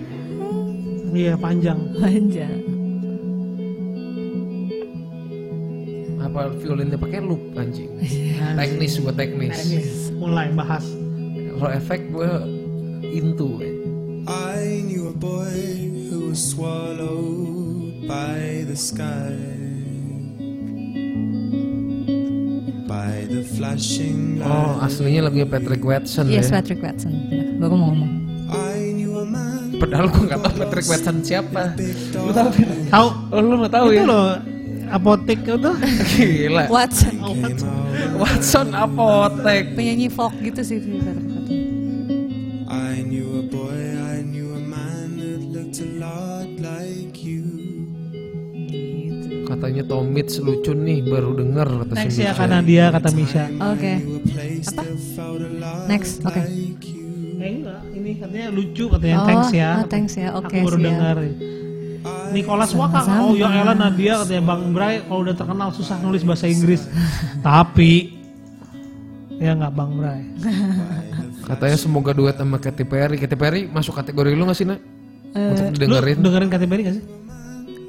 [1.13, 1.77] Iya, panjang.
[2.01, 2.72] Panjang.
[6.33, 7.93] Apa violinnya pakai loop anjing.
[8.57, 9.53] teknis buat teknis.
[10.17, 10.81] Mulai bahas.
[11.61, 12.33] Kalau efek gue
[13.05, 13.61] into.
[14.25, 15.53] I knew a boy
[16.09, 19.35] who was swallowed by the sky,
[22.89, 26.65] by the flashing Oh aslinya lagunya Patrick Watson Yes, ya.
[26.65, 27.13] Patrick Watson.
[27.61, 28.13] Baru mau ngomong.
[29.83, 31.75] Padahal gue nggak tahu Patrick Watson siapa.
[32.15, 32.49] Lu tahu?
[32.55, 32.69] Fir?
[32.89, 33.09] Tahu?
[33.35, 34.09] Oh lu nggak tahu itu ya?
[34.09, 34.52] loh
[34.93, 35.73] apotek itu.
[36.15, 36.69] Gila.
[36.69, 37.17] Watson.
[37.19, 37.61] out.
[38.15, 39.73] Watson apotek.
[39.73, 41.17] Penyanyi folk gitu sih si Watson.
[42.69, 43.81] I knew a boy,
[44.11, 47.45] I knew a man that looked a lot like you.
[49.45, 52.39] Katanya Tom Mitch lucu nih baru denger kata si Next ya Mitch.
[52.39, 53.45] karena dia kata Misha.
[53.63, 53.93] Oke.
[53.99, 56.41] Knew a place that felt a lot Next, oke.
[56.81, 57.37] you.
[57.37, 59.17] Eh enggak, ini katanya lucu katanya.
[59.19, 59.71] Oh, thanks ya.
[59.75, 60.29] oh, thanks ya.
[60.33, 60.87] Oke, Aku baru siap.
[60.87, 61.17] dengar.
[62.33, 63.23] Nicholas Waka, Sama-sama.
[63.23, 66.89] oh ya Ella Nadia katanya Bang Bray kalau udah terkenal susah nulis bahasa Inggris.
[67.47, 68.17] Tapi
[69.35, 70.23] ya nggak Bang Bray.
[71.43, 73.17] Katanya semoga duet sama Katy Perry.
[73.17, 74.79] Katy Perry masuk kategori lu gak sih nak?
[75.33, 76.17] Untuk Lu dengerin.
[76.17, 77.05] dengerin Katy Perry gak sih?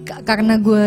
[0.04, 0.86] Ka- karena gue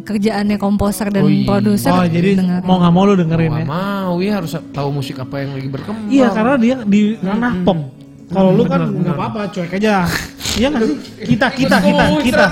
[0.00, 1.42] kerjaannya komposer dan Oh iya.
[1.44, 1.90] produser.
[1.90, 2.62] Oh jadi dengerin.
[2.62, 3.66] mau nggak mau lu dengerin Gak ya?
[3.66, 6.06] mau ya harus tahu musik apa yang lagi berkembang.
[6.06, 7.78] Iya karena dia di ranah pop.
[8.24, 10.06] Kalau lu kan nggak apa-apa, cuek aja.
[10.54, 10.98] Iya nggak sih?
[11.34, 12.44] Kita kita kita kita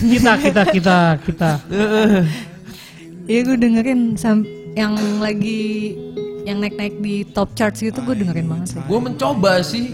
[0.00, 1.50] kita kita kita kita.
[3.22, 5.92] Iya gue dengerin sam- yang lagi
[6.42, 8.80] yang naik-naik di top charts gitu gue dengerin banget sih.
[8.82, 9.84] Gue mencoba sih,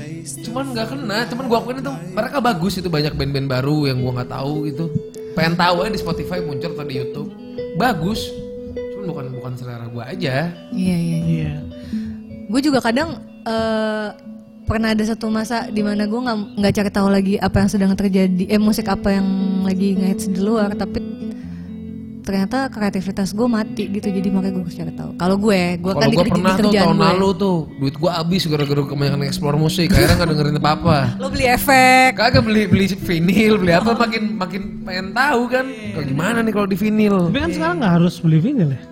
[0.46, 1.18] cuman nggak kena.
[1.28, 4.84] Cuman gue akuin itu mereka bagus itu banyak band-band baru yang gue nggak tahu gitu.
[5.34, 7.28] Pengen tahu aja di Spotify muncul atau di YouTube.
[7.74, 8.22] Bagus,
[8.94, 10.34] cuman bukan bukan selera gue aja.
[10.72, 11.18] Iya iya.
[11.20, 11.52] Iya.
[12.48, 14.08] Gue juga kadang eh,
[14.68, 17.92] pernah ada satu masa di mana gue nggak nggak cari tahu lagi apa yang sedang
[17.96, 19.26] terjadi, eh musik apa yang
[19.64, 21.00] lagi ngehits di luar, tapi
[22.20, 25.10] ternyata kreativitas gue mati gitu jadi makanya gue harus cari tahu.
[25.16, 27.06] Kalau gue, gue kan gue pernah di tuh tahun gue.
[27.08, 29.88] lalu tuh duit gue habis gara-gara kebanyakan explore musik.
[29.88, 30.98] Akhirnya nggak dengerin apa-apa.
[31.16, 32.20] Lo beli efek.
[32.20, 35.64] Kagak beli beli vinyl, beli apa makin makin pengen tahu kan.
[35.96, 37.32] Kalau gimana nih kalau di vinyl?
[37.32, 38.82] Tapi kan sekarang nggak harus beli vinyl ya?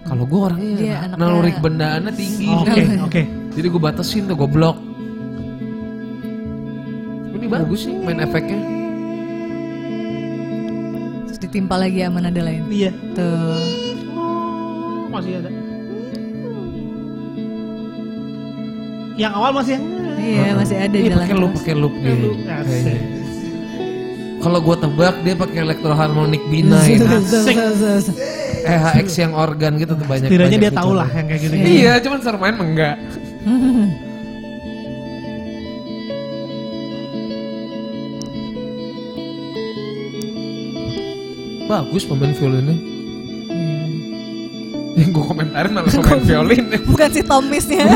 [0.00, 2.48] Kalau gue orangnya Dia anaknya- naluri kebendaannya tinggi.
[2.48, 3.22] Oke oke.
[3.60, 4.80] Jadi gue batasin tuh goblok.
[4.80, 4.89] Ini
[7.50, 8.58] bagus sih main efeknya.
[11.26, 12.62] Terus ditimpa lagi sama nada lain.
[12.70, 12.92] Iya.
[13.18, 13.58] Tuh.
[15.10, 15.50] Masih ada.
[19.18, 19.84] Yang awal masih yang
[20.20, 22.28] Iya masih ada Iya jalan pakai loop, pakai loop gitu.
[22.44, 22.68] Asik.
[22.68, 22.96] Kayaknya.
[24.40, 27.56] Kalau gue tebak dia pakai elektroharmonic B9, Asik.
[28.60, 30.28] EHX yang organ gitu tuh banyak.
[30.28, 31.54] Setidaknya banyak dia tahu lah yang kayak gitu.
[31.56, 32.96] Iya, cuman seru main mah enggak.
[41.70, 42.74] Bagus pemain violinnya.
[44.98, 46.64] Yang gue komentarin malah pemain violin.
[46.82, 47.86] Bukan si Tomisnya.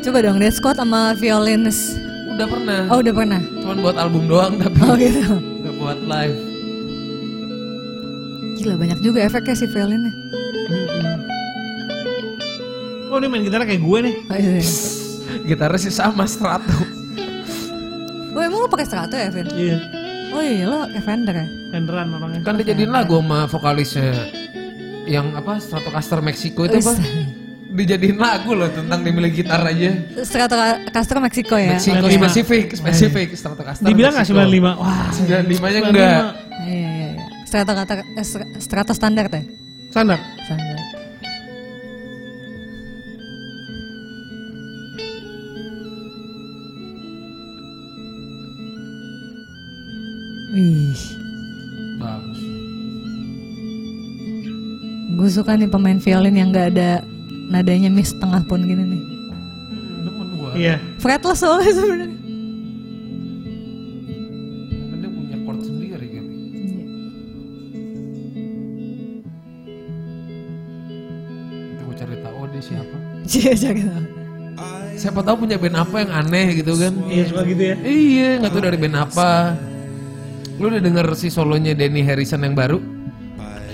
[0.00, 2.00] Coba dong, dia squad sama violinis.
[2.32, 2.80] Udah pernah.
[2.88, 3.40] Oh udah pernah.
[3.60, 5.20] Cuman buat album doang tapi Oh gitu.
[5.36, 6.36] nggak buat live.
[8.56, 10.16] Gila banyak juga efeknya si violinnya.
[13.12, 14.14] Oh ini main gitar kayak gue nih.
[14.32, 14.64] Oh, iya.
[15.52, 16.72] Gitarnya sih sama Strato.
[18.32, 19.44] oh emang lo pakai strato ya, Vin?
[19.52, 19.99] Iya.
[20.30, 21.46] Oh iya lo kayak Fender ya?
[21.70, 22.40] tenderan orangnya.
[22.42, 24.10] Kan dia jadiin lagu sama vokalisnya
[25.06, 26.94] yang apa Stratocaster Meksiko itu apa?
[27.70, 29.90] Dijadiin lagu loh tentang dia milih gitar aja.
[30.22, 31.78] Stratocaster Meksiko ya.
[31.78, 32.18] Meksiko 95.
[32.18, 33.86] spesifik, spesifik Stratocaster.
[33.86, 34.42] Dibilang nggak Meksiko.
[34.42, 34.82] 95?
[34.82, 36.22] Wah, 95-nya enggak.
[36.60, 37.24] Iya iya iya.
[37.46, 39.42] Stratocaster eh, Str- Strato standar ya?
[39.90, 40.18] standar.
[40.46, 40.69] Standar.
[55.30, 57.06] Gue suka nih pemain violin yang gak ada
[57.54, 59.02] nadanya miss tengah pun gini nih.
[60.58, 60.82] Iya.
[60.98, 62.10] Fretless soalnya sebenarnya.
[64.98, 66.26] Dia punya chord sendiri kan.
[71.62, 72.96] Nanti gua cari tahu dia siapa.
[73.30, 74.02] Iya, jangan.
[74.98, 76.90] Siapa tahu punya band apa yang aneh gitu kan.
[77.06, 77.78] Iya, suka gitu ya.
[77.86, 79.54] Iya, nggak tahu dari band apa.
[80.58, 82.98] Lu udah denger si solonya Danny Harrison yang baru?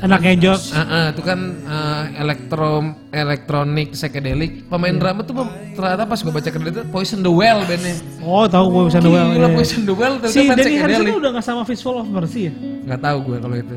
[0.05, 0.77] Anaknya Josh.
[0.77, 4.69] Ah, ah, itu kan eh, elektro elektronik psychedelic.
[4.69, 7.97] Pemain drama tuh ternyata pas gue baca kreditnya Poison the Well bandnya.
[8.21, 9.33] Oh, tahu gue bisa duel.
[9.33, 9.57] Gila iya.
[9.57, 12.53] Poison the Well ternyata Si fans Danny Harrison udah gak sama Fistful of Mercy ya?
[12.87, 13.77] Nggak tahu gue kalau itu.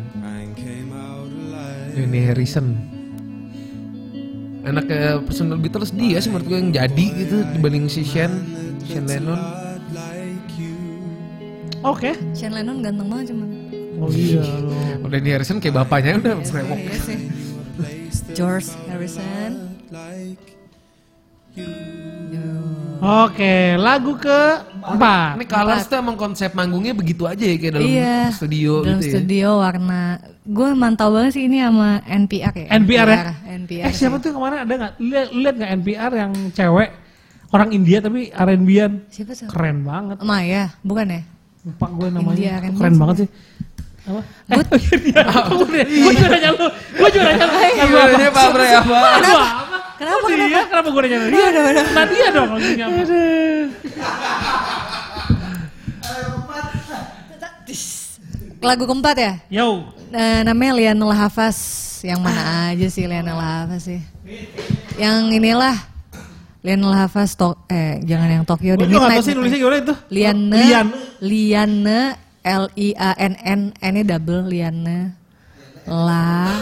[1.96, 2.68] Danny Harrison.
[4.60, 8.44] Anaknya personal Beatles dia sih menurut gue yang jadi gitu dibanding si Shane,
[8.86, 9.40] Shane Lennon.
[11.80, 12.12] Oke.
[12.36, 13.59] Shane Lennon ganteng banget cuman.
[14.00, 14.74] Oh iya loh.
[15.00, 16.80] Kalau Danny Harrison kayak bapaknya udah brewok.
[16.80, 17.18] Iya sih.
[18.32, 19.52] George Harrison.
[23.00, 24.40] Oke, lagu ke
[24.76, 25.40] empat.
[25.40, 28.18] Ini Colors tuh emang konsep manggungnya begitu aja ya kayak dalam Iya.
[28.30, 29.12] studio Dalam gitu ya.
[29.16, 30.02] studio warna.
[30.44, 32.68] Gue mantau banget sih ini sama NPR ya.
[32.76, 33.20] NPR ya?
[33.56, 33.84] NPR.
[33.88, 34.94] Eh siapa tuh kemarin ada nggak?
[35.00, 36.90] Lihat lihat nggak NPR yang cewek
[37.50, 39.48] orang India tapi R&B-an Siapa tuh?
[39.48, 40.18] keren banget.
[40.20, 41.22] Maya, bukan ya?
[41.64, 42.52] Lupa gue India namanya.
[42.62, 43.30] R&B Keren banget sih.
[44.10, 44.22] Apa?
[44.50, 44.66] Eh,
[46.04, 46.68] gue juga nanya lu.
[46.98, 47.58] Gue juga nanya lu.
[48.34, 48.98] Pak Bre apa?
[50.00, 50.24] Kenapa?
[50.26, 50.62] Kok dia?
[50.66, 51.48] Kenapa gue nanya dia?
[51.94, 53.02] Nadia dong lagunya apa?
[58.60, 59.34] Lagu keempat ya?
[59.48, 59.88] Yo.
[60.12, 61.58] Eh, namanya Liana Hafaz.
[62.04, 62.42] Yang mana
[62.72, 64.02] aja sih Liana Hafaz sih?
[65.00, 65.76] Yang inilah
[66.60, 69.94] Liana Hafaz to eh jangan yang Tokyo Gue Midnight, sih nulisnya gimana itu.
[70.12, 70.88] Liana Lian.
[71.24, 72.00] Liana
[72.44, 75.12] L I A N N N nya double Liana.
[75.90, 76.62] La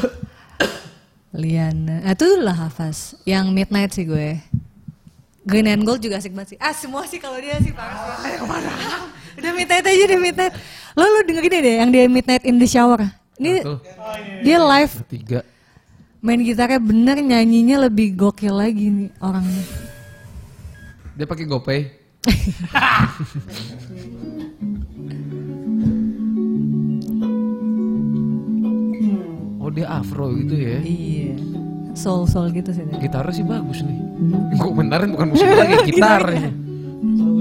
[1.35, 2.01] Liana.
[2.07, 4.39] Ah, itu lah Hafaz yang Midnight sih gue.
[5.47, 6.57] Green and Gold juga asik banget sih.
[6.59, 8.35] Ah semua sih kalau dia sih parah sih
[9.39, 10.53] udah Midnight aja deh Midnight.
[10.97, 12.99] Lo lo dengerin deh yang dia Midnight in the Shower.
[13.37, 13.77] Ini Tuh,
[14.41, 15.05] dia live.
[15.07, 15.45] Tiga.
[16.17, 19.63] main gitarnya bener nyanyinya lebih gokil lagi nih orangnya.
[21.13, 21.81] Dia pakai GoPay.
[29.77, 30.81] dia afro gitu ya.
[30.81, 31.37] iya
[31.97, 32.85] soul soul gitu sih.
[33.01, 33.97] Gitarnya sih bagus nih.
[34.61, 36.23] Gue benerin bukan musik lagi, gitar.
[36.29, 37.36] Bagus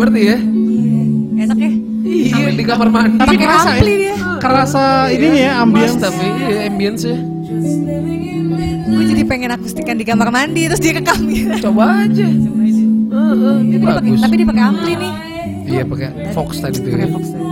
[0.00, 0.38] berarti ya.
[1.38, 3.18] enak ya Iya di kamar mandi.
[3.18, 3.82] Tapi kerasa ya.
[3.82, 4.14] dia.
[4.38, 5.96] Kerasa ininya ya ambience.
[5.96, 7.20] Tapi iya in midnight.
[8.90, 12.26] gue jadi pengen akustikan di kamar mandi terus direkam gitu Coba aja.
[12.26, 14.20] Heeh, ini Dia pakai- bagus.
[14.20, 15.12] tapi dia pakai ampli nih
[15.68, 16.88] Iya pakai Fox tadi tuh.
[16.88, 17.12] pakai ya.
[17.12, 17.49] Fox tadi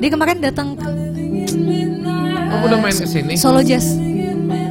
[0.00, 2.48] Dia kemarin datang midnight.
[2.50, 3.36] Oh udah main ke sini?
[3.36, 4.00] Solo Jazz.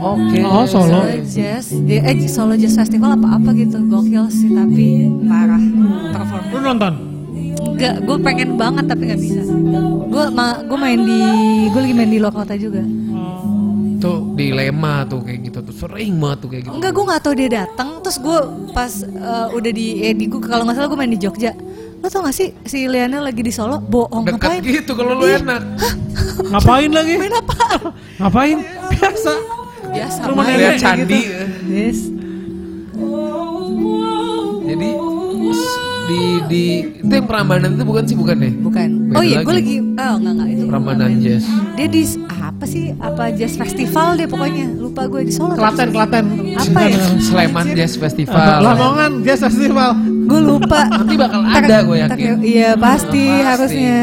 [0.02, 0.42] Oke.
[0.42, 1.06] Oh, solo.
[1.06, 1.70] Solo Jazz.
[1.86, 3.78] Dia, eh Solo Jazz Festival apa apa gitu.
[3.86, 5.62] Gokil sih tapi parah.
[6.18, 6.44] Perform.
[6.50, 6.94] Lu nonton?
[7.78, 9.42] Enggak, gue pengen banget tapi nggak bisa.
[10.10, 11.20] Gue ma gue main di
[11.70, 12.82] gue lagi main di luar kota juga.
[14.00, 16.74] Tuh dilema tuh kayak gitu tuh sering banget tuh kayak gitu.
[16.74, 17.90] Enggak, gue nggak tahu dia datang.
[18.02, 18.40] Terus gue
[18.74, 21.54] pas eh, udah di eh, di gue kalau nggak salah gue main di Jogja.
[22.00, 23.78] Lo tau gak sih si Liana lagi di Solo?
[23.78, 24.62] Bohong Dekat ngapain?
[24.64, 25.62] gitu kalau lu enak.
[26.48, 27.14] Ngapain lagi?
[27.20, 27.58] Main apa?
[28.18, 28.58] Ngapain?
[28.90, 29.34] Biasa.
[29.90, 30.20] Biasa.
[30.26, 31.20] Rumah Lihat candi.
[31.20, 31.44] gitu.
[31.68, 32.00] Yes.
[34.64, 34.90] Jadi
[36.10, 36.64] di di
[37.00, 38.54] itu yang Prambanan itu bukan sih bukan deh.
[38.56, 38.88] Bukan.
[39.10, 39.76] Beda oh iya, gue lagi.
[39.78, 40.64] Oh enggak enggak itu.
[40.66, 41.44] Prambanan Jazz.
[41.76, 42.84] Dia di apa sih?
[42.98, 44.66] Apa jazz festival dia pokoknya.
[44.74, 45.54] Lupa gue di Solo.
[45.54, 46.26] Klaten, Klaten.
[46.56, 46.98] Apa ya?
[47.20, 48.62] Sleman Jazz Festival.
[48.62, 49.92] Lamongan Jazz Festival.
[50.30, 50.86] Gue lupa.
[50.86, 52.34] Nanti bakal Ntar- ada gue yakin.
[52.40, 53.44] Iya pasti, Pasti.
[53.44, 54.00] harusnya.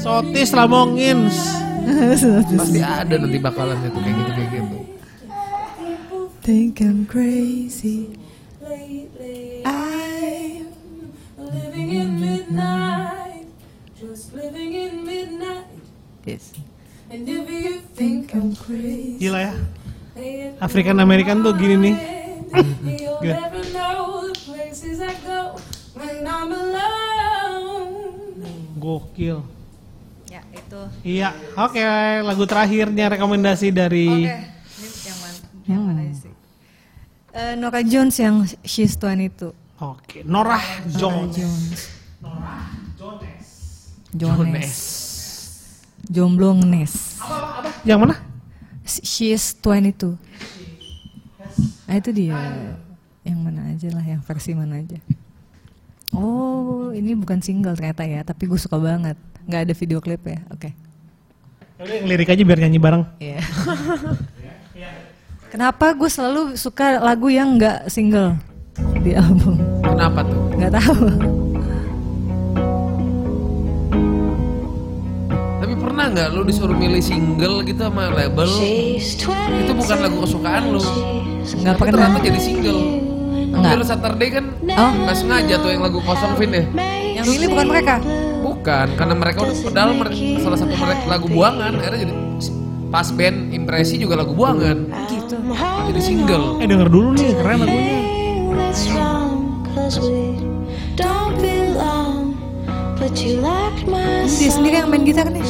[0.00, 1.28] Sotis Lamongin.
[2.56, 4.78] Pasti ada nanti bakalan itu kayak gitu kayak gitu.
[6.42, 8.14] Think I'm crazy.
[8.62, 10.70] Lately, I'm
[11.38, 13.46] living in midnight,
[13.94, 15.66] just living in midnight.
[16.22, 16.54] Yes.
[17.10, 19.54] And if you think I'm crazy, Gila ya.
[20.58, 21.94] African American tuh gini nih.
[23.22, 24.25] You'll
[24.96, 25.60] places I go
[25.94, 28.40] when I'm alone.
[28.80, 29.44] Gokil.
[30.26, 30.80] Ya itu.
[31.04, 31.80] Iya, oke
[32.24, 34.32] lagu terakhirnya rekomendasi dari Ini
[35.04, 35.38] yang mana?
[35.68, 36.32] Yang mana sih?
[37.36, 39.52] Eh, Nora Jones yang She's 22.
[39.76, 41.36] Oke, Norah Jones.
[41.36, 41.80] Jones.
[46.08, 47.20] Jomblo Nes.
[47.84, 48.16] Yang mana?
[48.86, 50.16] She's 22.
[51.84, 52.32] Nah itu dia.
[53.26, 55.02] Yang mana aja lah, yang versi mana aja.
[56.14, 59.18] Oh, ini bukan single ternyata ya, tapi gue suka banget.
[59.50, 60.70] Nggak ada video klip ya, oke.
[61.82, 63.02] Yang lirik aja biar nyanyi bareng.
[63.18, 63.42] Iya.
[65.46, 68.38] Kenapa gue selalu suka lagu yang nggak single
[69.02, 69.58] di album?
[69.82, 70.40] Kenapa tuh?
[70.54, 71.06] Nggak tahu.
[75.62, 78.50] Tapi pernah nggak lu disuruh milih single gitu sama label?
[79.62, 80.82] Itu bukan lagu kesukaan lu.
[81.46, 82.10] Nggak pernah.
[82.10, 83.05] ternyata jadi single.
[83.52, 83.72] Enggak.
[83.72, 84.44] Bill Saturday kan
[84.76, 84.92] Oh.
[85.06, 86.64] nggak sengaja tuh yang lagu kosong Vin ya?
[87.22, 87.94] Yang milih bukan mereka.
[88.46, 89.56] Bukan, karena mereka udah
[89.94, 92.14] mereka, salah satu mereka lagu buangan, akhirnya jadi
[92.90, 94.76] pas band impresi juga lagu buangan.
[95.10, 95.36] Gitu.
[95.90, 96.62] Jadi single.
[96.62, 97.98] Eh denger dulu nih, keren lagunya.
[103.86, 105.46] My Dia sendiri yang main gitar nih.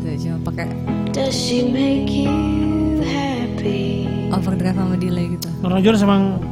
[0.00, 0.68] Tuh, cuma pakai
[1.12, 2.65] Does she make you?
[4.34, 5.48] Overdrive sama delay gitu.
[5.62, 6.42] Norah Jones emang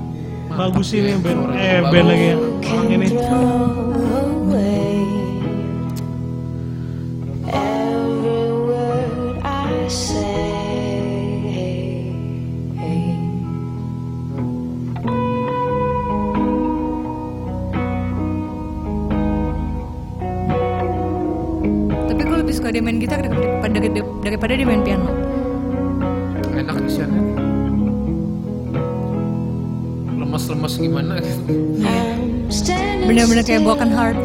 [0.54, 2.36] bagus sih nih band, eh band lagi ya.
[2.38, 3.08] Orang ini.
[4.54, 5.02] away
[7.50, 10.22] every word I say.
[22.04, 25.23] Tapi gue lebih suka dia main gitar daripada, daripada, daripada dia main piano.
[26.64, 27.04] Enak sih
[30.14, 31.52] Lemes-lemes gimana gitu.
[33.04, 34.16] Bener-bener kayak broken heart.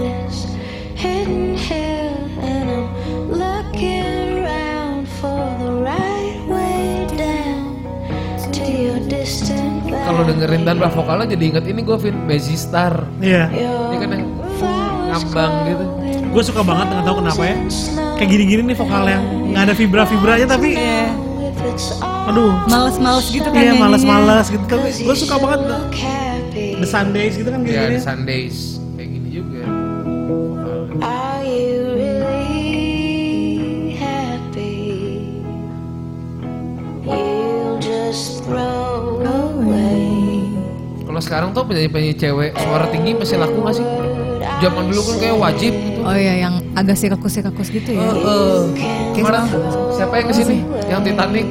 [0.96, 2.88] hidden here and I'm
[3.32, 7.80] looking around for the right way down
[8.52, 13.04] to your distant Kalau dengerin tanpa vokalnya jadi inget ini gue Vin Bezi Star.
[13.20, 14.28] Iya, Ini kan yang
[15.10, 15.86] ngambang gitu.
[16.30, 17.56] gue suka banget nggak tahu kenapa ya.
[18.16, 20.70] Kayak gini-gini nih vokal yang nggak ada vibra-vibranya tapi,
[22.30, 23.58] aduh, Males-males gitu kan.
[23.58, 24.64] iya males-males gitu.
[24.64, 25.62] Tapi gue suka banget
[25.92, 26.68] happy.
[26.78, 27.96] The Sundays gitu kan Ya gini-gini.
[27.96, 28.58] di Sundays
[28.94, 29.62] kayak gini juga.
[31.00, 32.86] Are you really
[33.96, 34.78] happy?
[37.02, 40.46] You'll just throw away.
[41.02, 43.86] Kalau sekarang tuh penyanyi-penyanyi cewek suara tinggi masih laku gak sih?
[44.60, 46.00] Zaman dulu kan kayak wajib gitu.
[46.04, 48.08] Oh iya, yang agak sirakus-sirakus gitu ya.
[49.14, 49.48] Kemarin
[49.90, 50.58] siapa yang ke sini?
[50.86, 51.48] Yang Titanic?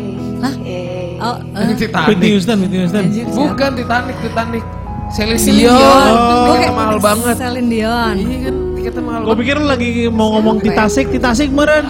[1.28, 2.09] Oh, Yang eh, Titanic.
[2.09, 3.05] Whitney Houston, Whitney Houston.
[3.34, 4.64] Bukan Titanic, Titanic.
[5.09, 5.72] Celine Dion.
[5.72, 6.12] Dion.
[6.44, 7.34] Gua kayak mahal banget.
[7.40, 8.14] Celine Dion.
[8.16, 11.86] Iya kan, tiketnya mahal Gue pikir lagi mau ngomong Titasik, Titasik meren.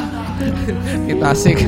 [1.09, 1.59] Titanic.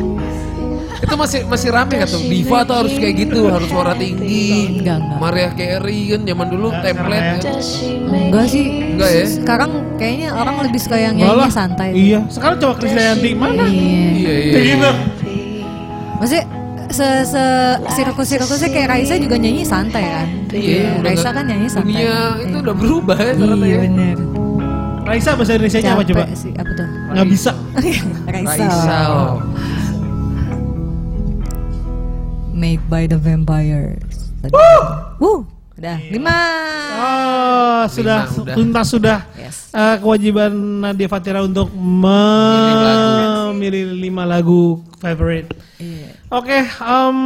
[1.01, 2.20] Itu masih masih rame gak tuh?
[2.20, 4.78] Diva tuh harus kayak gitu, harus suara tinggi.
[4.78, 5.18] Enggak, enggak.
[5.18, 8.64] Mariah Carey kan zaman dulu template make Enggak sih.
[8.94, 9.24] Enggak ya?
[9.24, 11.90] Sekarang kayaknya orang lebih suka yang nyanyi santai.
[11.97, 13.64] Iya, sekarang coba Krisdayanti mana?
[13.64, 13.72] Iya.
[13.72, 14.52] Iya iya.
[14.52, 14.90] Kayak gitu.
[16.20, 16.44] Maksudnya
[16.90, 17.44] se se
[17.92, 20.28] sirkus sirkusnya kayak Raisa juga nyanyi santai kan.
[20.50, 21.92] Iya, udah Raisa nggak- kan nyanyi santai.
[21.92, 23.78] Dunia itu udah berubah ya Iya ya.
[23.80, 24.16] bener.
[25.00, 26.24] Raisa bahasa Indonesia apa coba?
[26.32, 26.86] Sih, apa tuh?
[27.10, 27.52] Nggak bisa.
[28.28, 28.54] Raisa.
[28.58, 28.98] Raisa.
[32.52, 34.04] Made by the vampires.
[34.40, 34.52] Tadi.
[35.16, 35.40] Wuh,
[35.74, 36.38] udah lima.
[36.92, 38.54] Oh, sudah Lima, udah.
[38.54, 39.18] tuntas sudah.
[39.34, 39.70] Yes.
[39.70, 40.52] Eh, kewajiban
[40.82, 43.56] Nadia Fatira untuk memilih
[43.94, 45.48] lima lagu favorite.
[45.77, 46.10] Iya.
[46.31, 47.16] Oke, em,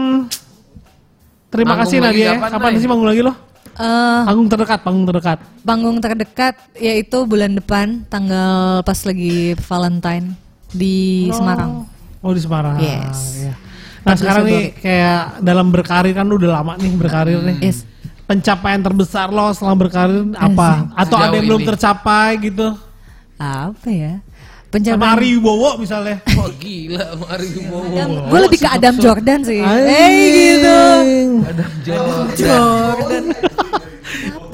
[1.49, 2.33] terima Manggung kasih lagi Nadia.
[2.37, 3.33] kapan, Kapan sih manggung lagi lo?
[3.75, 5.39] Eh, Panggung terdekat, panggung terdekat.
[5.61, 10.39] panggung terdekat yaitu bulan depan tanggal pas lagi Valentine
[10.71, 11.83] di Semarang.
[12.21, 12.79] Oh di Semarang.
[12.79, 13.43] Yes.
[13.43, 13.55] Iya.
[14.01, 17.57] Nah 14 sekarang nih kayak dalam berkarir kan lu udah lama nih berkarir nih.
[17.65, 17.83] Yes.
[18.25, 20.95] Pencapaian terbesar lo selama berkarir apa?
[20.95, 21.69] Atau ada Sejauh yang belum ini.
[21.69, 22.69] tercapai gitu?
[23.35, 24.15] Apa ya?
[24.75, 25.15] Sama Pencapaian.
[25.15, 26.17] Ari Wibowo misalnya.
[26.39, 28.03] Wah gila, Mari Wibowo.
[28.27, 29.63] Gue lebih ke Adam Jordan sih.
[29.63, 30.79] Eh gitu.
[31.47, 32.35] Adam Jordan.
[32.35, 33.25] Jordan.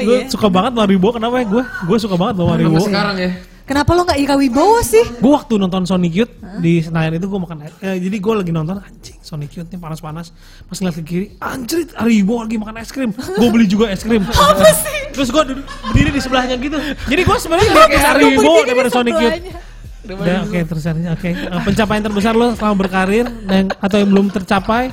[0.00, 0.32] Gue ya?
[0.32, 1.12] suka banget sama Ari Wibowo.
[1.16, 1.64] Kenapa ya gue?
[1.88, 2.84] Gue suka banget sama Ari Wibowo.
[2.84, 3.30] sekarang ya.
[3.68, 5.04] Kenapa lo nggak Ira Wibowo sih?
[5.20, 8.82] Gue waktu nonton Sonic Youth di Senayan itu gue makan eh, jadi gue lagi nonton
[8.82, 10.34] anjing Sonic Youth nih panas-panas
[10.66, 14.02] pas ngeliat ke kiri anjir Ari Wibowo lagi makan es krim gue beli juga es
[14.02, 18.10] krim apa sih terus gue duduk berdiri di sebelahnya gitu jadi gue sebenarnya lebih kayak
[18.10, 19.69] Ari Wibowo daripada Sonic Youth
[20.08, 21.28] Ya, oke terus oke.
[21.28, 24.88] Eh, pencapaian terbesar lo selama berkarir dan atau yang belum tercapai?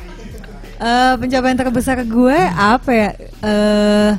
[0.77, 3.09] Eh, pencapaian terbesar gue apa ya?
[3.41, 4.11] Eh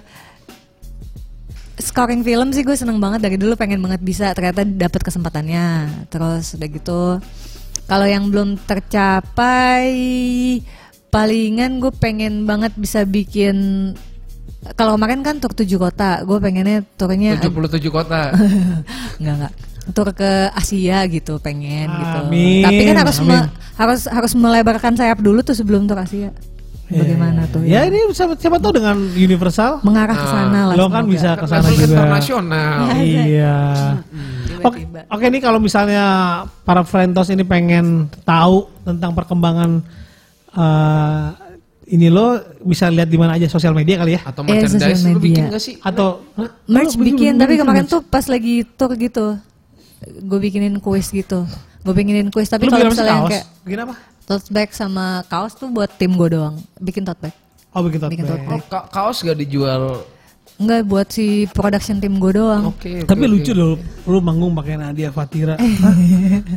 [1.78, 3.20] scoring film sih gue seneng banget.
[3.20, 5.66] Dari dulu pengen banget bisa ternyata dapat kesempatannya.
[6.08, 7.02] Terus udah gitu
[7.84, 9.92] kalau yang belum tercapai
[11.08, 13.92] palingan gue pengen banget bisa bikin
[14.76, 18.32] kalau kemarin kan tur tujuh kota gue pengennya turnya 77 kota.
[19.20, 19.54] nggak nggak
[19.90, 25.18] tur ke Asia gitu pengen gitu Amin, tapi kan harus me- harus harus melebarkan sayap
[25.18, 26.28] dulu tuh sebelum tur Asia
[26.86, 31.02] bagaimana tuh ya ini siapa, siapa tahu dengan Universal mengarah ke sana lah lo kan
[31.02, 31.10] semoga.
[31.10, 32.76] bisa ke sana juga internasional.
[32.96, 33.56] iya
[34.58, 35.00] Oke, Tiba-tiba.
[35.06, 36.04] oke nih kalau misalnya
[36.62, 37.86] para Frentos ini pengen
[38.22, 39.84] tahu tentang perkembangan
[40.50, 41.26] eh,
[41.88, 45.08] ini lo bisa lihat di mana aja sosial media kali ya Atau Eh, merchandise sosial
[45.08, 45.54] lu bikin media.
[45.54, 45.74] gak sih?
[45.78, 46.08] atau
[46.66, 47.92] merch Lo bikin tapi bikin kemarin merch?
[47.92, 49.26] tuh pas lagi tour gitu
[50.00, 51.42] gue bikinin kuis gitu
[51.78, 53.30] gue bikinin kuis tapi kalau misalnya kaos?
[53.30, 53.94] kayak Bikin apa?
[54.22, 57.34] tote bag sama kaos tuh buat tim gue doang bikin tote bag
[57.68, 58.32] Oh bikin tote Bikin bag.
[58.34, 58.56] tote bag.
[58.56, 60.02] Oh, ka- kaos gak dijual?
[60.58, 62.90] Enggak buat si production tim gue doang Oke.
[62.96, 63.30] oke, Tapi oke.
[63.30, 65.54] lucu loh, lu manggung pakai Nadia Fatira.
[65.54, 65.94] Hah?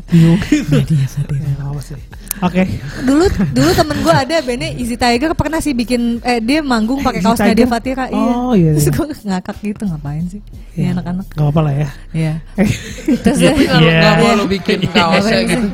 [0.10, 0.74] Bingung gitu.
[0.74, 1.54] Nadia Fatira.
[1.62, 2.02] apa sih?
[2.42, 2.66] Oke.
[3.06, 7.22] dulu dulu temen gue ada bandnya Easy Tiger pernah sih bikin eh dia manggung pakai
[7.22, 7.38] kaos?
[7.38, 8.94] Nadia Fatira Oh, iya, terus iya.
[8.96, 10.42] gue ngakak gitu ngapain sih
[10.72, 10.82] Iya.
[10.82, 11.88] ya anak-anak Gak apa-apa lah ya.
[12.12, 12.34] Iya
[13.24, 13.54] terus Iya.
[13.54, 14.34] nggak mau Iya.
[14.34, 15.46] lo bikin kaosnya Iya.
[15.46, 15.68] gitu,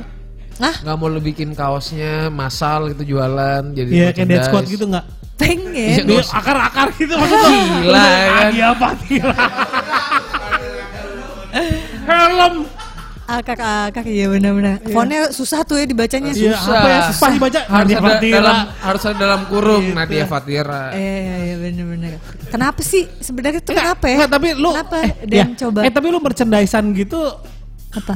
[0.57, 0.75] Hah?
[0.83, 5.05] nggak mau lo bikin kaosnya masal gitu jualan jadi Iya kayak Dead Squad gitu gak?
[5.37, 6.03] Pengen Iya.
[6.03, 7.49] Dia akar-akar gitu maksudnya.
[7.77, 8.41] Gila, kan?
[8.43, 9.35] Nadia Fatira.
[12.03, 12.55] Helm.
[13.27, 16.71] akak-akak iya benar-benar fontnya susah tuh ya dibacanya Iya, Susah.
[16.73, 16.99] apa ya?
[17.11, 17.59] Susah dibaca.
[17.59, 18.35] harus Nadia ada Fatira.
[18.39, 19.97] dalam harus ada dalam kurung Gitu.
[19.99, 20.83] Nadia Fatira.
[20.89, 22.11] Iya iya iya bener-bener.
[22.47, 24.15] Kenapa sih sebenarnya tuh Enggak, kenapa ya?
[24.15, 25.45] enggak, tapi lu kenapa eh, dan ya.
[25.59, 27.19] coba Eh tapi lu merchandisean gitu
[27.91, 28.15] apa?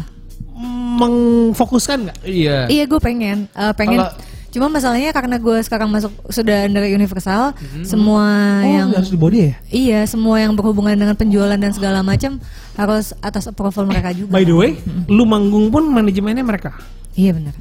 [0.95, 2.18] mengfokuskan nggak?
[2.23, 2.57] Iya.
[2.69, 3.99] Iya gue pengen, eh, pengen.
[3.99, 4.15] Kalau-
[4.52, 8.28] Cuma masalahnya karena gue sekarang masuk sudah under Universal, semua
[8.60, 9.53] Oh, yang harus di body ya?
[9.65, 12.36] iya semua yang berhubungan dengan penjualan dan segala macam
[12.73, 14.28] harus atas approval mereka juga.
[14.30, 14.76] By the way,
[15.07, 16.76] lu manggung pun manajemennya mereka.
[17.14, 17.56] Iya benar.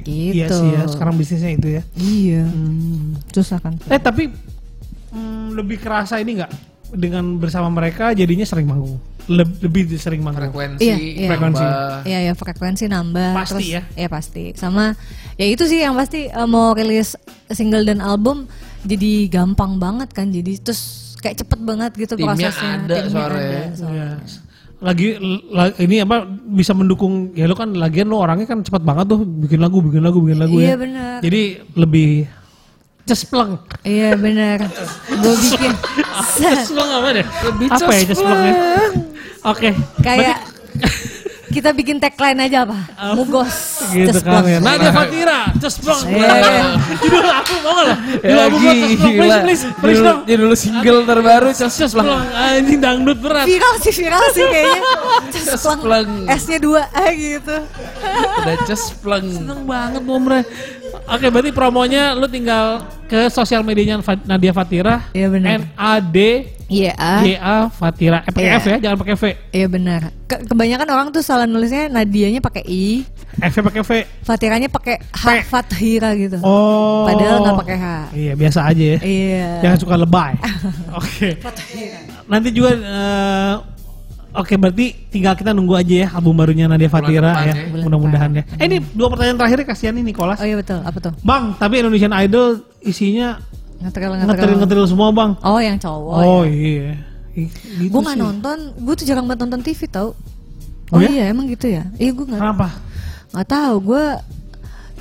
[0.00, 0.36] Gitu.
[0.36, 1.82] Iya sih ya, sekarang bisnisnya itu ya.
[1.94, 2.44] Iya.
[3.28, 3.74] Susah kan?
[3.86, 4.30] Eh tapi
[5.10, 6.52] mm, lebih kerasa ini nggak
[6.92, 10.46] dengan bersama mereka jadinya sering manggung, Leb- lebih sering manggung.
[10.46, 11.28] Frekuensi, Iya, iya.
[11.28, 11.64] Frekuensi.
[12.04, 13.30] Iya ya frekuensi nambah.
[13.34, 13.82] Pasti terus, ya?
[13.96, 14.44] Iya pasti.
[14.54, 14.94] Sama
[15.34, 17.14] ya itu sih yang pasti eh, mau rilis
[17.48, 18.46] single dan album
[18.82, 20.28] jadi gampang banget kan.
[20.28, 20.80] Jadi terus
[21.18, 22.70] kayak cepet banget gitu Timnya prosesnya.
[22.78, 23.62] ada soalnya.
[23.72, 24.08] Iya.
[24.78, 25.16] Lagi
[25.48, 29.24] la- ini apa bisa mendukung ya lu kan lagian lu orangnya kan cepat banget tuh
[29.24, 30.68] bikin lagu, bikin lagu, bikin lagu ya.
[30.68, 31.16] Iya benar.
[31.18, 31.42] Jadi
[31.72, 32.08] lebih
[33.02, 33.56] cespleng.
[33.80, 34.58] Iya benar.
[35.14, 35.72] Gue bikin
[36.36, 37.24] Cespleng apa deh?
[37.24, 38.54] Lebih apa ya cesplengnya?
[39.44, 39.70] Oke.
[40.00, 40.36] kayak
[41.54, 42.78] kita bikin tagline aja apa?
[43.14, 43.86] Mugos.
[43.94, 44.58] gitu kan ya.
[44.58, 46.02] Nadia Fatira, cespleng.
[46.10, 46.74] Iya.
[46.98, 47.98] Judul aku mau lah?
[48.18, 49.36] Judul Ya please, gila.
[49.46, 50.18] please, please dong.
[50.26, 52.02] judul single terbaru Cespleng.
[52.02, 53.46] Cespleng, anjing dangdut berat.
[53.46, 54.80] Viral sih viral sih kayaknya.
[55.34, 55.78] Cespleng.
[55.78, 56.08] Cespleng.
[56.34, 57.56] S-nya dua ah gitu.
[58.42, 59.26] Udah Cespleng.
[59.30, 60.40] Seneng banget Momre.
[61.06, 65.06] Oke, berarti promonya lu tinggal ke sosial medianya Nadia Fatira.
[65.12, 65.60] Iya, benar.
[65.60, 66.92] N A D Iya.
[66.96, 67.20] ah.
[67.20, 68.18] G A Fatira.
[68.24, 68.56] Eh, pakai Iya.
[68.56, 69.24] F ya, jangan pakai V.
[69.50, 70.00] Iya benar.
[70.24, 73.04] Ke- kebanyakan orang tuh salah nulisnya Nadianya pakai I,
[73.38, 73.90] F pakai V.
[74.24, 75.28] Fatiranya pakai H P.
[75.44, 76.40] Fathira gitu.
[76.40, 77.04] Oh.
[77.04, 77.86] Padahal nggak pakai H.
[78.16, 78.98] Iya, biasa aja ya.
[79.00, 79.48] Iya.
[79.60, 80.32] Jangan suka lebay.
[81.00, 81.28] Oke.
[82.24, 83.54] Nanti juga eh,
[84.34, 87.54] Oke, berarti tinggal kita nunggu aja ya album barunya Nadia Fatira ya.
[87.54, 87.70] ya.
[87.70, 88.42] Mudah-mudahan ya.
[88.58, 90.42] Eh, ini dua pertanyaan terakhir kasihan nih Nicholas.
[90.42, 91.12] Oh iya betul, apa tuh?
[91.22, 93.38] Bang, tapi Indonesian Idol isinya
[93.84, 95.36] Ngetril ngetril-ngetril semua, Bang.
[95.40, 96.16] Oh yang cowok.
[96.16, 96.50] Oh, ya.
[96.50, 96.90] iya.
[97.34, 100.14] Gitu gue nggak nonton, gue tuh jarang banget nonton TV tau.
[100.86, 101.08] Oh Oh, ya?
[101.10, 101.84] iya emang gitu ya?
[101.94, 102.68] Iya gue nggak Kenapa?
[103.30, 103.74] nggak tahu.
[103.84, 104.04] Gue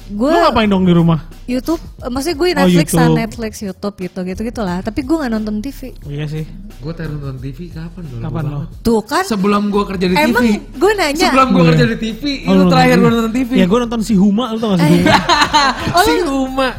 [0.05, 1.19] gue ngapain dong di rumah?
[1.43, 3.19] YouTube, eh, maksudnya gue Oh, Netflix lah, YouTube.
[3.19, 4.79] Netflix, YouTube gitu, gitu gitulah.
[4.79, 5.91] Tapi gue nggak nonton TV.
[5.93, 6.43] Oh, iya sih.
[6.77, 8.21] Gue taruh nonton TV kapan dulu?
[8.21, 8.59] Kapan lo?
[8.79, 9.23] Tuh kan?
[9.23, 10.59] Sebelum gue kerja di Emang TV.
[10.73, 11.25] gue nanya.
[11.29, 11.91] Sebelum gue Oh, kerja iya.
[11.91, 13.49] di TV, Oh, itu terakhir gue nonton TV.
[13.53, 15.15] Ya gue nonton si Huma, lu tau gak si Eh, Huma?
[15.95, 16.69] oh, si lu- Uma.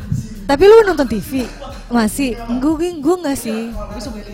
[0.45, 1.31] tapi lu nonton TV?
[1.85, 2.33] Masih?
[2.59, 3.71] Gue gue nggak sih.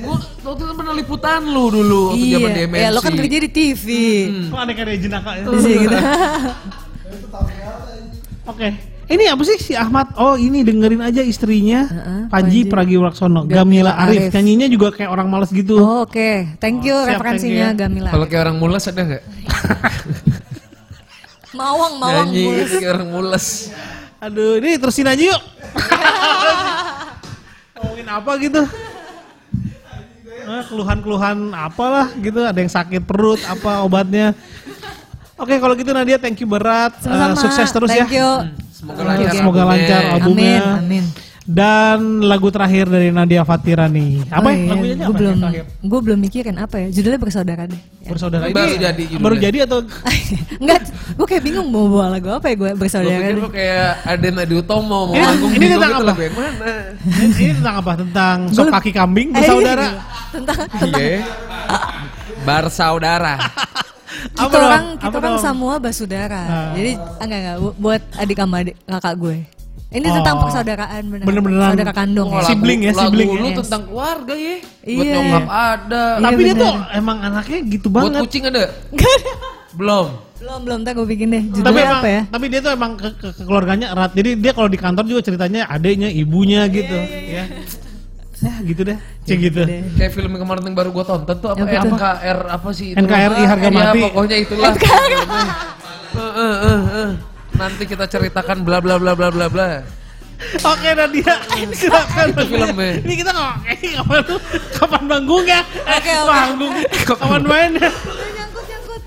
[0.00, 0.16] Gue
[0.46, 2.78] waktu itu pernah liputan lu dulu waktu zaman Iya, MNC.
[2.78, 3.86] ya lo kan kerja di TV.
[4.48, 5.42] Kok aneh kayak jenaka ya?
[5.44, 5.96] Di sini gitu.
[8.46, 8.68] Oke.
[9.10, 10.14] Ini apa sih si Ahmad?
[10.14, 12.70] Oh ini dengerin aja istrinya Heeh, Panji Panji.
[12.70, 14.30] Pragiwaksono, Gamila Arif.
[14.30, 14.32] Arif.
[14.38, 15.82] Nyanyinya juga kayak orang males gitu.
[15.82, 17.82] Oh, Oke, thank you Siap, referensinya thank you ya.
[17.90, 18.08] Gamila.
[18.14, 19.22] Kalau kayak orang mules ada nggak?
[21.50, 23.74] Mawang, mawang Nyanyi kayak orang mules.
[24.22, 25.42] Aduh, ini terusin aja yuk.
[27.80, 28.62] Ngomongin apa gitu?
[30.40, 34.36] Eh, keluhan-keluhan apalah gitu, ada yang sakit perut, apa obatnya.
[35.40, 36.92] Oke, kalau gitu Nadia thank you berat.
[37.00, 37.40] Sama-sama.
[37.40, 38.20] sukses terus thank ya.
[38.20, 38.30] You.
[38.68, 39.32] Semoga Thank you, lancar.
[39.36, 39.76] Semoga albumnya.
[39.76, 40.60] lancar albumnya.
[40.60, 41.04] Amin, amin.
[41.42, 44.22] Dan lagu terakhir dari Nadia Fatira nih.
[44.26, 44.56] Apa oh, ya?
[44.56, 45.64] iya, Lagunya gue apa belum, yang terakhir?
[45.82, 46.86] gue belum mikirin apa ya.
[46.90, 47.80] Judulnya bersaudara deh.
[47.98, 48.08] Ya.
[48.08, 49.20] Bersaudara Baru ini jadi judulnya.
[49.20, 49.78] baru jadi atau
[50.62, 50.80] Enggak,
[51.10, 54.34] gue kayak bingung mau bawa lagu apa ya gue Gue bersaudara pikir lu kayak Aden
[54.36, 56.10] Adi Utomo mau Ini- manggung ini bingung tentang gitu apa?
[56.10, 56.72] lagu yang mana?
[57.34, 57.92] ini tentang apa?
[57.96, 59.86] Tentang sop Gua- kaki kambing Eh, bersaudara.
[59.86, 60.00] iya.
[60.30, 61.18] Tentang tentang Iya.
[62.40, 63.34] Bersaudara.
[64.30, 65.42] kita Apa orang kita Apa orang dong?
[65.42, 66.42] semua bersaudara.
[66.42, 66.70] Ah.
[66.74, 69.36] Jadi enggak enggak bu- buat adik sama adik kakak gue.
[69.90, 70.42] Ini tentang Oh.
[70.46, 71.24] persaudaraan bener.
[71.26, 71.70] Bener-beneran.
[71.74, 72.28] Saudara kandung.
[72.30, 72.46] Wah, ya.
[72.46, 73.56] Sibling ya, lagu sibling lu ya.
[73.58, 74.56] tentang keluarga ya.
[74.62, 75.14] Buat Iya.
[75.16, 76.04] nyokap ada.
[76.06, 76.62] Iya, Tapi dia bener.
[76.62, 78.20] tuh emang anaknya gitu Buat banget.
[78.22, 78.64] kucing ada?
[78.88, 79.32] Enggak ada.
[79.70, 80.06] Belum.
[80.40, 81.42] Belum belum tak gue bikin deh.
[81.42, 82.22] Tapi Judulnya emang, apa ya?
[82.26, 84.10] tapi dia tuh emang ke, ke, ke keluarganya erat.
[84.12, 86.96] Jadi dia kalau di kantor juga ceritanya adiknya, ibunya gitu,
[87.28, 87.44] ya.
[88.40, 88.96] Ya gitu deh,
[89.26, 89.60] cek gitu.
[89.60, 89.84] deh.
[89.94, 91.92] Kayak film yang kemarin yang baru gue tonton tuh apa tuh?
[91.92, 92.96] NKR apa sih itu?
[92.96, 94.00] NKRI harga Iya, mati.
[94.00, 94.72] pokoknya itulah.
[96.10, 97.10] Eh.
[97.60, 99.68] Nanti kita ceritakan bla bla bla bla bla bla.
[100.64, 101.36] Oke Nadia,
[101.76, 102.32] silakan.
[102.32, 103.04] Itu filmnya.
[103.04, 104.40] Ini kita nggak eh, kapan tuh?
[104.72, 105.60] Kapan manggungnya?
[105.84, 106.32] Eh, Oke, oke.
[106.32, 106.72] Manggung.
[107.04, 107.90] Kapan mainnya?
[108.32, 109.02] Nyangkut nyangkut.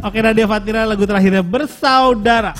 [0.00, 2.56] Oke Nadia Fatira lagu terakhirnya bersaudara.